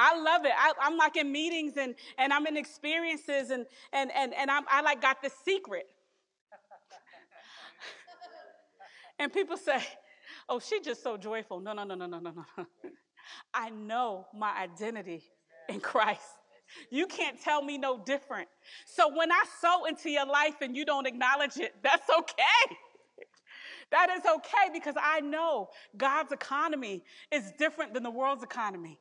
I 0.00 0.20
love 0.20 0.44
it. 0.44 0.52
I, 0.56 0.72
am 0.86 0.96
like 0.96 1.16
in 1.16 1.30
meetings 1.30 1.74
and, 1.76 1.94
and 2.18 2.32
I'm 2.32 2.46
in 2.46 2.56
experiences 2.56 3.50
and, 3.50 3.66
and, 3.92 4.10
and, 4.16 4.34
and 4.34 4.50
I'm, 4.50 4.64
I 4.68 4.80
like 4.80 5.00
got 5.00 5.22
the 5.22 5.30
secret. 5.44 5.86
and 9.18 9.32
people 9.32 9.56
say, 9.56 9.78
oh, 10.48 10.58
she's 10.58 10.84
just 10.84 11.02
so 11.02 11.16
joyful. 11.16 11.60
No, 11.60 11.72
no, 11.72 11.84
no, 11.84 11.94
no, 11.94 12.06
no, 12.06 12.18
no, 12.18 12.32
no. 12.32 12.66
I 13.54 13.70
know 13.70 14.26
my 14.36 14.56
identity 14.58 15.22
in 15.68 15.80
Christ. 15.80 16.22
You 16.90 17.06
can't 17.06 17.40
tell 17.40 17.62
me 17.62 17.78
no 17.78 17.98
different. 17.98 18.48
So 18.86 19.14
when 19.14 19.30
I 19.30 19.44
sow 19.60 19.84
into 19.84 20.10
your 20.10 20.26
life 20.26 20.56
and 20.62 20.76
you 20.76 20.84
don't 20.84 21.06
acknowledge 21.06 21.58
it, 21.58 21.74
that's 21.82 22.08
okay. 22.08 22.76
That 23.90 24.08
is 24.10 24.22
okay 24.24 24.72
because 24.72 24.94
I 25.00 25.20
know 25.20 25.68
God's 25.96 26.32
economy 26.32 27.04
is 27.30 27.52
different 27.58 27.92
than 27.92 28.02
the 28.02 28.10
world's 28.10 28.42
economy. 28.42 28.98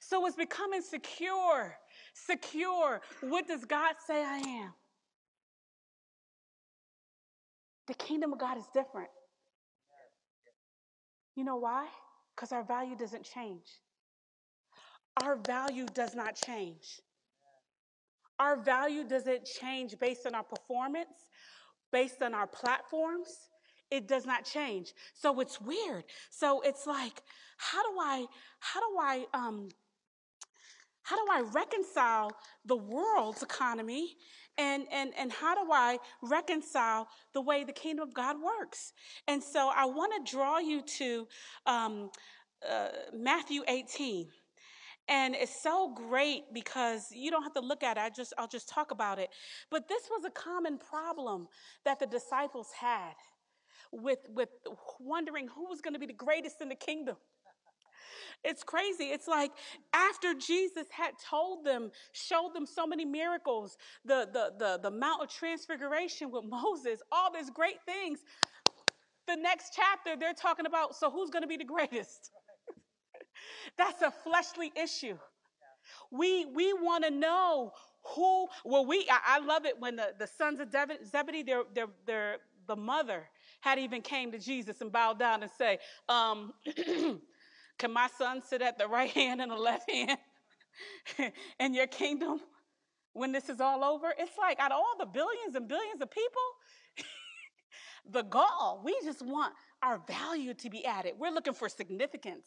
So 0.00 0.24
it's 0.26 0.36
becoming 0.36 0.80
secure. 0.80 1.76
Secure. 2.14 3.02
What 3.20 3.46
does 3.46 3.64
God 3.64 3.96
say 4.06 4.24
I 4.24 4.38
am? 4.38 4.72
The 7.88 7.94
kingdom 7.94 8.32
of 8.32 8.38
God 8.38 8.56
is 8.56 8.64
different. 8.72 9.10
You 11.36 11.44
know 11.44 11.56
why? 11.56 11.86
Because 12.34 12.50
our 12.50 12.64
value 12.64 12.96
doesn't 12.96 13.24
change. 13.24 13.68
Our 15.22 15.36
value 15.36 15.86
does 15.94 16.14
not 16.14 16.34
change. 16.34 17.00
Our 18.38 18.56
value 18.56 19.04
doesn't 19.04 19.44
change 19.44 19.98
based 19.98 20.26
on 20.26 20.34
our 20.34 20.42
performance, 20.42 21.28
based 21.92 22.22
on 22.22 22.34
our 22.34 22.46
platforms. 22.46 23.28
It 23.90 24.08
does 24.08 24.26
not 24.26 24.44
change. 24.44 24.92
So 25.14 25.40
it's 25.40 25.60
weird. 25.60 26.04
So 26.30 26.60
it's 26.62 26.86
like, 26.86 27.22
how 27.58 27.82
do 27.82 27.98
I, 27.98 28.26
how 28.60 28.80
do 28.80 28.98
I, 28.98 29.26
um, 29.32 29.68
how 31.02 31.16
do 31.16 31.30
I 31.30 31.44
reconcile 31.52 32.32
the 32.64 32.76
world's 32.76 33.42
economy 33.42 34.16
and, 34.58 34.84
and, 34.92 35.12
and 35.18 35.32
how 35.32 35.54
do 35.54 35.70
I 35.72 35.98
reconcile 36.22 37.08
the 37.34 37.40
way 37.40 37.64
the 37.64 37.72
kingdom 37.72 38.08
of 38.08 38.14
God 38.14 38.36
works? 38.40 38.92
And 39.28 39.42
so 39.42 39.70
I 39.74 39.84
want 39.84 40.12
to 40.16 40.32
draw 40.32 40.58
you 40.58 40.82
to 40.82 41.28
um, 41.66 42.10
uh, 42.68 42.88
Matthew 43.14 43.62
18. 43.68 44.28
And 45.08 45.36
it's 45.36 45.62
so 45.62 45.94
great 45.94 46.52
because 46.52 47.12
you 47.12 47.30
don't 47.30 47.44
have 47.44 47.54
to 47.54 47.60
look 47.60 47.82
at 47.84 47.96
it. 47.96 48.00
I 48.00 48.10
just, 48.10 48.32
I'll 48.38 48.48
just 48.48 48.68
talk 48.68 48.90
about 48.90 49.18
it. 49.18 49.30
But 49.70 49.88
this 49.88 50.08
was 50.10 50.24
a 50.24 50.30
common 50.30 50.78
problem 50.78 51.46
that 51.84 52.00
the 52.00 52.06
disciples 52.06 52.70
had 52.80 53.14
with, 53.92 54.18
with 54.34 54.48
wondering 54.98 55.48
who 55.48 55.68
was 55.68 55.80
going 55.80 55.94
to 55.94 56.00
be 56.00 56.06
the 56.06 56.12
greatest 56.12 56.60
in 56.60 56.68
the 56.68 56.74
kingdom. 56.74 57.16
It's 58.44 58.62
crazy. 58.62 59.04
It's 59.04 59.28
like 59.28 59.52
after 59.92 60.34
Jesus 60.34 60.86
had 60.90 61.12
told 61.18 61.64
them, 61.64 61.90
showed 62.12 62.54
them 62.54 62.66
so 62.66 62.86
many 62.86 63.04
miracles, 63.04 63.76
the, 64.04 64.28
the, 64.32 64.52
the, 64.58 64.80
the 64.82 64.90
Mount 64.90 65.22
of 65.22 65.28
Transfiguration 65.28 66.30
with 66.30 66.44
Moses, 66.48 67.00
all 67.12 67.32
these 67.32 67.50
great 67.50 67.82
things. 67.84 68.20
The 69.26 69.36
next 69.36 69.72
chapter, 69.74 70.16
they're 70.18 70.34
talking 70.34 70.66
about, 70.66 70.94
so 70.94 71.10
who's 71.10 71.30
going 71.30 71.42
to 71.42 71.48
be 71.48 71.56
the 71.56 71.64
greatest? 71.64 72.30
That's 73.78 74.02
a 74.02 74.10
fleshly 74.10 74.72
issue. 74.80 75.18
We, 76.10 76.46
we 76.46 76.72
want 76.72 77.04
to 77.04 77.10
know 77.10 77.72
who, 78.14 78.46
well, 78.64 78.86
we, 78.86 79.06
I, 79.10 79.36
I, 79.36 79.38
love 79.40 79.66
it 79.66 79.78
when 79.78 79.96
the, 79.96 80.14
the 80.18 80.26
sons 80.26 80.60
of 80.60 80.70
Zebedee, 80.70 81.42
their, 81.42 81.62
their, 81.74 81.86
their, 82.06 82.36
the 82.66 82.76
mother 82.76 83.28
had 83.60 83.78
even 83.78 84.02
came 84.02 84.30
to 84.32 84.38
Jesus 84.38 84.80
and 84.80 84.92
bowed 84.92 85.18
down 85.18 85.42
and 85.42 85.50
say, 85.50 85.78
um, 86.08 86.52
Can 87.78 87.92
my 87.92 88.08
son 88.18 88.42
sit 88.42 88.62
at 88.62 88.78
the 88.78 88.86
right 88.88 89.10
hand 89.10 89.40
and 89.40 89.50
the 89.50 89.56
left 89.56 89.90
hand 89.90 90.18
in 91.60 91.74
your 91.74 91.86
kingdom 91.86 92.40
when 93.12 93.32
this 93.32 93.48
is 93.48 93.60
all 93.60 93.84
over? 93.84 94.14
It's 94.18 94.38
like 94.38 94.58
out 94.58 94.72
of 94.72 94.78
all 94.78 94.94
the 94.98 95.06
billions 95.06 95.54
and 95.54 95.68
billions 95.68 96.00
of 96.00 96.10
people, 96.10 96.42
the 98.10 98.22
gall, 98.22 98.80
we 98.84 98.96
just 99.04 99.22
want 99.22 99.52
our 99.82 100.00
value 100.08 100.54
to 100.54 100.70
be 100.70 100.84
added. 100.84 101.14
We're 101.18 101.30
looking 101.30 101.54
for 101.54 101.68
significance. 101.68 102.46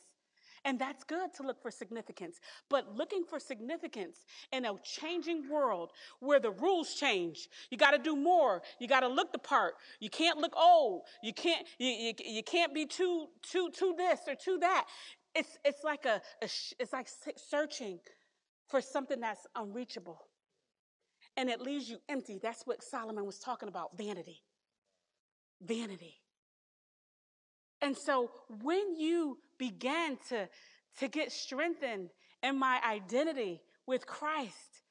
And 0.65 0.77
that's 0.79 1.03
good 1.03 1.33
to 1.35 1.43
look 1.43 1.61
for 1.61 1.71
significance. 1.71 2.39
But 2.69 2.95
looking 2.95 3.23
for 3.23 3.39
significance 3.39 4.25
in 4.51 4.65
a 4.65 4.73
changing 4.83 5.49
world 5.49 5.91
where 6.19 6.39
the 6.39 6.51
rules 6.51 6.95
change, 6.95 7.47
you 7.69 7.77
got 7.77 7.91
to 7.91 7.97
do 7.97 8.15
more. 8.15 8.61
You 8.79 8.87
got 8.87 9.01
to 9.01 9.07
look 9.07 9.31
the 9.31 9.39
part. 9.39 9.75
You 9.99 10.09
can't 10.09 10.39
look 10.39 10.53
old. 10.55 11.03
You 11.23 11.33
can't 11.33 11.65
you, 11.77 11.89
you, 11.89 12.13
you 12.25 12.43
can't 12.43 12.73
be 12.73 12.85
too 12.85 13.27
too 13.41 13.69
too 13.71 13.93
this 13.97 14.19
or 14.27 14.35
too 14.35 14.57
that. 14.59 14.85
It's, 15.39 15.57
it's 15.63 15.83
like 15.85 16.03
a, 16.03 16.21
a 16.41 16.49
it's 16.79 16.91
like 16.91 17.07
searching 17.37 17.99
for 18.67 18.81
something 18.81 19.21
that's 19.21 19.47
unreachable. 19.55 20.19
And 21.37 21.49
it 21.49 21.61
leaves 21.61 21.89
you 21.89 21.99
empty. 22.09 22.39
That's 22.43 22.63
what 22.65 22.83
Solomon 22.83 23.25
was 23.25 23.39
talking 23.39 23.69
about, 23.69 23.97
vanity. 23.97 24.41
Vanity. 25.61 26.15
And 27.81 27.95
so 27.95 28.31
when 28.61 28.95
you 28.97 29.37
begin 29.57 30.17
to, 30.27 30.49
to 30.99 31.07
get 31.07 31.31
strengthened 31.31 32.09
in 32.43 32.59
my 32.59 32.81
identity 32.85 33.61
with 33.87 34.05
Christ, 34.05 34.83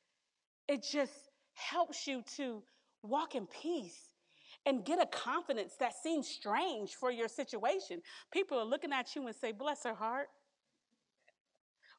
it 0.66 0.82
just 0.82 1.12
helps 1.52 2.06
you 2.06 2.22
to 2.36 2.62
walk 3.02 3.34
in 3.34 3.46
peace 3.46 4.14
and 4.64 4.82
get 4.82 4.98
a 4.98 5.06
confidence 5.06 5.74
that 5.80 5.92
seems 6.02 6.26
strange 6.26 6.94
for 6.94 7.10
your 7.10 7.28
situation. 7.28 8.00
People 8.32 8.58
are 8.58 8.64
looking 8.64 8.92
at 8.92 9.14
you 9.14 9.26
and 9.26 9.36
say, 9.36 9.52
Bless 9.52 9.84
her 9.84 9.94
heart. 9.94 10.28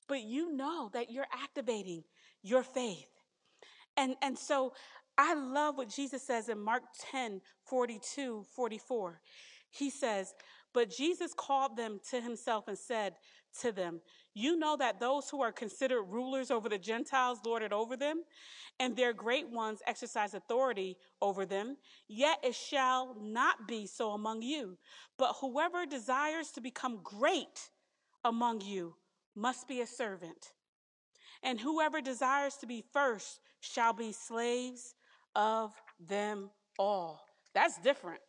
But 0.09 0.23
you 0.23 0.51
know 0.51 0.89
that 0.93 1.11
you're 1.11 1.27
activating 1.31 2.03
your 2.41 2.63
faith. 2.63 3.07
And, 3.95 4.15
and 4.21 4.37
so 4.37 4.73
I 5.17 5.35
love 5.35 5.77
what 5.77 5.89
Jesus 5.89 6.23
says 6.23 6.49
in 6.49 6.59
Mark 6.59 6.83
10 7.11 7.39
42, 7.65 8.43
44. 8.55 9.21
He 9.69 9.89
says, 9.89 10.33
But 10.73 10.89
Jesus 10.89 11.33
called 11.33 11.77
them 11.77 11.99
to 12.09 12.19
himself 12.19 12.67
and 12.67 12.77
said 12.77 13.13
to 13.61 13.71
them, 13.71 14.01
You 14.33 14.57
know 14.57 14.75
that 14.77 14.99
those 14.99 15.29
who 15.29 15.43
are 15.43 15.51
considered 15.51 16.03
rulers 16.03 16.49
over 16.49 16.69
the 16.69 16.79
Gentiles 16.79 17.39
lord 17.45 17.61
it 17.61 17.71
over 17.71 17.95
them, 17.95 18.23
and 18.79 18.95
their 18.95 19.13
great 19.13 19.47
ones 19.49 19.79
exercise 19.85 20.33
authority 20.33 20.97
over 21.21 21.45
them. 21.45 21.77
Yet 22.07 22.39
it 22.43 22.55
shall 22.55 23.15
not 23.21 23.67
be 23.67 23.85
so 23.85 24.11
among 24.11 24.41
you. 24.41 24.77
But 25.17 25.35
whoever 25.41 25.85
desires 25.85 26.49
to 26.51 26.61
become 26.61 27.01
great 27.03 27.69
among 28.23 28.61
you 28.61 28.95
must 29.39 29.67
be 29.67 29.81
a 29.81 29.87
servant. 29.87 30.53
And 31.41 31.59
whoever 31.59 32.01
desires 32.01 32.55
to 32.57 32.67
be 32.67 32.83
first 32.91 33.39
shall 33.61 33.93
be 33.93 34.11
slaves 34.11 34.95
of 35.35 35.71
them 35.99 36.49
all. 36.77 37.21
That's 37.53 37.77
different. 37.79 38.19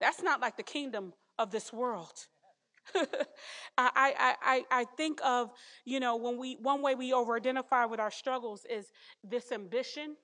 That's 0.00 0.22
not 0.22 0.40
like 0.40 0.56
the 0.56 0.62
kingdom 0.62 1.12
of 1.38 1.50
this 1.50 1.72
world. 1.72 2.26
I, 2.94 3.04
I, 3.76 4.34
I, 4.42 4.64
I 4.70 4.84
think 4.96 5.20
of, 5.24 5.50
you 5.84 5.98
know, 5.98 6.16
when 6.16 6.38
we, 6.38 6.56
one 6.62 6.82
way 6.82 6.94
we 6.94 7.12
over 7.12 7.36
identify 7.36 7.84
with 7.84 7.98
our 7.98 8.10
struggles 8.10 8.64
is 8.70 8.86
this 9.24 9.50
ambition. 9.50 10.16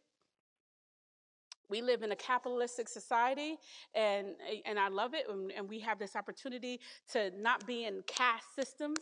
We 1.73 1.81
live 1.81 2.03
in 2.03 2.13
a 2.13 2.17
capitalistic 2.17 2.87
society, 2.87 3.57
and, 3.95 4.27
and 4.67 4.79
I 4.79 4.89
love 4.89 5.15
it. 5.15 5.25
And, 5.31 5.51
and 5.53 5.67
we 5.67 5.81
have 5.81 5.99
this 5.99 6.17
opportunity 6.17 6.81
to 7.13 7.31
not 7.41 7.67
be 7.67 7.87
in 7.87 8.03
caste 8.07 8.55
systems. 8.55 8.99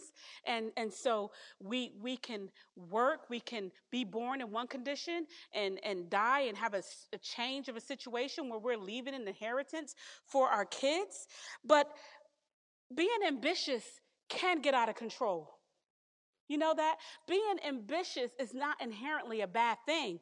And, 0.46 0.70
and 0.76 0.92
so 0.92 1.32
we, 1.60 1.94
we 2.00 2.16
can 2.16 2.48
work, 2.76 3.28
we 3.28 3.40
can 3.40 3.72
be 3.90 4.04
born 4.04 4.40
in 4.40 4.52
one 4.52 4.68
condition 4.68 5.26
and, 5.52 5.80
and 5.82 6.08
die 6.08 6.42
and 6.42 6.56
have 6.56 6.74
a, 6.74 6.82
a 7.12 7.18
change 7.18 7.66
of 7.66 7.74
a 7.74 7.80
situation 7.80 8.48
where 8.48 8.60
we're 8.60 8.78
leaving 8.78 9.14
an 9.14 9.26
inheritance 9.26 9.96
for 10.24 10.46
our 10.48 10.64
kids. 10.64 11.26
But 11.64 11.90
being 12.94 13.08
ambitious 13.26 13.82
can 14.28 14.60
get 14.60 14.74
out 14.74 14.88
of 14.88 14.94
control. 14.94 15.59
You 16.50 16.58
know 16.58 16.74
that 16.74 16.96
being 17.28 17.58
ambitious 17.64 18.32
is 18.40 18.52
not 18.52 18.82
inherently 18.82 19.42
a 19.42 19.46
bad 19.46 19.78
thing, 19.86 20.18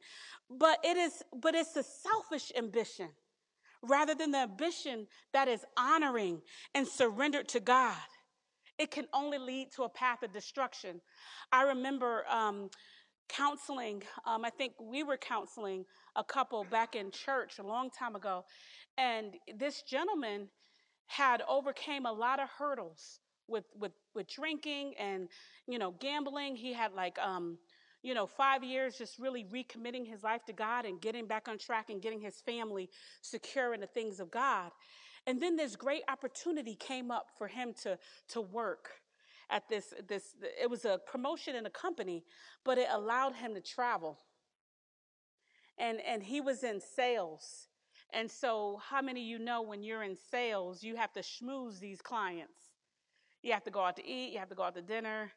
but 0.51 0.79
it 0.85 0.99
is 0.99 1.23
but 1.33 1.55
it's 1.55 1.75
a 1.75 1.83
selfish 1.83 2.53
ambition 2.55 3.09
rather 3.81 4.15
than 4.15 4.33
the 4.33 4.41
ambition 4.41 5.07
that 5.33 5.49
is 5.49 5.65
honoring 5.79 6.43
and 6.75 6.87
surrendered 6.87 7.49
to 7.49 7.61
God. 7.61 7.97
It 8.77 8.91
can 8.91 9.07
only 9.15 9.39
lead 9.39 9.73
to 9.77 9.85
a 9.85 9.89
path 9.89 10.23
of 10.23 10.31
destruction. 10.31 11.01
I 11.51 11.63
remember 11.63 12.27
um, 12.29 12.69
counseling. 13.31 14.03
Um, 14.27 14.45
I 14.45 14.51
think 14.51 14.75
we 14.79 15.03
were 15.05 15.17
counseling 15.17 15.87
a 16.15 16.23
couple 16.23 16.63
back 16.65 16.95
in 16.95 17.11
church 17.11 17.59
a 17.59 17.67
long 17.67 17.89
time 17.89 18.15
ago, 18.15 18.45
and 18.99 19.35
this 19.57 19.81
gentleman 19.81 20.51
had 21.07 21.41
overcame 21.49 22.05
a 22.05 22.13
lot 22.13 22.39
of 22.39 22.51
hurdles 22.51 23.21
with 23.49 23.65
with 23.79 23.93
with 24.15 24.29
drinking 24.29 24.95
and 24.99 25.29
you 25.67 25.79
know 25.79 25.93
gambling. 26.01 26.57
He 26.57 26.73
had 26.73 26.93
like 26.93 27.19
um 27.19 27.59
you 28.03 28.15
know 28.15 28.27
5 28.27 28.63
years 28.63 28.97
just 28.97 29.19
really 29.19 29.45
recommitting 29.45 30.07
his 30.07 30.23
life 30.23 30.45
to 30.47 30.53
God 30.53 30.85
and 30.85 31.01
getting 31.01 31.27
back 31.27 31.49
on 31.49 31.59
track 31.59 31.91
and 31.91 32.01
getting 32.01 32.21
his 32.21 32.41
family 32.41 32.91
secure 33.23 33.75
in 33.75 33.81
the 33.81 33.87
things 33.87 34.21
of 34.21 34.31
God. 34.31 34.71
And 35.27 35.41
then 35.41 35.57
this 35.57 35.77
great 35.77 36.03
opportunity 36.09 36.75
came 36.75 37.11
up 37.11 37.27
for 37.37 37.49
him 37.49 37.75
to 37.83 37.99
to 38.29 38.41
work 38.41 38.91
at 39.51 39.69
this 39.69 39.95
this 40.09 40.35
it 40.61 40.71
was 40.71 40.85
a 40.85 41.01
promotion 41.07 41.57
in 41.57 41.67
a 41.67 41.71
company 41.71 42.25
but 42.65 42.79
it 42.79 42.89
allowed 42.91 43.35
him 43.35 43.55
to 43.55 43.61
travel. 43.61 44.19
And 45.79 46.01
and 46.01 46.23
he 46.23 46.41
was 46.41 46.63
in 46.65 46.81
sales. 46.81 47.69
And 48.13 48.31
so, 48.31 48.81
how 48.89 49.03
many 49.03 49.21
of 49.21 49.27
you 49.27 49.39
know 49.39 49.63
when 49.63 49.83
you're 49.83 50.03
in 50.03 50.17
sales, 50.17 50.83
you 50.83 50.97
have 50.97 51.13
to 51.13 51.21
schmooze 51.21 51.79
these 51.79 52.01
clients? 52.01 52.68
You 53.43 53.53
have 53.53 53.65
to 53.65 53.71
go 53.71 53.81
out 53.81 53.97
to 53.97 54.07
eat, 54.07 54.33
you 54.33 54.39
have 54.39 54.49
to 54.49 54.55
go 54.55 54.65
out 54.65 54.75
to 54.75 54.83
dinner. 54.83 55.33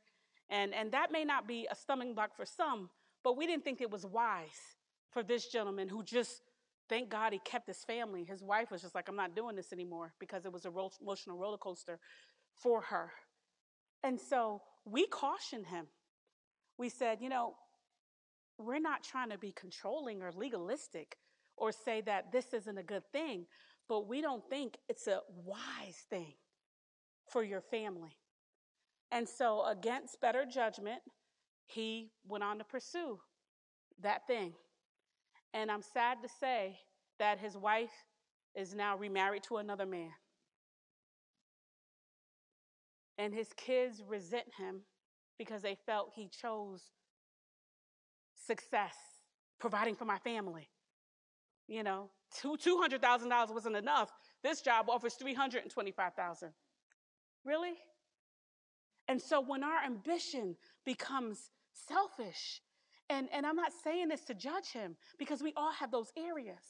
And, 0.50 0.74
and 0.74 0.92
that 0.92 1.12
may 1.12 1.24
not 1.24 1.48
be 1.48 1.68
a 1.72 1.76
stumbling 1.76 2.14
block 2.14 2.36
for 2.36 2.46
some, 2.46 2.90
but 3.24 3.38
we 3.38 3.48
didn't 3.48 3.64
think 3.64 3.82
it 3.82 3.90
was 3.90 4.06
wise 4.06 4.76
for 5.12 5.24
this 5.24 5.48
gentleman 5.48 5.88
who 5.88 6.04
just, 6.04 6.42
thank 6.90 7.10
God 7.10 7.32
he 7.32 7.40
kept 7.40 7.68
his 7.68 7.84
family. 7.86 8.26
His 8.26 8.44
wife 8.44 8.72
was 8.72 8.82
just 8.82 8.96
like, 8.96 9.08
I'm 9.08 9.16
not 9.16 9.36
doing 9.36 9.56
this 9.56 9.72
anymore 9.72 10.14
because 10.20 10.46
it 10.46 10.52
was 10.52 10.66
a 10.66 10.70
ro- 10.70 10.92
emotional 11.02 11.38
roller 11.38 11.58
coaster 11.58 12.00
for 12.58 12.82
her. 12.82 13.12
And 14.04 14.20
so 14.20 14.62
we 14.86 15.08
cautioned 15.08 15.68
him. 15.68 15.88
We 16.78 16.90
said, 16.90 17.20
you 17.22 17.30
know, 17.30 17.56
we're 18.58 18.80
not 18.80 19.04
trying 19.04 19.30
to 19.30 19.38
be 19.38 19.52
controlling 19.52 20.22
or 20.22 20.32
legalistic 20.32 21.18
or 21.56 21.72
say 21.72 22.02
that 22.02 22.32
this 22.32 22.54
isn't 22.54 22.78
a 22.78 22.84
good 22.84 23.04
thing, 23.12 23.46
but 23.88 24.08
we 24.08 24.22
don't 24.22 24.44
think 24.50 24.78
it's 24.90 25.08
a 25.08 25.20
wise 25.46 26.06
thing 26.10 26.34
for 27.32 27.44
your 27.44 27.62
family. 27.62 28.18
And 29.12 29.28
so, 29.28 29.66
against 29.66 30.22
better 30.22 30.46
judgment, 30.46 31.02
he 31.66 32.12
went 32.28 32.44
on 32.44 32.58
to 32.60 32.64
pursue 32.64 33.20
that 34.02 34.28
thing. 34.28 34.54
And 35.54 35.70
I'm 35.70 35.82
sad 35.82 36.18
to 36.24 36.30
say 36.40 36.80
that 37.20 37.40
his 37.40 37.58
wife 37.58 37.92
is 38.56 38.74
now 38.74 38.98
remarried 38.98 39.44
to 39.44 39.58
another 39.58 39.86
man. 39.86 40.12
And 43.18 43.34
his 43.34 43.50
kids 43.56 44.02
resent 44.08 44.48
him 44.58 44.82
because 45.38 45.62
they 45.62 45.78
felt 45.86 46.12
he 46.16 46.30
chose 46.30 46.82
success, 48.48 48.96
providing 49.60 49.96
for 49.96 50.06
my 50.06 50.18
family. 50.20 50.70
You 51.68 51.84
know, 51.84 52.10
$200,000 52.44 53.54
wasn't 53.54 53.76
enough. 53.76 54.12
This 54.44 54.62
job 54.62 54.90
offers 54.90 55.14
325,000. 55.16 56.52
Really? 57.46 57.74
And 59.08 59.22
so 59.22 59.42
when 59.42 59.64
our 59.64 59.84
ambition 59.86 60.56
becomes 60.86 61.52
selfish, 61.74 62.62
and, 63.10 63.28
and 63.34 63.46
I'm 63.46 63.56
not 63.56 63.72
saying 63.84 64.08
this 64.08 64.24
to 64.26 64.34
judge 64.34 64.70
him 64.72 64.96
because 65.18 65.42
we 65.42 65.54
all 65.58 65.74
have 65.74 65.92
those 65.92 66.12
areas. 66.18 66.64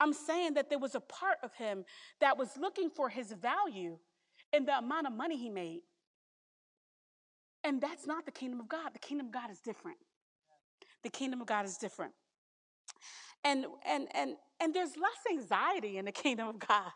I'm 0.00 0.12
saying 0.12 0.54
that 0.54 0.68
there 0.68 0.78
was 0.78 0.94
a 0.94 1.00
part 1.00 1.38
of 1.42 1.54
him 1.54 1.84
that 2.20 2.36
was 2.36 2.50
looking 2.58 2.90
for 2.90 3.08
his 3.08 3.32
value 3.32 3.96
in 4.52 4.66
the 4.66 4.76
amount 4.76 5.06
of 5.06 5.12
money 5.14 5.36
he 5.36 5.48
made. 5.48 5.80
And 7.64 7.80
that's 7.80 8.06
not 8.06 8.26
the 8.26 8.32
kingdom 8.32 8.60
of 8.60 8.68
God. 8.68 8.92
The 8.92 8.98
kingdom 8.98 9.28
of 9.28 9.32
God 9.32 9.50
is 9.50 9.60
different. 9.60 9.98
The 11.02 11.10
kingdom 11.10 11.40
of 11.40 11.46
God 11.46 11.64
is 11.64 11.76
different. 11.76 12.12
And 13.44 13.66
and 13.86 14.08
and 14.14 14.36
and 14.60 14.74
there's 14.74 14.96
less 14.96 15.20
anxiety 15.30 15.96
in 15.98 16.04
the 16.04 16.12
kingdom 16.24 16.48
of 16.48 16.58
God. 16.58 16.90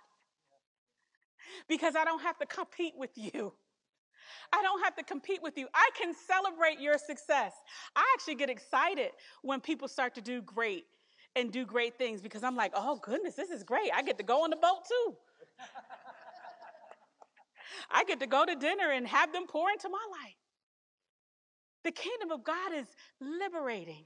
Because 1.69 1.97
I 1.97 2.05
don't 2.05 2.23
have 2.23 2.39
to 2.39 2.47
compete 2.47 2.95
with 2.97 3.11
you. 3.17 3.53
I 4.53 4.63
don't 4.63 4.83
have 4.85 4.95
to 4.97 5.03
compete 5.03 5.43
with 5.43 5.57
you. 5.57 5.69
I 5.75 5.91
can 5.99 6.15
celebrate 6.15 6.81
your 6.81 6.99
success. 6.99 7.53
I 7.97 8.05
actually 8.15 8.35
get 8.35 8.51
excited 8.51 9.11
when 9.43 9.61
people 9.61 9.89
start 9.89 10.15
to 10.17 10.21
do 10.21 10.43
great 10.43 10.87
and 11.37 11.51
do 11.51 11.65
great 11.65 11.97
things 11.97 12.21
because 12.21 12.43
I'm 12.43 12.57
like, 12.57 12.73
oh 12.75 12.99
goodness, 13.03 13.35
this 13.35 13.51
is 13.51 13.63
great. 13.63 13.91
I 13.95 14.03
get 14.03 14.19
to 14.19 14.25
go 14.25 14.45
on 14.45 14.51
the 14.51 14.57
boat 14.57 14.85
too. 14.87 15.17
I 17.91 18.05
get 18.05 18.21
to 18.21 18.27
go 18.27 18.45
to 18.45 18.55
dinner 18.55 18.91
and 18.91 19.07
have 19.07 19.33
them 19.33 19.47
pour 19.47 19.71
into 19.71 19.89
my 19.89 20.05
life. 20.23 20.35
The 21.85 21.91
kingdom 21.91 22.31
of 22.31 22.45
God 22.45 22.73
is 22.75 22.87
liberating 23.21 24.05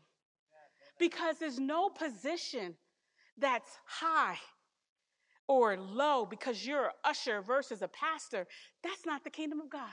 because 0.99 1.37
there's 1.39 1.59
no 1.59 1.91
position 1.91 2.75
that's 3.39 3.71
high 3.85 4.39
or 5.49 5.77
low 5.77 6.27
because 6.27 6.67
you're 6.67 6.87
an 6.87 6.93
usher 7.05 7.41
versus 7.41 7.83
a 7.83 7.89
pastor. 7.89 8.47
That's 8.83 9.07
not 9.07 9.25
the 9.25 9.31
kingdom 9.31 9.61
of 9.61 9.71
God. 9.71 9.91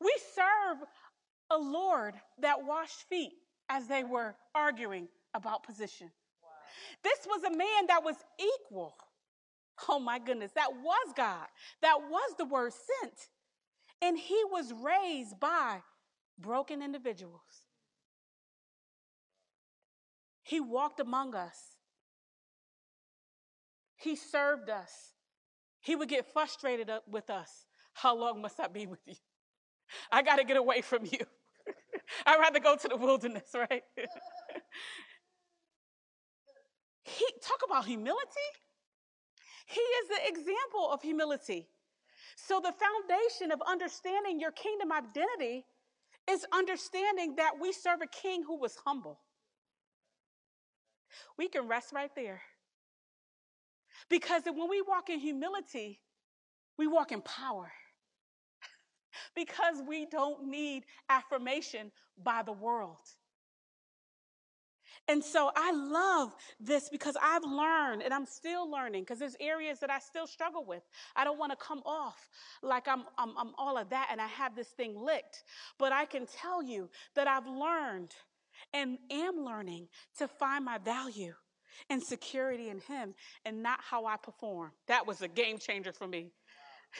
We 0.00 0.14
serve 0.34 0.78
a 1.50 1.58
Lord 1.58 2.14
that 2.40 2.64
washed 2.64 3.08
feet 3.08 3.32
as 3.68 3.86
they 3.86 4.04
were 4.04 4.34
arguing 4.54 5.08
about 5.34 5.64
position. 5.64 6.10
Wow. 6.42 6.50
This 7.02 7.26
was 7.26 7.44
a 7.44 7.56
man 7.56 7.86
that 7.88 8.02
was 8.04 8.16
equal. 8.38 8.94
Oh 9.88 9.98
my 9.98 10.18
goodness, 10.18 10.52
that 10.54 10.72
was 10.72 11.12
God. 11.16 11.46
That 11.80 11.98
was 12.10 12.34
the 12.38 12.44
word 12.44 12.72
sent. 12.72 13.14
And 14.00 14.18
he 14.18 14.38
was 14.50 14.72
raised 14.72 15.38
by 15.40 15.82
broken 16.38 16.82
individuals. 16.82 17.40
He 20.42 20.60
walked 20.60 21.00
among 21.00 21.34
us. 21.34 21.76
He 24.02 24.16
served 24.16 24.68
us. 24.68 25.12
He 25.80 25.94
would 25.94 26.08
get 26.08 26.32
frustrated 26.32 26.90
with 27.08 27.30
us. 27.30 27.66
How 27.94 28.16
long 28.16 28.42
must 28.42 28.58
I 28.58 28.66
be 28.66 28.86
with 28.86 29.00
you? 29.06 29.14
I 30.10 30.22
got 30.22 30.36
to 30.36 30.44
get 30.44 30.56
away 30.56 30.80
from 30.80 31.04
you. 31.04 31.18
I'd 32.26 32.40
rather 32.40 32.58
go 32.58 32.76
to 32.76 32.88
the 32.88 32.96
wilderness, 32.96 33.50
right? 33.54 33.82
he 37.04 37.26
talk 37.42 37.60
about 37.64 37.86
humility. 37.86 38.48
He 39.66 39.80
is 39.80 40.08
the 40.08 40.28
example 40.28 40.90
of 40.90 41.02
humility. 41.02 41.68
So, 42.36 42.60
the 42.60 42.72
foundation 42.72 43.52
of 43.52 43.60
understanding 43.66 44.40
your 44.40 44.52
kingdom 44.52 44.90
identity 44.90 45.64
is 46.28 46.46
understanding 46.52 47.36
that 47.36 47.52
we 47.60 47.72
serve 47.72 48.00
a 48.02 48.06
king 48.06 48.42
who 48.46 48.58
was 48.58 48.76
humble. 48.84 49.20
We 51.36 51.48
can 51.48 51.68
rest 51.68 51.92
right 51.92 52.10
there. 52.16 52.40
Because 54.10 54.42
when 54.46 54.68
we 54.70 54.82
walk 54.82 55.10
in 55.10 55.20
humility, 55.20 56.00
we 56.78 56.86
walk 56.86 57.12
in 57.12 57.22
power. 57.22 57.72
because 59.36 59.82
we 59.86 60.06
don't 60.06 60.46
need 60.48 60.84
affirmation 61.08 61.92
by 62.22 62.42
the 62.44 62.52
world. 62.52 62.98
And 65.08 65.24
so 65.24 65.50
I 65.56 65.72
love 65.72 66.34
this 66.60 66.88
because 66.90 67.16
I've 67.22 67.44
learned 67.44 68.02
and 68.02 68.14
I'm 68.14 68.26
still 68.26 68.70
learning 68.70 69.02
because 69.02 69.18
there's 69.18 69.36
areas 69.40 69.80
that 69.80 69.90
I 69.90 69.98
still 69.98 70.26
struggle 70.26 70.64
with. 70.66 70.82
I 71.16 71.24
don't 71.24 71.38
want 71.38 71.52
to 71.52 71.56
come 71.56 71.82
off 71.86 72.28
like 72.62 72.88
I'm, 72.88 73.04
I'm, 73.18 73.36
I'm 73.38 73.52
all 73.58 73.78
of 73.78 73.90
that 73.90 74.08
and 74.12 74.20
I 74.20 74.28
have 74.28 74.56
this 74.56 74.68
thing 74.68 74.96
licked. 74.96 75.44
But 75.78 75.92
I 75.92 76.06
can 76.06 76.26
tell 76.26 76.62
you 76.62 76.90
that 77.16 77.28
I've 77.28 77.46
learned 77.46 78.14
and 78.74 78.98
am 79.10 79.44
learning 79.44 79.88
to 80.18 80.28
find 80.28 80.64
my 80.64 80.78
value 80.78 81.34
and 81.90 82.02
security 82.02 82.68
in 82.68 82.80
Him 82.80 83.14
and 83.44 83.62
not 83.62 83.80
how 83.82 84.06
I 84.06 84.16
perform. 84.16 84.72
That 84.88 85.06
was 85.06 85.22
a 85.22 85.28
game 85.28 85.58
changer 85.58 85.92
for 85.92 86.06
me. 86.06 86.30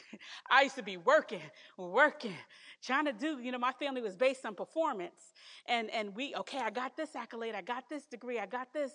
I 0.50 0.62
used 0.62 0.76
to 0.76 0.82
be 0.82 0.96
working, 0.96 1.40
working, 1.76 2.34
trying 2.82 3.06
to 3.06 3.12
do, 3.12 3.38
you 3.38 3.52
know, 3.52 3.58
my 3.58 3.72
family 3.72 4.00
was 4.00 4.16
based 4.16 4.44
on 4.46 4.54
performance. 4.54 5.32
And 5.66 5.90
and 5.90 6.14
we, 6.14 6.34
okay, 6.34 6.58
I 6.58 6.70
got 6.70 6.96
this 6.96 7.14
accolade, 7.14 7.54
I 7.54 7.62
got 7.62 7.88
this 7.88 8.06
degree, 8.06 8.38
I 8.38 8.46
got 8.46 8.72
this. 8.72 8.92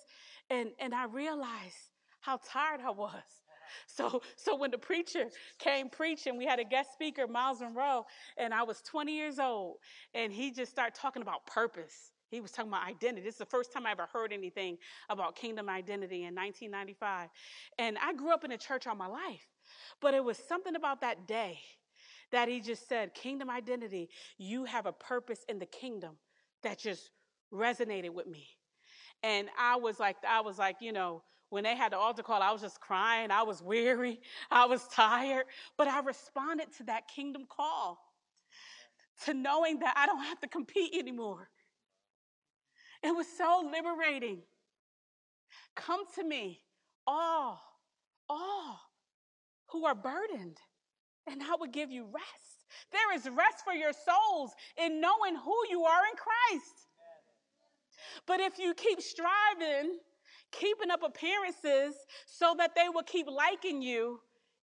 And 0.50 0.70
and 0.80 0.94
I 0.94 1.06
realized 1.06 1.92
how 2.22 2.40
tired 2.48 2.82
I 2.86 2.92
was. 2.92 3.12
So 3.86 4.22
so 4.38 4.56
when 4.56 4.72
the 4.72 4.78
preacher 4.78 5.26
came 5.60 5.90
preaching, 5.90 6.38
we 6.38 6.46
had 6.46 6.58
a 6.58 6.64
guest 6.64 6.94
speaker, 6.94 7.28
Myles 7.28 7.60
Munroe, 7.60 8.06
and 8.38 8.54
I 8.54 8.64
was 8.64 8.82
20 8.82 9.14
years 9.14 9.40
old, 9.40 9.76
and 10.14 10.32
he 10.32 10.52
just 10.52 10.72
started 10.72 10.96
talking 10.96 11.22
about 11.22 11.46
purpose. 11.46 12.14
He 12.30 12.42
was 12.42 12.52
talking 12.52 12.72
about 12.72 12.88
identity. 12.88 13.22
This 13.22 13.36
is 13.36 13.40
the 13.40 13.46
first 13.46 13.72
time 13.72 13.86
I 13.86 13.92
ever 13.92 14.08
heard 14.12 14.34
anything 14.34 14.78
about 15.10 15.36
kingdom 15.36 15.70
identity 15.70 16.26
in 16.26 16.36
1995. 16.36 17.30
And 17.80 17.98
I 17.98 18.14
grew 18.14 18.32
up 18.32 18.44
in 18.44 18.52
a 18.52 18.58
church 18.58 18.88
all 18.88 18.96
my 18.96 19.08
life. 19.08 19.48
But 20.02 20.14
it 20.14 20.24
was 20.24 20.38
something 20.38 20.76
about 20.76 21.02
that 21.02 21.28
day 21.28 21.60
that 22.32 22.50
he 22.50 22.60
just 22.60 22.88
said, 22.88 23.14
Kingdom 23.14 23.50
identity, 23.50 24.10
you 24.38 24.66
have 24.66 24.86
a 24.86 24.92
purpose 24.92 25.46
in 25.48 25.60
the 25.60 25.66
kingdom 25.66 26.18
that 26.64 26.78
just 26.78 27.12
resonated 27.54 28.14
with 28.14 28.28
me. 28.28 28.48
And 29.24 29.48
I 29.58 29.78
was 29.78 30.00
like, 30.00 30.18
I 30.28 30.42
was 30.42 30.58
like, 30.58 30.78
you 30.82 30.92
know, 30.92 31.24
when 31.50 31.64
they 31.64 31.76
had 31.76 31.94
the 31.94 31.98
altar 31.98 32.24
call, 32.24 32.42
I 32.42 32.52
was 32.52 32.62
just 32.62 32.82
crying. 32.82 33.32
I 33.32 33.44
was 33.44 33.62
weary. 33.62 34.20
I 34.52 34.66
was 34.66 34.86
tired. 34.90 35.46
But 35.78 35.88
I 35.88 36.02
responded 36.02 36.74
to 36.78 36.84
that 36.84 37.08
kingdom 37.08 37.46
call 37.50 38.00
to 39.26 39.34
knowing 39.34 39.80
that 39.80 39.94
I 39.98 40.06
don't 40.06 40.24
have 40.24 40.40
to 40.42 40.48
compete 40.48 40.94
anymore. 40.94 41.50
It 43.08 43.16
was 43.16 43.28
so 43.38 43.64
liberating. 43.72 44.39
Come 45.78 46.01
to 46.16 46.26
me, 46.26 46.60
all, 47.08 47.62
all 48.30 48.82
who 49.68 49.86
are 49.86 49.95
burdened, 49.95 50.58
and 51.26 51.41
I 51.41 51.55
will 51.58 51.72
give 51.72 51.89
you 51.89 52.03
rest. 52.03 52.66
There 52.91 53.16
is 53.16 53.30
rest 53.30 53.64
for 53.64 53.72
your 53.72 53.93
souls 53.93 54.51
in 54.76 54.99
knowing 54.99 55.38
who 55.38 55.55
you 55.70 55.86
are 55.86 56.01
in 56.12 56.18
Christ. 56.18 56.76
But 58.26 58.41
if 58.41 58.60
you 58.60 58.74
keep 58.74 58.99
striving, 59.01 59.99
keeping 60.51 60.91
up 60.91 61.01
appearances 61.01 61.95
so 62.26 62.55
that 62.58 62.76
they 62.76 62.89
will 62.93 63.03
keep 63.03 63.28
liking 63.28 63.82
you, 63.82 64.20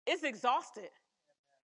it's 0.06 0.22
exhausted. 0.22 0.90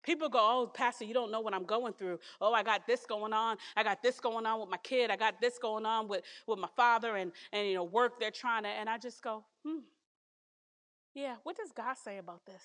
People 0.03 0.29
go, 0.29 0.39
Oh, 0.39 0.67
Pastor, 0.67 1.05
you 1.05 1.13
don't 1.13 1.31
know 1.31 1.41
what 1.41 1.53
I'm 1.53 1.65
going 1.65 1.93
through. 1.93 2.19
Oh, 2.39 2.53
I 2.53 2.63
got 2.63 2.87
this 2.87 3.05
going 3.05 3.33
on. 3.33 3.57
I 3.75 3.83
got 3.83 4.01
this 4.01 4.19
going 4.19 4.45
on 4.45 4.59
with 4.59 4.69
my 4.69 4.77
kid. 4.77 5.11
I 5.11 5.15
got 5.15 5.41
this 5.41 5.57
going 5.57 5.85
on 5.85 6.07
with, 6.07 6.23
with 6.47 6.59
my 6.59 6.69
father 6.75 7.17
and, 7.17 7.31
and, 7.51 7.67
you 7.67 7.75
know, 7.75 7.83
work 7.83 8.19
they're 8.19 8.31
trying 8.31 8.63
to. 8.63 8.69
And 8.69 8.89
I 8.89 8.97
just 8.97 9.21
go, 9.21 9.43
Hmm. 9.65 9.79
Yeah, 11.13 11.35
what 11.43 11.57
does 11.57 11.71
God 11.71 11.95
say 11.97 12.17
about 12.17 12.45
this? 12.45 12.61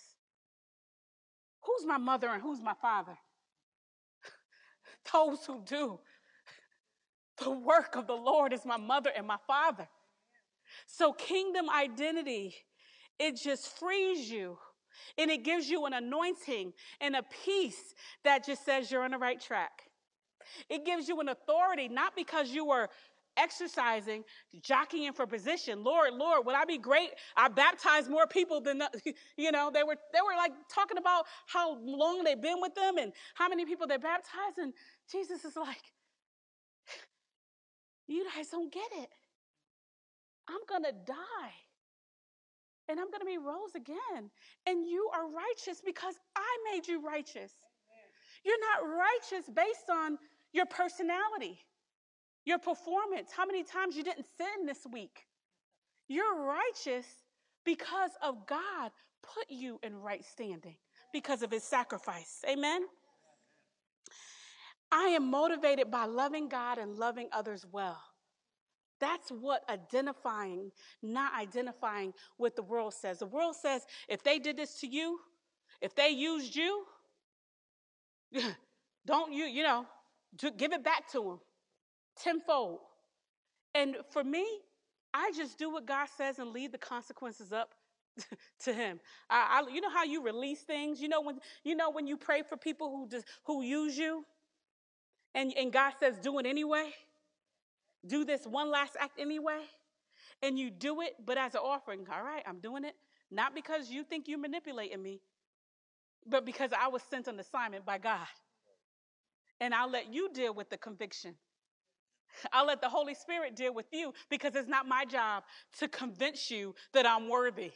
Who's 1.63 1.87
my 1.87 1.99
mother 1.99 2.29
and 2.29 2.43
who's 2.43 2.61
my 2.63 2.75
father? 2.75 3.17
Those 5.13 5.45
who 5.47 5.63
do 5.65 5.99
the 7.39 7.51
work 7.51 7.97
of 7.97 8.07
the 8.07 8.15
Lord 8.15 8.53
is 8.53 8.65
my 8.65 8.77
mother 8.77 9.11
and 9.17 9.27
my 9.27 9.39
father. 9.47 9.89
So, 10.87 11.13
kingdom 11.13 11.69
identity, 11.71 12.55
it 13.19 13.37
just 13.37 13.79
frees 13.79 14.31
you 14.31 14.59
and 15.19 15.31
it 15.31 15.45
gives 15.45 15.69
you 15.69 15.87
an 15.87 15.93
anointing 15.93 16.73
and 17.01 17.17
a 17.17 17.23
peace 17.45 17.95
that 18.25 18.45
just 18.45 18.65
says 18.65 18.91
you're 18.91 19.05
on 19.05 19.13
the 19.13 19.19
right 19.19 19.41
track. 19.41 19.83
It 20.69 20.85
gives 20.85 21.09
you 21.09 21.21
an 21.21 21.29
authority, 21.29 21.89
not 21.89 22.15
because 22.17 22.51
you 22.51 22.67
were 22.67 22.89
exercising, 23.37 24.25
jockeying 24.63 25.13
for 25.13 25.27
position. 25.27 25.83
Lord, 25.83 26.15
Lord, 26.15 26.47
would 26.47 26.55
I 26.55 26.65
be 26.65 26.79
great? 26.79 27.11
I 27.37 27.49
baptized 27.49 28.09
more 28.11 28.27
people 28.27 28.61
than 28.61 28.79
the, 28.79 28.91
you 29.37 29.53
know. 29.53 29.71
They 29.73 29.83
were 29.83 29.97
they 30.13 30.21
were 30.21 30.37
like 30.37 30.53
talking 30.73 30.99
about 30.99 31.27
how 31.47 31.79
long 31.83 32.25
they've 32.25 32.41
been 32.41 32.61
with 32.61 32.75
them 32.75 32.99
and 32.99 33.13
how 33.35 33.49
many 33.49 33.65
people 33.65 33.87
they 33.87 33.97
baptized, 33.97 34.59
and 34.59 34.73
Jesus 35.11 35.45
is 35.45 35.57
like, 35.57 35.83
you 38.07 38.27
guys 38.35 38.49
don't 38.49 38.73
get 38.73 38.89
it. 38.97 39.09
I'm 40.49 40.61
gonna 40.69 40.93
die. 40.93 41.64
And 42.89 43.01
I'm 43.01 43.11
going 43.11 43.21
to 43.21 43.27
be 43.27 43.39
rose 43.39 43.75
again. 43.75 44.31
And 44.67 44.87
you 44.87 45.11
are 45.15 45.27
righteous 45.29 45.83
because 45.85 46.15
I 46.37 46.73
made 46.73 46.87
you 46.87 47.05
righteous. 47.05 47.53
You're 48.45 48.61
not 48.61 48.89
righteous 48.89 49.49
based 49.49 49.91
on 49.91 50.19
your 50.53 50.67
personality 50.67 51.59
your 52.45 52.59
performance, 52.59 53.31
how 53.35 53.47
many 53.47 53.63
times 53.63 53.97
you 53.97 54.05
didn't 54.05 54.27
sin 54.37 54.67
this 54.67 54.87
week. 54.93 55.27
You're 56.09 56.45
righteous 56.45 57.07
because 57.65 58.11
of 58.23 58.47
God 58.47 58.91
put 59.23 59.47
you 59.49 59.79
in 59.83 59.97
right 59.97 60.25
standing 60.25 60.77
because 61.13 61.43
of 61.43 61.51
his 61.51 61.65
sacrifice. 61.65 62.45
Amen. 62.49 62.83
I 64.93 65.09
am 65.09 65.31
motivated 65.31 65.91
by 65.91 66.05
loving 66.05 66.49
God 66.49 66.79
and 66.79 66.97
loving 66.97 67.29
others 67.33 67.65
well. 67.71 68.01
That's 69.01 69.31
what 69.31 69.63
identifying, 69.69 70.71
not 71.03 71.33
identifying 71.35 72.15
what 72.37 72.57
the 72.57 72.63
world 72.63 72.95
says. 72.95 73.19
The 73.19 73.27
world 73.27 73.57
says 73.57 73.83
if 74.09 74.23
they 74.23 74.39
did 74.39 74.57
this 74.57 74.81
to 74.81 74.87
you, 74.87 75.19
if 75.81 75.95
they 75.95 76.09
used 76.11 76.55
you, 76.55 76.85
don't 79.07 79.33
you, 79.33 79.45
you 79.45 79.63
know, 79.63 79.87
give 80.57 80.73
it 80.73 80.85
back 80.85 81.11
to 81.13 81.23
them 81.23 81.39
tenfold. 82.17 82.81
And 83.75 83.97
for 84.11 84.23
me, 84.23 84.47
I 85.13 85.33
just 85.37 85.59
do 85.59 85.71
what 85.71 85.87
God 85.87 86.09
says 86.17 86.39
and 86.39 86.51
leave 86.51 86.73
the 86.73 86.79
consequences 86.79 87.53
up 87.53 87.75
to 88.61 88.73
Him. 88.73 89.01
I, 89.29 89.63
I, 89.67 89.73
you 89.73 89.81
know 89.81 89.91
how 89.91 90.05
you 90.05 90.23
release 90.23 90.61
things. 90.61 91.01
You 91.01 91.09
know 91.09 91.21
when 91.21 91.39
you 91.65 91.75
know 91.75 91.91
when 91.91 92.07
you 92.07 92.17
pray 92.17 92.43
for 92.43 92.57
people 92.57 92.91
who 92.91 93.09
just, 93.09 93.27
who 93.45 93.63
use 93.63 93.97
you, 93.97 94.25
and 95.35 95.53
and 95.57 95.73
God 95.73 95.93
says 95.99 96.19
do 96.23 96.39
it 96.39 96.47
anyway. 96.47 96.91
Do 98.07 98.25
this 98.25 98.47
one 98.47 98.71
last 98.71 98.97
act 98.99 99.19
anyway, 99.19 99.61
and 100.43 100.59
you 100.59 100.71
do 100.71 101.01
it, 101.01 101.15
but 101.25 101.39
as 101.39 101.55
an 101.55 101.61
offering. 101.65 102.07
All 102.13 102.23
right, 102.23 102.43
I'm 102.47 102.59
doing 102.59 102.85
it 102.85 102.95
not 103.31 103.55
because 103.55 103.91
you 103.91 104.05
think 104.05 104.29
you're 104.29 104.39
manipulating 104.39 105.03
me, 105.03 105.21
but 106.27 106.47
because 106.47 106.71
I 106.79 106.89
was 106.89 107.03
sent 107.11 107.27
an 107.27 107.39
assignment 107.41 107.85
by 107.85 107.99
God, 107.99 108.27
and 109.61 109.75
I'll 109.75 109.91
let 109.91 110.13
you 110.13 110.31
deal 110.33 110.55
with 110.55 110.71
the 110.71 110.77
conviction. 110.77 111.35
I'll 112.53 112.67
let 112.67 112.81
the 112.81 112.89
Holy 112.89 113.15
Spirit 113.15 113.55
deal 113.55 113.73
with 113.73 113.87
you 113.93 114.13
because 114.29 114.55
it's 114.57 114.69
not 114.69 114.89
my 114.89 115.05
job 115.05 115.45
to 115.79 115.89
convince 115.89 116.51
you 116.51 116.75
that 116.93 117.07
I'm 117.07 117.29
worthy. 117.29 117.73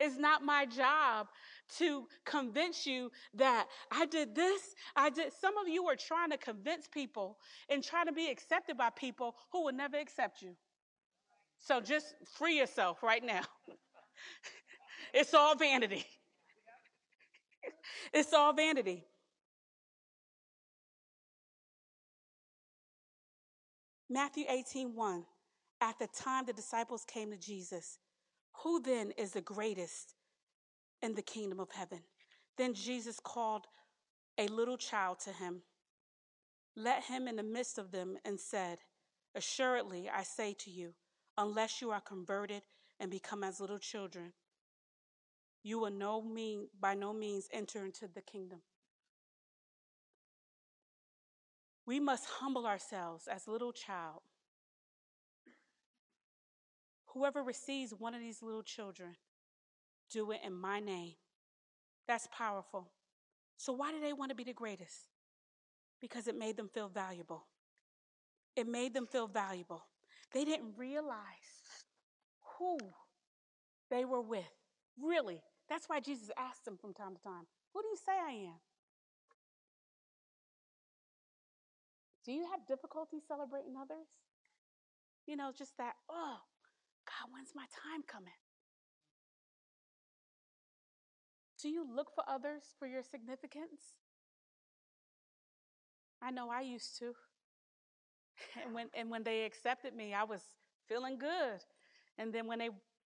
It's 0.00 0.16
not 0.18 0.42
my 0.42 0.66
job 0.66 1.28
to 1.78 2.06
convince 2.24 2.86
you 2.86 3.10
that 3.34 3.66
I 3.90 4.06
did 4.06 4.34
this, 4.34 4.74
I 4.96 5.10
did. 5.10 5.32
Some 5.40 5.56
of 5.58 5.68
you 5.68 5.86
are 5.88 5.96
trying 5.96 6.30
to 6.30 6.36
convince 6.38 6.86
people 6.86 7.38
and 7.68 7.82
trying 7.82 8.06
to 8.06 8.12
be 8.12 8.28
accepted 8.28 8.76
by 8.76 8.90
people 8.90 9.36
who 9.52 9.64
will 9.64 9.72
never 9.72 9.96
accept 9.96 10.42
you. 10.42 10.54
So 11.58 11.80
just 11.80 12.14
free 12.38 12.58
yourself 12.58 13.02
right 13.02 13.24
now. 13.24 13.42
it's 15.14 15.34
all 15.34 15.54
vanity. 15.54 16.04
It's 18.12 18.32
all 18.32 18.52
vanity. 18.52 19.04
Matthew 24.10 24.44
18 24.48 24.94
1. 24.94 25.24
At 25.80 25.98
the 25.98 26.08
time 26.08 26.44
the 26.44 26.52
disciples 26.52 27.04
came 27.06 27.30
to 27.30 27.36
Jesus, 27.36 27.98
who 28.58 28.80
then 28.80 29.12
is 29.12 29.32
the 29.32 29.40
greatest 29.40 30.14
in 31.00 31.14
the 31.14 31.22
kingdom 31.22 31.60
of 31.60 31.70
heaven? 31.70 32.00
Then 32.56 32.74
Jesus 32.74 33.18
called 33.18 33.66
a 34.38 34.46
little 34.48 34.76
child 34.76 35.20
to 35.20 35.32
him, 35.32 35.62
let 36.76 37.04
him 37.04 37.28
in 37.28 37.36
the 37.36 37.42
midst 37.42 37.78
of 37.78 37.90
them, 37.90 38.16
and 38.24 38.38
said, 38.38 38.78
Assuredly, 39.34 40.10
I 40.10 40.22
say 40.22 40.54
to 40.60 40.70
you, 40.70 40.94
unless 41.38 41.80
you 41.80 41.90
are 41.90 42.00
converted 42.00 42.62
and 43.00 43.10
become 43.10 43.42
as 43.42 43.60
little 43.60 43.78
children, 43.78 44.32
you 45.62 45.78
will 45.78 45.90
no 45.90 46.20
mean 46.20 46.68
by 46.78 46.94
no 46.94 47.12
means 47.12 47.48
enter 47.52 47.84
into 47.84 48.08
the 48.08 48.20
kingdom. 48.20 48.60
We 51.86 52.00
must 52.00 52.26
humble 52.26 52.66
ourselves 52.66 53.26
as 53.26 53.48
little 53.48 53.72
child. 53.72 54.22
Whoever 57.14 57.42
receives 57.42 57.92
one 57.92 58.14
of 58.14 58.20
these 58.20 58.42
little 58.42 58.62
children, 58.62 59.16
do 60.10 60.30
it 60.30 60.40
in 60.44 60.54
my 60.54 60.80
name. 60.80 61.14
That's 62.06 62.28
powerful. 62.36 62.88
So, 63.56 63.72
why 63.72 63.92
do 63.92 64.00
they 64.00 64.12
want 64.12 64.30
to 64.30 64.34
be 64.34 64.44
the 64.44 64.52
greatest? 64.52 65.08
Because 66.00 66.26
it 66.26 66.36
made 66.36 66.56
them 66.56 66.68
feel 66.72 66.88
valuable. 66.88 67.44
It 68.56 68.66
made 68.66 68.94
them 68.94 69.06
feel 69.06 69.26
valuable. 69.26 69.84
They 70.32 70.44
didn't 70.44 70.74
realize 70.76 71.84
who 72.58 72.78
they 73.90 74.04
were 74.04 74.22
with. 74.22 74.44
Really. 75.00 75.42
That's 75.68 75.88
why 75.88 76.00
Jesus 76.00 76.30
asked 76.36 76.64
them 76.64 76.76
from 76.80 76.92
time 76.92 77.14
to 77.14 77.22
time, 77.22 77.46
Who 77.72 77.82
do 77.82 77.88
you 77.88 77.96
say 77.96 78.12
I 78.12 78.32
am? 78.32 78.60
Do 82.24 82.32
you 82.32 82.46
have 82.50 82.66
difficulty 82.66 83.18
celebrating 83.26 83.74
others? 83.76 84.06
You 85.26 85.36
know, 85.36 85.52
just 85.56 85.76
that, 85.78 85.94
oh, 86.10 86.38
God, 87.06 87.30
when's 87.32 87.52
my 87.54 87.64
time 87.70 88.02
coming? 88.06 88.32
Do 91.60 91.68
you 91.68 91.86
look 91.88 92.08
for 92.14 92.24
others 92.28 92.62
for 92.78 92.86
your 92.86 93.02
significance? 93.02 93.94
I 96.20 96.30
know 96.30 96.50
I 96.50 96.60
used 96.62 96.98
to. 96.98 97.14
And 98.64 98.74
when 98.74 98.88
and 98.94 99.10
when 99.10 99.22
they 99.22 99.44
accepted 99.44 99.94
me, 99.94 100.14
I 100.14 100.24
was 100.24 100.40
feeling 100.88 101.16
good. 101.18 101.60
And 102.18 102.32
then 102.32 102.46
when 102.46 102.58
they, 102.58 102.70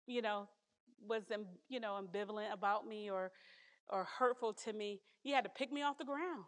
you 0.07 0.23
know, 0.23 0.49
was 1.07 1.25
you 1.69 1.81
know 1.81 2.01
ambivalent 2.01 2.53
about 2.53 2.87
me 2.87 3.11
or 3.11 3.31
or 3.91 4.05
hurtful 4.05 4.55
to 4.65 4.73
me, 4.73 5.01
you 5.23 5.35
had 5.35 5.45
to 5.45 5.51
pick 5.51 5.73
me 5.73 5.83
off 5.83 5.99
the 5.99 6.05
ground. 6.05 6.45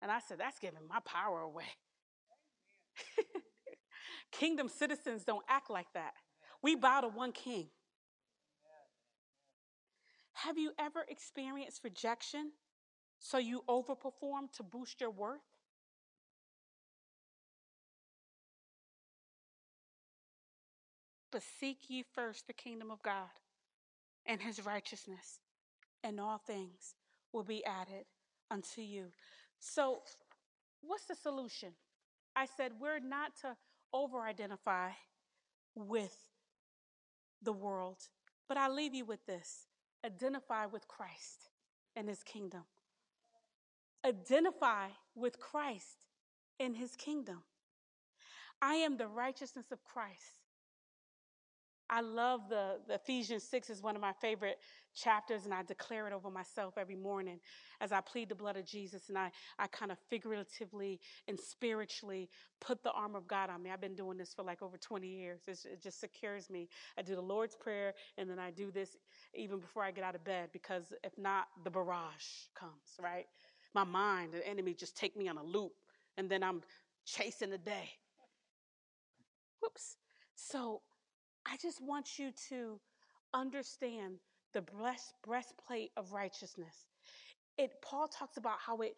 And 0.00 0.10
I 0.10 0.20
said, 0.20 0.38
that's 0.38 0.58
giving 0.58 0.86
my 0.88 1.00
power 1.04 1.40
away. 1.40 1.64
Kingdom 4.32 4.68
citizens 4.68 5.24
don't 5.24 5.44
act 5.48 5.70
like 5.70 5.92
that. 5.94 6.12
We 6.62 6.74
bow 6.74 7.02
to 7.02 7.08
one 7.08 7.32
king. 7.32 7.68
Have 10.32 10.56
you 10.58 10.72
ever 10.78 11.04
experienced 11.08 11.82
rejection 11.82 12.52
so 13.18 13.38
you 13.38 13.62
overperform 13.68 14.52
to 14.56 14.62
boost 14.62 15.00
your 15.00 15.10
worth? 15.10 15.40
But 21.30 21.42
seek 21.60 21.78
ye 21.88 22.04
first 22.14 22.46
the 22.46 22.52
kingdom 22.52 22.90
of 22.90 23.02
God 23.02 23.28
and 24.26 24.40
his 24.40 24.64
righteousness, 24.64 25.40
and 26.04 26.20
all 26.20 26.38
things 26.38 26.94
will 27.32 27.42
be 27.42 27.64
added 27.64 28.04
unto 28.50 28.80
you. 28.80 29.06
So, 29.58 30.02
what's 30.80 31.06
the 31.06 31.14
solution? 31.14 31.70
I 32.36 32.46
said 32.46 32.72
we're 32.80 33.00
not 33.00 33.32
to 33.42 33.56
over 33.92 34.20
identify 34.20 34.90
with 35.74 36.27
the 37.42 37.52
world, 37.52 38.08
but 38.48 38.56
I 38.56 38.68
leave 38.68 38.94
you 38.94 39.04
with 39.04 39.24
this 39.26 39.66
identify 40.04 40.66
with 40.66 40.86
Christ 40.86 41.48
and 41.96 42.08
his 42.08 42.22
kingdom. 42.22 42.62
Identify 44.04 44.88
with 45.14 45.40
Christ 45.40 46.06
in 46.58 46.74
his 46.74 46.94
kingdom. 46.96 47.42
I 48.62 48.74
am 48.74 48.96
the 48.96 49.08
righteousness 49.08 49.66
of 49.72 49.84
Christ. 49.84 50.37
I 51.90 52.02
love 52.02 52.48
the, 52.48 52.80
the, 52.86 52.94
Ephesians 52.94 53.44
6 53.44 53.70
is 53.70 53.82
one 53.82 53.96
of 53.96 54.02
my 54.02 54.12
favorite 54.12 54.58
chapters, 54.94 55.44
and 55.44 55.54
I 55.54 55.62
declare 55.62 56.06
it 56.06 56.12
over 56.12 56.30
myself 56.30 56.76
every 56.76 56.96
morning 56.96 57.40
as 57.80 57.92
I 57.92 58.00
plead 58.00 58.28
the 58.28 58.34
blood 58.34 58.56
of 58.56 58.66
Jesus 58.66 59.08
and 59.08 59.16
I, 59.16 59.30
I 59.58 59.68
kind 59.68 59.90
of 59.90 59.98
figuratively 60.10 61.00
and 61.28 61.38
spiritually 61.38 62.28
put 62.60 62.82
the 62.82 62.90
armor 62.92 63.18
of 63.18 63.26
God 63.26 63.48
on 63.48 63.62
me. 63.62 63.70
I've 63.70 63.80
been 63.80 63.94
doing 63.94 64.18
this 64.18 64.34
for 64.34 64.42
like 64.42 64.60
over 64.62 64.76
20 64.76 65.06
years. 65.06 65.40
It's, 65.46 65.64
it 65.64 65.82
just 65.82 66.00
secures 66.00 66.50
me. 66.50 66.68
I 66.98 67.02
do 67.02 67.14
the 67.14 67.22
Lord's 67.22 67.54
Prayer, 67.56 67.94
and 68.18 68.28
then 68.28 68.38
I 68.38 68.50
do 68.50 68.70
this 68.70 68.96
even 69.34 69.58
before 69.58 69.82
I 69.82 69.90
get 69.90 70.04
out 70.04 70.14
of 70.14 70.24
bed 70.24 70.50
because 70.52 70.92
if 71.04 71.16
not, 71.16 71.46
the 71.64 71.70
barrage 71.70 72.46
comes, 72.54 72.98
right? 73.00 73.26
My 73.74 73.84
mind, 73.84 74.32
the 74.32 74.46
enemy 74.46 74.74
just 74.74 74.96
take 74.96 75.16
me 75.16 75.28
on 75.28 75.38
a 75.38 75.42
loop, 75.42 75.72
and 76.16 76.28
then 76.28 76.42
I'm 76.42 76.62
chasing 77.06 77.50
the 77.50 77.58
day. 77.58 77.90
Whoops. 79.62 79.96
So 80.34 80.82
I 81.50 81.56
just 81.56 81.82
want 81.82 82.18
you 82.18 82.30
to 82.50 82.78
understand 83.34 84.16
the 84.52 84.62
breast, 84.62 85.14
breastplate 85.24 85.90
of 85.96 86.12
righteousness. 86.12 86.86
It 87.56 87.72
Paul 87.82 88.08
talks 88.08 88.36
about 88.36 88.58
how 88.64 88.78
it 88.78 88.94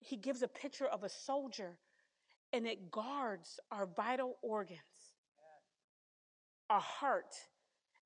he 0.00 0.16
gives 0.16 0.42
a 0.42 0.48
picture 0.48 0.86
of 0.86 1.02
a 1.02 1.08
soldier 1.08 1.78
and 2.52 2.66
it 2.66 2.90
guards 2.90 3.58
our 3.72 3.86
vital 3.86 4.36
organs. 4.42 4.78
Our 6.70 6.80
heart. 6.80 7.34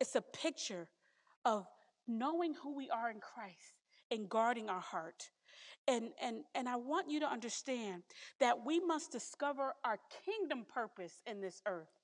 It's 0.01 0.15
a 0.15 0.23
picture 0.23 0.89
of 1.45 1.67
knowing 2.07 2.55
who 2.55 2.75
we 2.75 2.89
are 2.91 3.11
in 3.11 3.21
Christ 3.21 3.83
and 4.11 4.29
guarding 4.29 4.71
our 4.71 4.81
heart. 4.81 5.31
And, 5.87 6.11
and, 6.23 6.45
and 6.55 6.69
I 6.69 6.77
want 6.77 7.11
you 7.11 7.21
to 7.21 7.31
understand 7.31 8.03
that 8.41 8.65
we 8.65 8.81
must 8.81 9.11
discover 9.11 9.75
our 9.85 9.99
kingdom 10.25 10.65
purpose 10.73 11.23
in 11.27 11.41
this 11.41 11.61
earth 11.67 11.98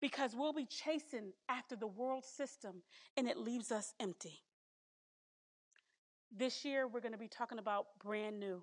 because 0.00 0.34
we'll 0.34 0.52
be 0.52 0.66
chasing 0.66 1.32
after 1.48 1.76
the 1.76 1.86
world 1.86 2.24
system 2.24 2.82
and 3.16 3.28
it 3.28 3.36
leaves 3.36 3.72
us 3.72 3.94
empty. 3.98 4.40
This 6.36 6.64
year, 6.64 6.86
we're 6.86 7.00
going 7.00 7.12
to 7.12 7.18
be 7.18 7.28
talking 7.28 7.58
about 7.58 7.86
brand 8.04 8.38
new. 8.38 8.62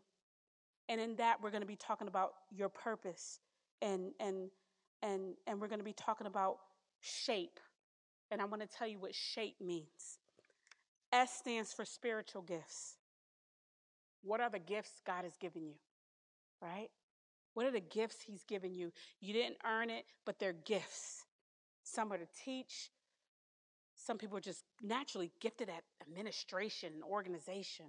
And 0.87 1.01
in 1.01 1.15
that, 1.15 1.41
we're 1.41 1.49
going 1.49 1.61
to 1.61 1.67
be 1.67 1.75
talking 1.75 2.07
about 2.07 2.33
your 2.51 2.69
purpose 2.69 3.39
and, 3.81 4.11
and, 4.19 4.49
and, 5.01 5.33
and 5.47 5.59
we're 5.59 5.67
going 5.67 5.79
to 5.79 5.85
be 5.85 5.93
talking 5.93 6.27
about 6.27 6.57
shape. 7.01 7.59
And 8.31 8.41
I 8.41 8.45
want 8.45 8.61
to 8.61 8.67
tell 8.67 8.87
you 8.87 8.99
what 8.99 9.15
shape 9.15 9.55
means. 9.59 10.19
S 11.11 11.33
stands 11.33 11.73
for 11.73 11.85
spiritual 11.85 12.41
gifts. 12.41 12.97
What 14.23 14.41
are 14.41 14.49
the 14.49 14.59
gifts 14.59 15.01
God 15.05 15.23
has 15.23 15.37
given 15.37 15.65
you? 15.65 15.75
Right? 16.61 16.89
What 17.53 17.65
are 17.65 17.71
the 17.71 17.79
gifts 17.79 18.17
He's 18.25 18.43
given 18.43 18.73
you? 18.73 18.91
You 19.21 19.33
didn't 19.33 19.57
earn 19.65 19.89
it, 19.89 20.05
but 20.25 20.39
they're 20.39 20.53
gifts. 20.53 21.24
Some 21.85 22.11
are 22.11 22.17
to 22.17 22.27
teach. 22.43 22.89
Some 23.95 24.17
people 24.17 24.37
are 24.37 24.41
just 24.41 24.63
naturally 24.81 25.31
gifted 25.39 25.69
at 25.69 25.83
administration 26.01 26.91
and 26.93 27.03
organization. 27.03 27.85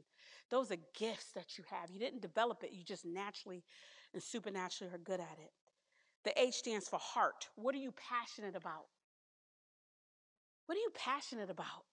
Those 0.50 0.70
are 0.70 0.76
gifts 0.96 1.32
that 1.32 1.58
you 1.58 1.64
have. 1.70 1.90
You 1.90 1.98
didn't 1.98 2.22
develop 2.22 2.62
it, 2.62 2.70
you 2.72 2.84
just 2.84 3.04
naturally 3.04 3.64
and 4.14 4.22
supernaturally 4.22 4.94
are 4.94 4.98
good 4.98 5.20
at 5.20 5.38
it. 5.40 5.50
The 6.24 6.40
H 6.40 6.54
stands 6.54 6.88
for 6.88 6.98
heart. 6.98 7.48
What 7.56 7.74
are 7.74 7.78
you 7.78 7.92
passionate 7.92 8.54
about? 8.54 8.86
What 10.66 10.76
are 10.76 10.80
you 10.80 10.90
passionate 10.94 11.50
about? 11.50 11.84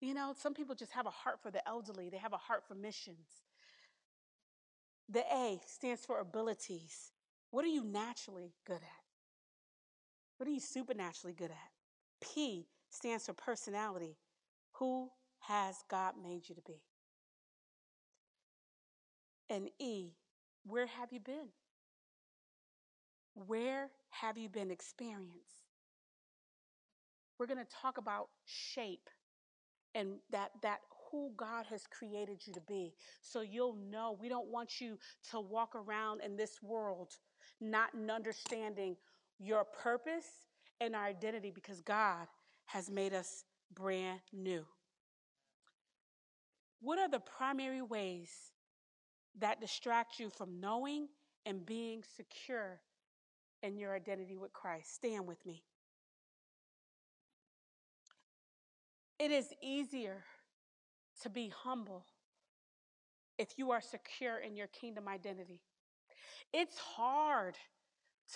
You 0.00 0.14
know, 0.14 0.34
some 0.38 0.54
people 0.54 0.74
just 0.74 0.92
have 0.92 1.06
a 1.06 1.10
heart 1.10 1.40
for 1.42 1.50
the 1.50 1.66
elderly, 1.68 2.08
they 2.08 2.18
have 2.18 2.32
a 2.32 2.38
heart 2.38 2.62
for 2.66 2.74
missions. 2.74 3.44
The 5.08 5.24
A 5.32 5.60
stands 5.66 6.06
for 6.06 6.20
abilities. 6.20 7.12
What 7.50 7.64
are 7.64 7.68
you 7.68 7.84
naturally 7.84 8.52
good 8.64 8.76
at? 8.76 8.99
What 10.40 10.48
are 10.48 10.52
you 10.52 10.60
supernaturally 10.60 11.34
good 11.34 11.50
at? 11.50 11.70
P 12.22 12.66
stands 12.88 13.26
for 13.26 13.34
personality. 13.34 14.16
Who 14.76 15.10
has 15.40 15.84
God 15.90 16.14
made 16.22 16.48
you 16.48 16.54
to 16.54 16.62
be? 16.62 16.80
And 19.50 19.68
E, 19.78 20.14
where 20.64 20.86
have 20.86 21.12
you 21.12 21.20
been? 21.20 21.48
Where 23.34 23.90
have 24.08 24.38
you 24.38 24.48
been 24.48 24.70
experienced? 24.70 25.66
We're 27.38 27.44
going 27.44 27.58
to 27.58 27.76
talk 27.82 27.98
about 27.98 28.28
shape 28.46 29.10
and 29.94 30.20
that 30.30 30.52
that 30.62 30.78
who 31.10 31.32
God 31.36 31.66
has 31.68 31.82
created 31.86 32.46
you 32.46 32.54
to 32.54 32.62
be. 32.66 32.94
So 33.20 33.42
you'll 33.42 33.76
know 33.90 34.16
we 34.18 34.30
don't 34.30 34.48
want 34.48 34.80
you 34.80 34.98
to 35.32 35.40
walk 35.40 35.74
around 35.74 36.22
in 36.22 36.34
this 36.34 36.62
world 36.62 37.10
not 37.60 37.90
understanding 38.10 38.96
your 39.40 39.64
purpose 39.64 40.26
and 40.80 40.94
our 40.94 41.04
identity 41.04 41.50
because 41.50 41.80
God 41.80 42.26
has 42.66 42.90
made 42.90 43.14
us 43.14 43.44
brand 43.74 44.20
new. 44.32 44.64
What 46.80 46.98
are 46.98 47.08
the 47.08 47.20
primary 47.20 47.82
ways 47.82 48.30
that 49.38 49.60
distract 49.60 50.18
you 50.18 50.30
from 50.30 50.60
knowing 50.60 51.08
and 51.46 51.64
being 51.64 52.02
secure 52.16 52.80
in 53.62 53.76
your 53.76 53.94
identity 53.94 54.36
with 54.36 54.52
Christ? 54.52 54.94
Stand 54.94 55.26
with 55.26 55.44
me. 55.44 55.62
It 59.18 59.30
is 59.30 59.52
easier 59.62 60.24
to 61.22 61.28
be 61.28 61.52
humble 61.54 62.06
if 63.38 63.58
you 63.58 63.70
are 63.70 63.80
secure 63.80 64.38
in 64.38 64.56
your 64.56 64.68
kingdom 64.68 65.08
identity. 65.08 65.60
It's 66.52 66.78
hard 66.78 67.56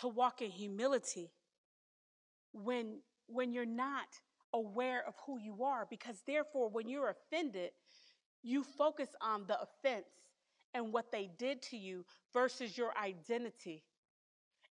to 0.01 0.09
walk 0.09 0.43
in 0.43 0.51
humility 0.51 1.31
when 2.53 2.99
when 3.27 3.53
you're 3.53 3.65
not 3.65 4.07
aware 4.53 5.05
of 5.07 5.15
who 5.27 5.39
you 5.39 5.65
are 5.65 5.87
because 5.91 6.23
therefore 6.27 6.69
when 6.69 6.89
you're 6.89 7.11
offended, 7.11 7.71
you 8.43 8.63
focus 8.63 9.09
on 9.21 9.45
the 9.47 9.59
offense 9.61 10.07
and 10.75 10.93
what 10.93 11.11
they 11.11 11.31
did 11.39 11.63
to 11.63 11.77
you 11.77 12.05
versus 12.33 12.77
your 12.77 12.93
identity. 13.03 13.83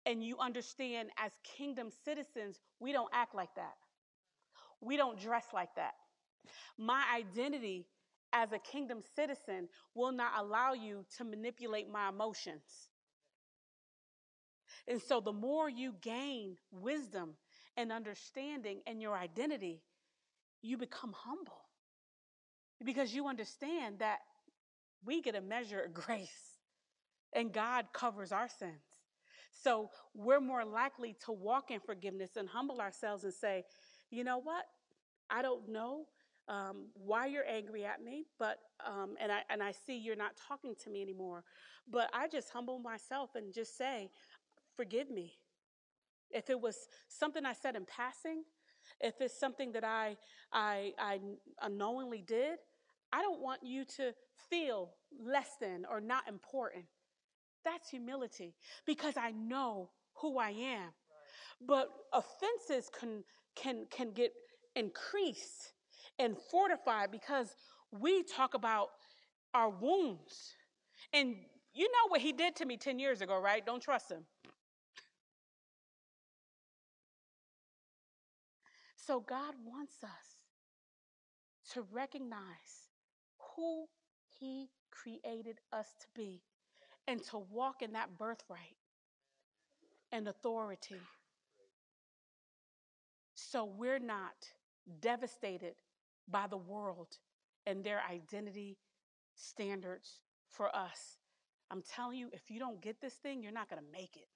And 0.05 0.23
you 0.23 0.37
understand 0.39 1.09
as 1.17 1.31
kingdom 1.43 1.89
citizens, 2.03 2.59
we 2.79 2.91
don't 2.91 3.09
act 3.13 3.35
like 3.35 3.53
that. 3.55 3.75
We 4.81 4.97
don't 4.97 5.19
dress 5.19 5.45
like 5.53 5.75
that. 5.75 5.93
My 6.77 7.03
identity 7.15 7.85
as 8.33 8.51
a 8.51 8.59
kingdom 8.59 8.99
citizen 9.15 9.69
will 9.93 10.11
not 10.11 10.31
allow 10.37 10.73
you 10.73 11.05
to 11.17 11.23
manipulate 11.23 11.89
my 11.89 12.09
emotions. 12.09 12.89
And 14.87 15.01
so, 15.01 15.19
the 15.19 15.33
more 15.33 15.69
you 15.69 15.95
gain 16.01 16.57
wisdom 16.71 17.35
and 17.77 17.91
understanding 17.91 18.81
and 18.87 19.01
your 19.01 19.15
identity, 19.15 19.81
you 20.61 20.77
become 20.77 21.13
humble 21.15 21.61
because 22.83 23.13
you 23.13 23.27
understand 23.27 23.99
that 23.99 24.19
we 25.05 25.21
get 25.21 25.35
a 25.35 25.41
measure 25.41 25.81
of 25.81 25.93
grace 26.05 26.57
and 27.33 27.51
God 27.53 27.87
covers 27.93 28.31
our 28.31 28.49
sins. 28.49 28.81
So 29.63 29.89
we're 30.13 30.41
more 30.41 30.65
likely 30.65 31.15
to 31.25 31.31
walk 31.31 31.71
in 31.71 31.79
forgiveness 31.79 32.31
and 32.37 32.49
humble 32.49 32.79
ourselves 32.79 33.23
and 33.23 33.33
say, 33.33 33.63
you 34.09 34.23
know 34.23 34.39
what? 34.39 34.65
I 35.29 35.41
don't 35.41 35.69
know 35.69 36.05
um, 36.47 36.87
why 36.93 37.27
you're 37.27 37.47
angry 37.47 37.85
at 37.85 38.03
me, 38.03 38.25
but 38.39 38.57
um, 38.85 39.15
and 39.19 39.31
I 39.31 39.41
and 39.49 39.61
I 39.63 39.71
see 39.71 39.97
you're 39.97 40.15
not 40.15 40.31
talking 40.47 40.75
to 40.83 40.89
me 40.89 41.01
anymore. 41.01 41.43
But 41.89 42.09
I 42.13 42.27
just 42.27 42.49
humble 42.49 42.79
myself 42.79 43.31
and 43.35 43.53
just 43.53 43.77
say, 43.77 44.09
forgive 44.81 45.11
me. 45.11 45.33
If 46.31 46.49
it 46.49 46.59
was 46.59 46.75
something 47.07 47.45
I 47.45 47.53
said 47.53 47.75
in 47.75 47.85
passing, 47.85 48.43
if 48.99 49.21
it's 49.21 49.39
something 49.39 49.73
that 49.73 49.83
I 49.83 50.17
I, 50.51 50.93
I 50.97 51.19
unknowingly 51.61 52.23
did, 52.25 52.57
I 53.13 53.21
don't 53.21 53.41
want 53.41 53.61
you 53.63 53.85
to 53.97 54.13
feel 54.49 54.89
less 55.23 55.49
than 55.61 55.85
or 55.87 56.01
not 56.01 56.27
important. 56.27 56.85
That's 57.63 57.89
humility 57.91 58.55
because 58.87 59.17
I 59.17 59.31
know 59.31 59.91
who 60.15 60.39
I 60.39 60.49
am. 60.49 60.89
But 61.63 61.89
offenses 62.11 62.89
can 62.99 63.23
can 63.55 63.85
can 63.91 64.13
get 64.13 64.31
increased 64.75 65.73
and 66.17 66.35
fortified 66.49 67.11
because 67.11 67.55
we 67.91 68.23
talk 68.23 68.55
about 68.55 68.87
our 69.53 69.69
wounds. 69.69 70.55
And 71.13 71.35
you 71.75 71.85
know 71.85 72.07
what 72.07 72.21
he 72.21 72.33
did 72.33 72.55
to 72.55 72.65
me 72.65 72.77
10 72.77 72.97
years 72.97 73.21
ago, 73.21 73.39
right? 73.39 73.63
Don't 73.63 73.83
trust 73.83 74.09
him. 74.09 74.25
So 79.11 79.19
God 79.19 79.55
wants 79.65 80.05
us 80.05 80.37
to 81.73 81.81
recognize 81.91 82.87
who 83.57 83.87
he 84.39 84.69
created 84.89 85.59
us 85.73 85.87
to 85.99 86.07
be 86.15 86.39
and 87.09 87.21
to 87.25 87.37
walk 87.37 87.81
in 87.81 87.91
that 87.91 88.17
birthright 88.17 88.77
and 90.13 90.29
authority. 90.29 91.01
So 93.35 93.65
we're 93.65 93.99
not 93.99 94.47
devastated 95.01 95.75
by 96.29 96.47
the 96.47 96.55
world 96.55 97.17
and 97.67 97.83
their 97.83 98.01
identity 98.09 98.77
standards 99.35 100.21
for 100.47 100.73
us. 100.73 101.17
I'm 101.69 101.81
telling 101.81 102.17
you, 102.17 102.29
if 102.31 102.49
you 102.49 102.59
don't 102.59 102.79
get 102.79 103.01
this 103.01 103.15
thing, 103.15 103.43
you're 103.43 103.51
not 103.51 103.69
going 103.69 103.81
to 103.81 103.91
make 103.91 104.15
it. 104.15 104.29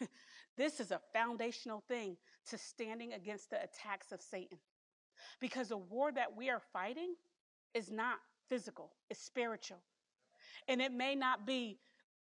this 0.56 0.80
is 0.80 0.90
a 0.90 1.00
foundational 1.12 1.82
thing 1.88 2.16
to 2.50 2.58
standing 2.58 3.12
against 3.12 3.50
the 3.50 3.62
attacks 3.62 4.12
of 4.12 4.20
Satan. 4.20 4.58
Because 5.40 5.68
the 5.68 5.76
war 5.76 6.12
that 6.12 6.36
we 6.36 6.50
are 6.50 6.60
fighting 6.72 7.14
is 7.74 7.90
not 7.90 8.18
physical, 8.48 8.92
it's 9.10 9.20
spiritual. 9.20 9.78
And 10.68 10.80
it 10.80 10.92
may 10.92 11.14
not 11.14 11.46
be 11.46 11.78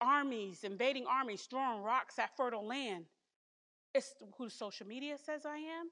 armies, 0.01 0.65
invading 0.65 1.07
armies, 1.07 1.47
throwing 1.49 1.83
rocks 1.83 2.19
at 2.19 2.37
fertile 2.37 2.67
land. 2.67 3.07
It's 3.95 4.15
who 4.37 4.49
social 4.49 4.87
media 4.87 5.17
says 5.19 5.47
I 5.47 5.57
am. 5.57 5.91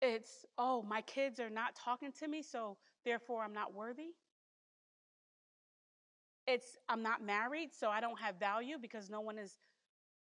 It's, 0.00 0.44
oh, 0.58 0.82
my 0.82 1.00
kids 1.02 1.38
are 1.38 1.50
not 1.50 1.76
talking 1.76 2.12
to 2.18 2.28
me, 2.28 2.42
so 2.42 2.76
therefore 3.04 3.42
I'm 3.42 3.52
not 3.52 3.72
worthy. 3.74 4.14
It's, 6.46 6.78
I'm 6.88 7.02
not 7.02 7.22
married, 7.22 7.70
so 7.72 7.88
I 7.88 8.00
don't 8.00 8.18
have 8.20 8.36
value 8.38 8.76
because 8.80 9.08
no 9.08 9.20
one 9.20 9.38
is, 9.38 9.58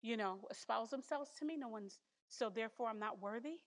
you 0.02 0.18
know, 0.18 0.40
espoused 0.50 0.92
themselves 0.92 1.30
to 1.40 1.46
me. 1.46 1.58
No 1.58 1.68
one's, 1.68 2.00
so 2.30 2.50
therefore 2.50 2.88
I'm 2.90 3.00
not 3.00 3.22
worthy. 3.22 3.60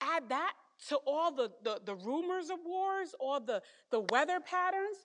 Add 0.00 0.28
that 0.28 0.52
to 0.88 0.96
all 1.06 1.32
the, 1.32 1.50
the, 1.62 1.80
the 1.84 1.94
rumors 1.94 2.50
of 2.50 2.58
wars, 2.66 3.14
all 3.20 3.40
the, 3.40 3.62
the 3.90 4.00
weather 4.10 4.40
patterns, 4.40 4.96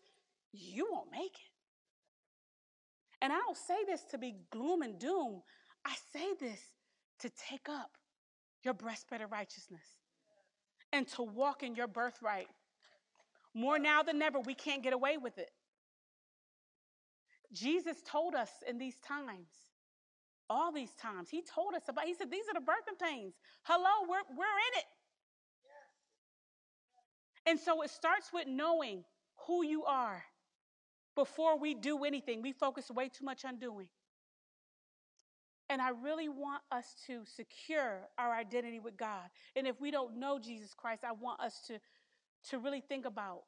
you 0.51 0.87
won't 0.91 1.11
make 1.11 1.35
it. 1.35 1.51
And 3.21 3.31
I 3.31 3.37
don't 3.37 3.57
say 3.57 3.83
this 3.85 4.03
to 4.11 4.17
be 4.17 4.35
gloom 4.51 4.81
and 4.81 4.99
doom. 4.99 5.41
I 5.85 5.95
say 6.13 6.33
this 6.39 6.61
to 7.19 7.29
take 7.29 7.69
up 7.69 7.91
your 8.63 8.73
breastplate 8.73 9.21
of 9.21 9.31
righteousness 9.31 9.85
and 10.91 11.07
to 11.09 11.23
walk 11.23 11.63
in 11.63 11.75
your 11.75 11.87
birthright. 11.87 12.47
More 13.53 13.79
now 13.79 14.03
than 14.03 14.21
ever, 14.21 14.39
we 14.39 14.53
can't 14.53 14.83
get 14.83 14.93
away 14.93 15.17
with 15.17 15.37
it. 15.37 15.51
Jesus 17.51 17.97
told 18.05 18.35
us 18.35 18.49
in 18.67 18.77
these 18.77 18.99
times, 18.99 19.47
all 20.49 20.71
these 20.71 20.93
times, 20.93 21.29
he 21.29 21.41
told 21.41 21.73
us 21.73 21.83
about, 21.87 22.05
he 22.05 22.13
said, 22.13 22.29
these 22.31 22.45
are 22.49 22.53
the 22.53 22.65
birthing 22.65 22.99
pains. 23.01 23.33
Hello, 23.63 24.07
we're, 24.07 24.23
we're 24.35 24.45
in 24.45 24.79
it. 24.79 24.85
And 27.49 27.59
so 27.59 27.81
it 27.81 27.89
starts 27.89 28.31
with 28.33 28.47
knowing 28.47 29.03
who 29.47 29.63
you 29.63 29.85
are 29.85 30.23
before 31.15 31.57
we 31.57 31.73
do 31.73 32.03
anything. 32.03 32.41
We 32.41 32.51
focus 32.51 32.91
way 32.91 33.09
too 33.09 33.23
much 33.25 33.45
on 33.45 33.57
doing. 33.57 33.87
And 35.69 35.81
I 35.81 35.89
really 35.89 36.29
want 36.29 36.61
us 36.71 36.95
to 37.07 37.23
secure 37.25 38.07
our 38.17 38.33
identity 38.33 38.79
with 38.79 38.95
God. 38.95 39.29
And 39.55 39.67
if 39.67 39.81
we 39.81 39.91
don't 39.91 40.17
know 40.17 40.39
Jesus 40.39 40.73
Christ, 40.73 41.03
I 41.03 41.11
want 41.11 41.41
us 41.41 41.61
to, 41.67 41.79
to 42.49 42.59
really 42.59 42.81
think 42.81 43.05
about 43.05 43.43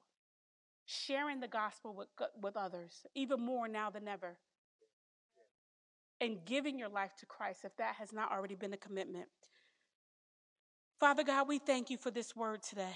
sharing 0.86 1.40
the 1.40 1.48
gospel 1.48 1.94
with, 1.96 2.08
with 2.42 2.58
others, 2.58 3.06
even 3.16 3.40
more 3.40 3.68
now 3.68 3.90
than 3.90 4.08
ever. 4.08 4.38
And 6.22 6.38
giving 6.46 6.78
your 6.78 6.90
life 6.90 7.12
to 7.20 7.26
Christ 7.26 7.64
if 7.64 7.76
that 7.78 7.96
has 7.96 8.12
not 8.12 8.32
already 8.32 8.56
been 8.56 8.74
a 8.74 8.78
commitment. 8.78 9.28
Father 11.00 11.24
God, 11.24 11.48
we 11.48 11.60
thank 11.60 11.90
you 11.90 11.98
for 11.98 12.12
this 12.12 12.36
word 12.36 12.62
today. 12.62 12.96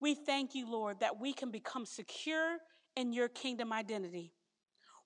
We 0.00 0.14
thank 0.14 0.54
you, 0.54 0.70
Lord, 0.70 1.00
that 1.00 1.20
we 1.20 1.32
can 1.32 1.50
become 1.50 1.84
secure 1.84 2.58
in 2.96 3.12
your 3.12 3.28
kingdom 3.28 3.72
identity. 3.72 4.32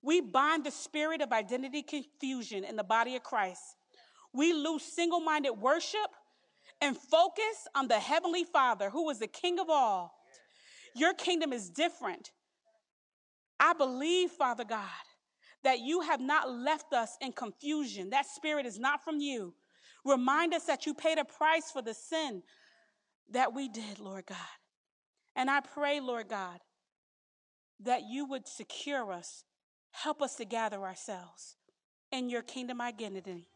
We 0.03 0.21
bind 0.21 0.65
the 0.65 0.71
spirit 0.71 1.23
of 1.23 1.33
identity 1.33 1.83
confusion 1.83 2.65
in 2.65 2.77
the 2.77 2.85
body 2.85 3.17
of 3.17 3.23
Christ. 3.23 3.63
We 4.33 4.53
lose 4.53 4.83
single 4.83 5.21
minded 5.21 5.53
worship 5.53 6.11
and 6.83 6.97
focus 6.97 7.69
on 7.77 7.87
the 7.87 7.99
Heavenly 7.99 8.45
Father, 8.45 8.91
who 8.91 9.09
is 9.09 9.21
the 9.21 9.29
King 9.29 9.61
of 9.61 9.71
all. 9.71 10.13
Your 10.95 11.15
kingdom 11.15 11.53
is 11.53 11.71
different. 11.71 12.33
I 13.59 13.73
believe, 13.73 14.33
Father 14.33 14.65
God, 14.65 14.89
that 15.63 15.79
you 15.79 16.01
have 16.01 16.21
not 16.21 16.51
left 16.51 16.93
us 16.93 17.17
in 17.21 17.33
confusion. 17.33 18.11
That 18.11 18.27
spirit 18.27 18.67
is 18.67 18.81
not 18.81 19.05
from 19.05 19.21
you. 19.21 19.55
Remind 20.05 20.53
us 20.53 20.65
that 20.65 20.85
you 20.85 20.93
paid 20.93 21.19
a 21.19 21.25
price 21.25 21.71
for 21.71 21.81
the 21.81 21.95
sin 21.95 22.43
that 23.31 23.55
we 23.55 23.69
did, 23.69 24.01
Lord 24.01 24.27
God. 24.27 24.37
And 25.37 25.49
I 25.49 25.61
pray, 25.61 26.01
Lord 26.01 26.29
God, 26.29 26.59
that 27.79 28.03
you 28.11 28.27
would 28.27 28.49
secure 28.49 29.13
us, 29.13 29.45
help 29.93 30.21
us 30.21 30.35
to 30.37 30.45
gather 30.45 30.83
ourselves 30.83 31.57
in 32.11 32.29
your 32.29 32.43
kingdom 32.43 32.81
identity. 32.81 33.47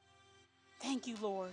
Thank 0.80 1.08
you, 1.08 1.16
Lord. 1.20 1.52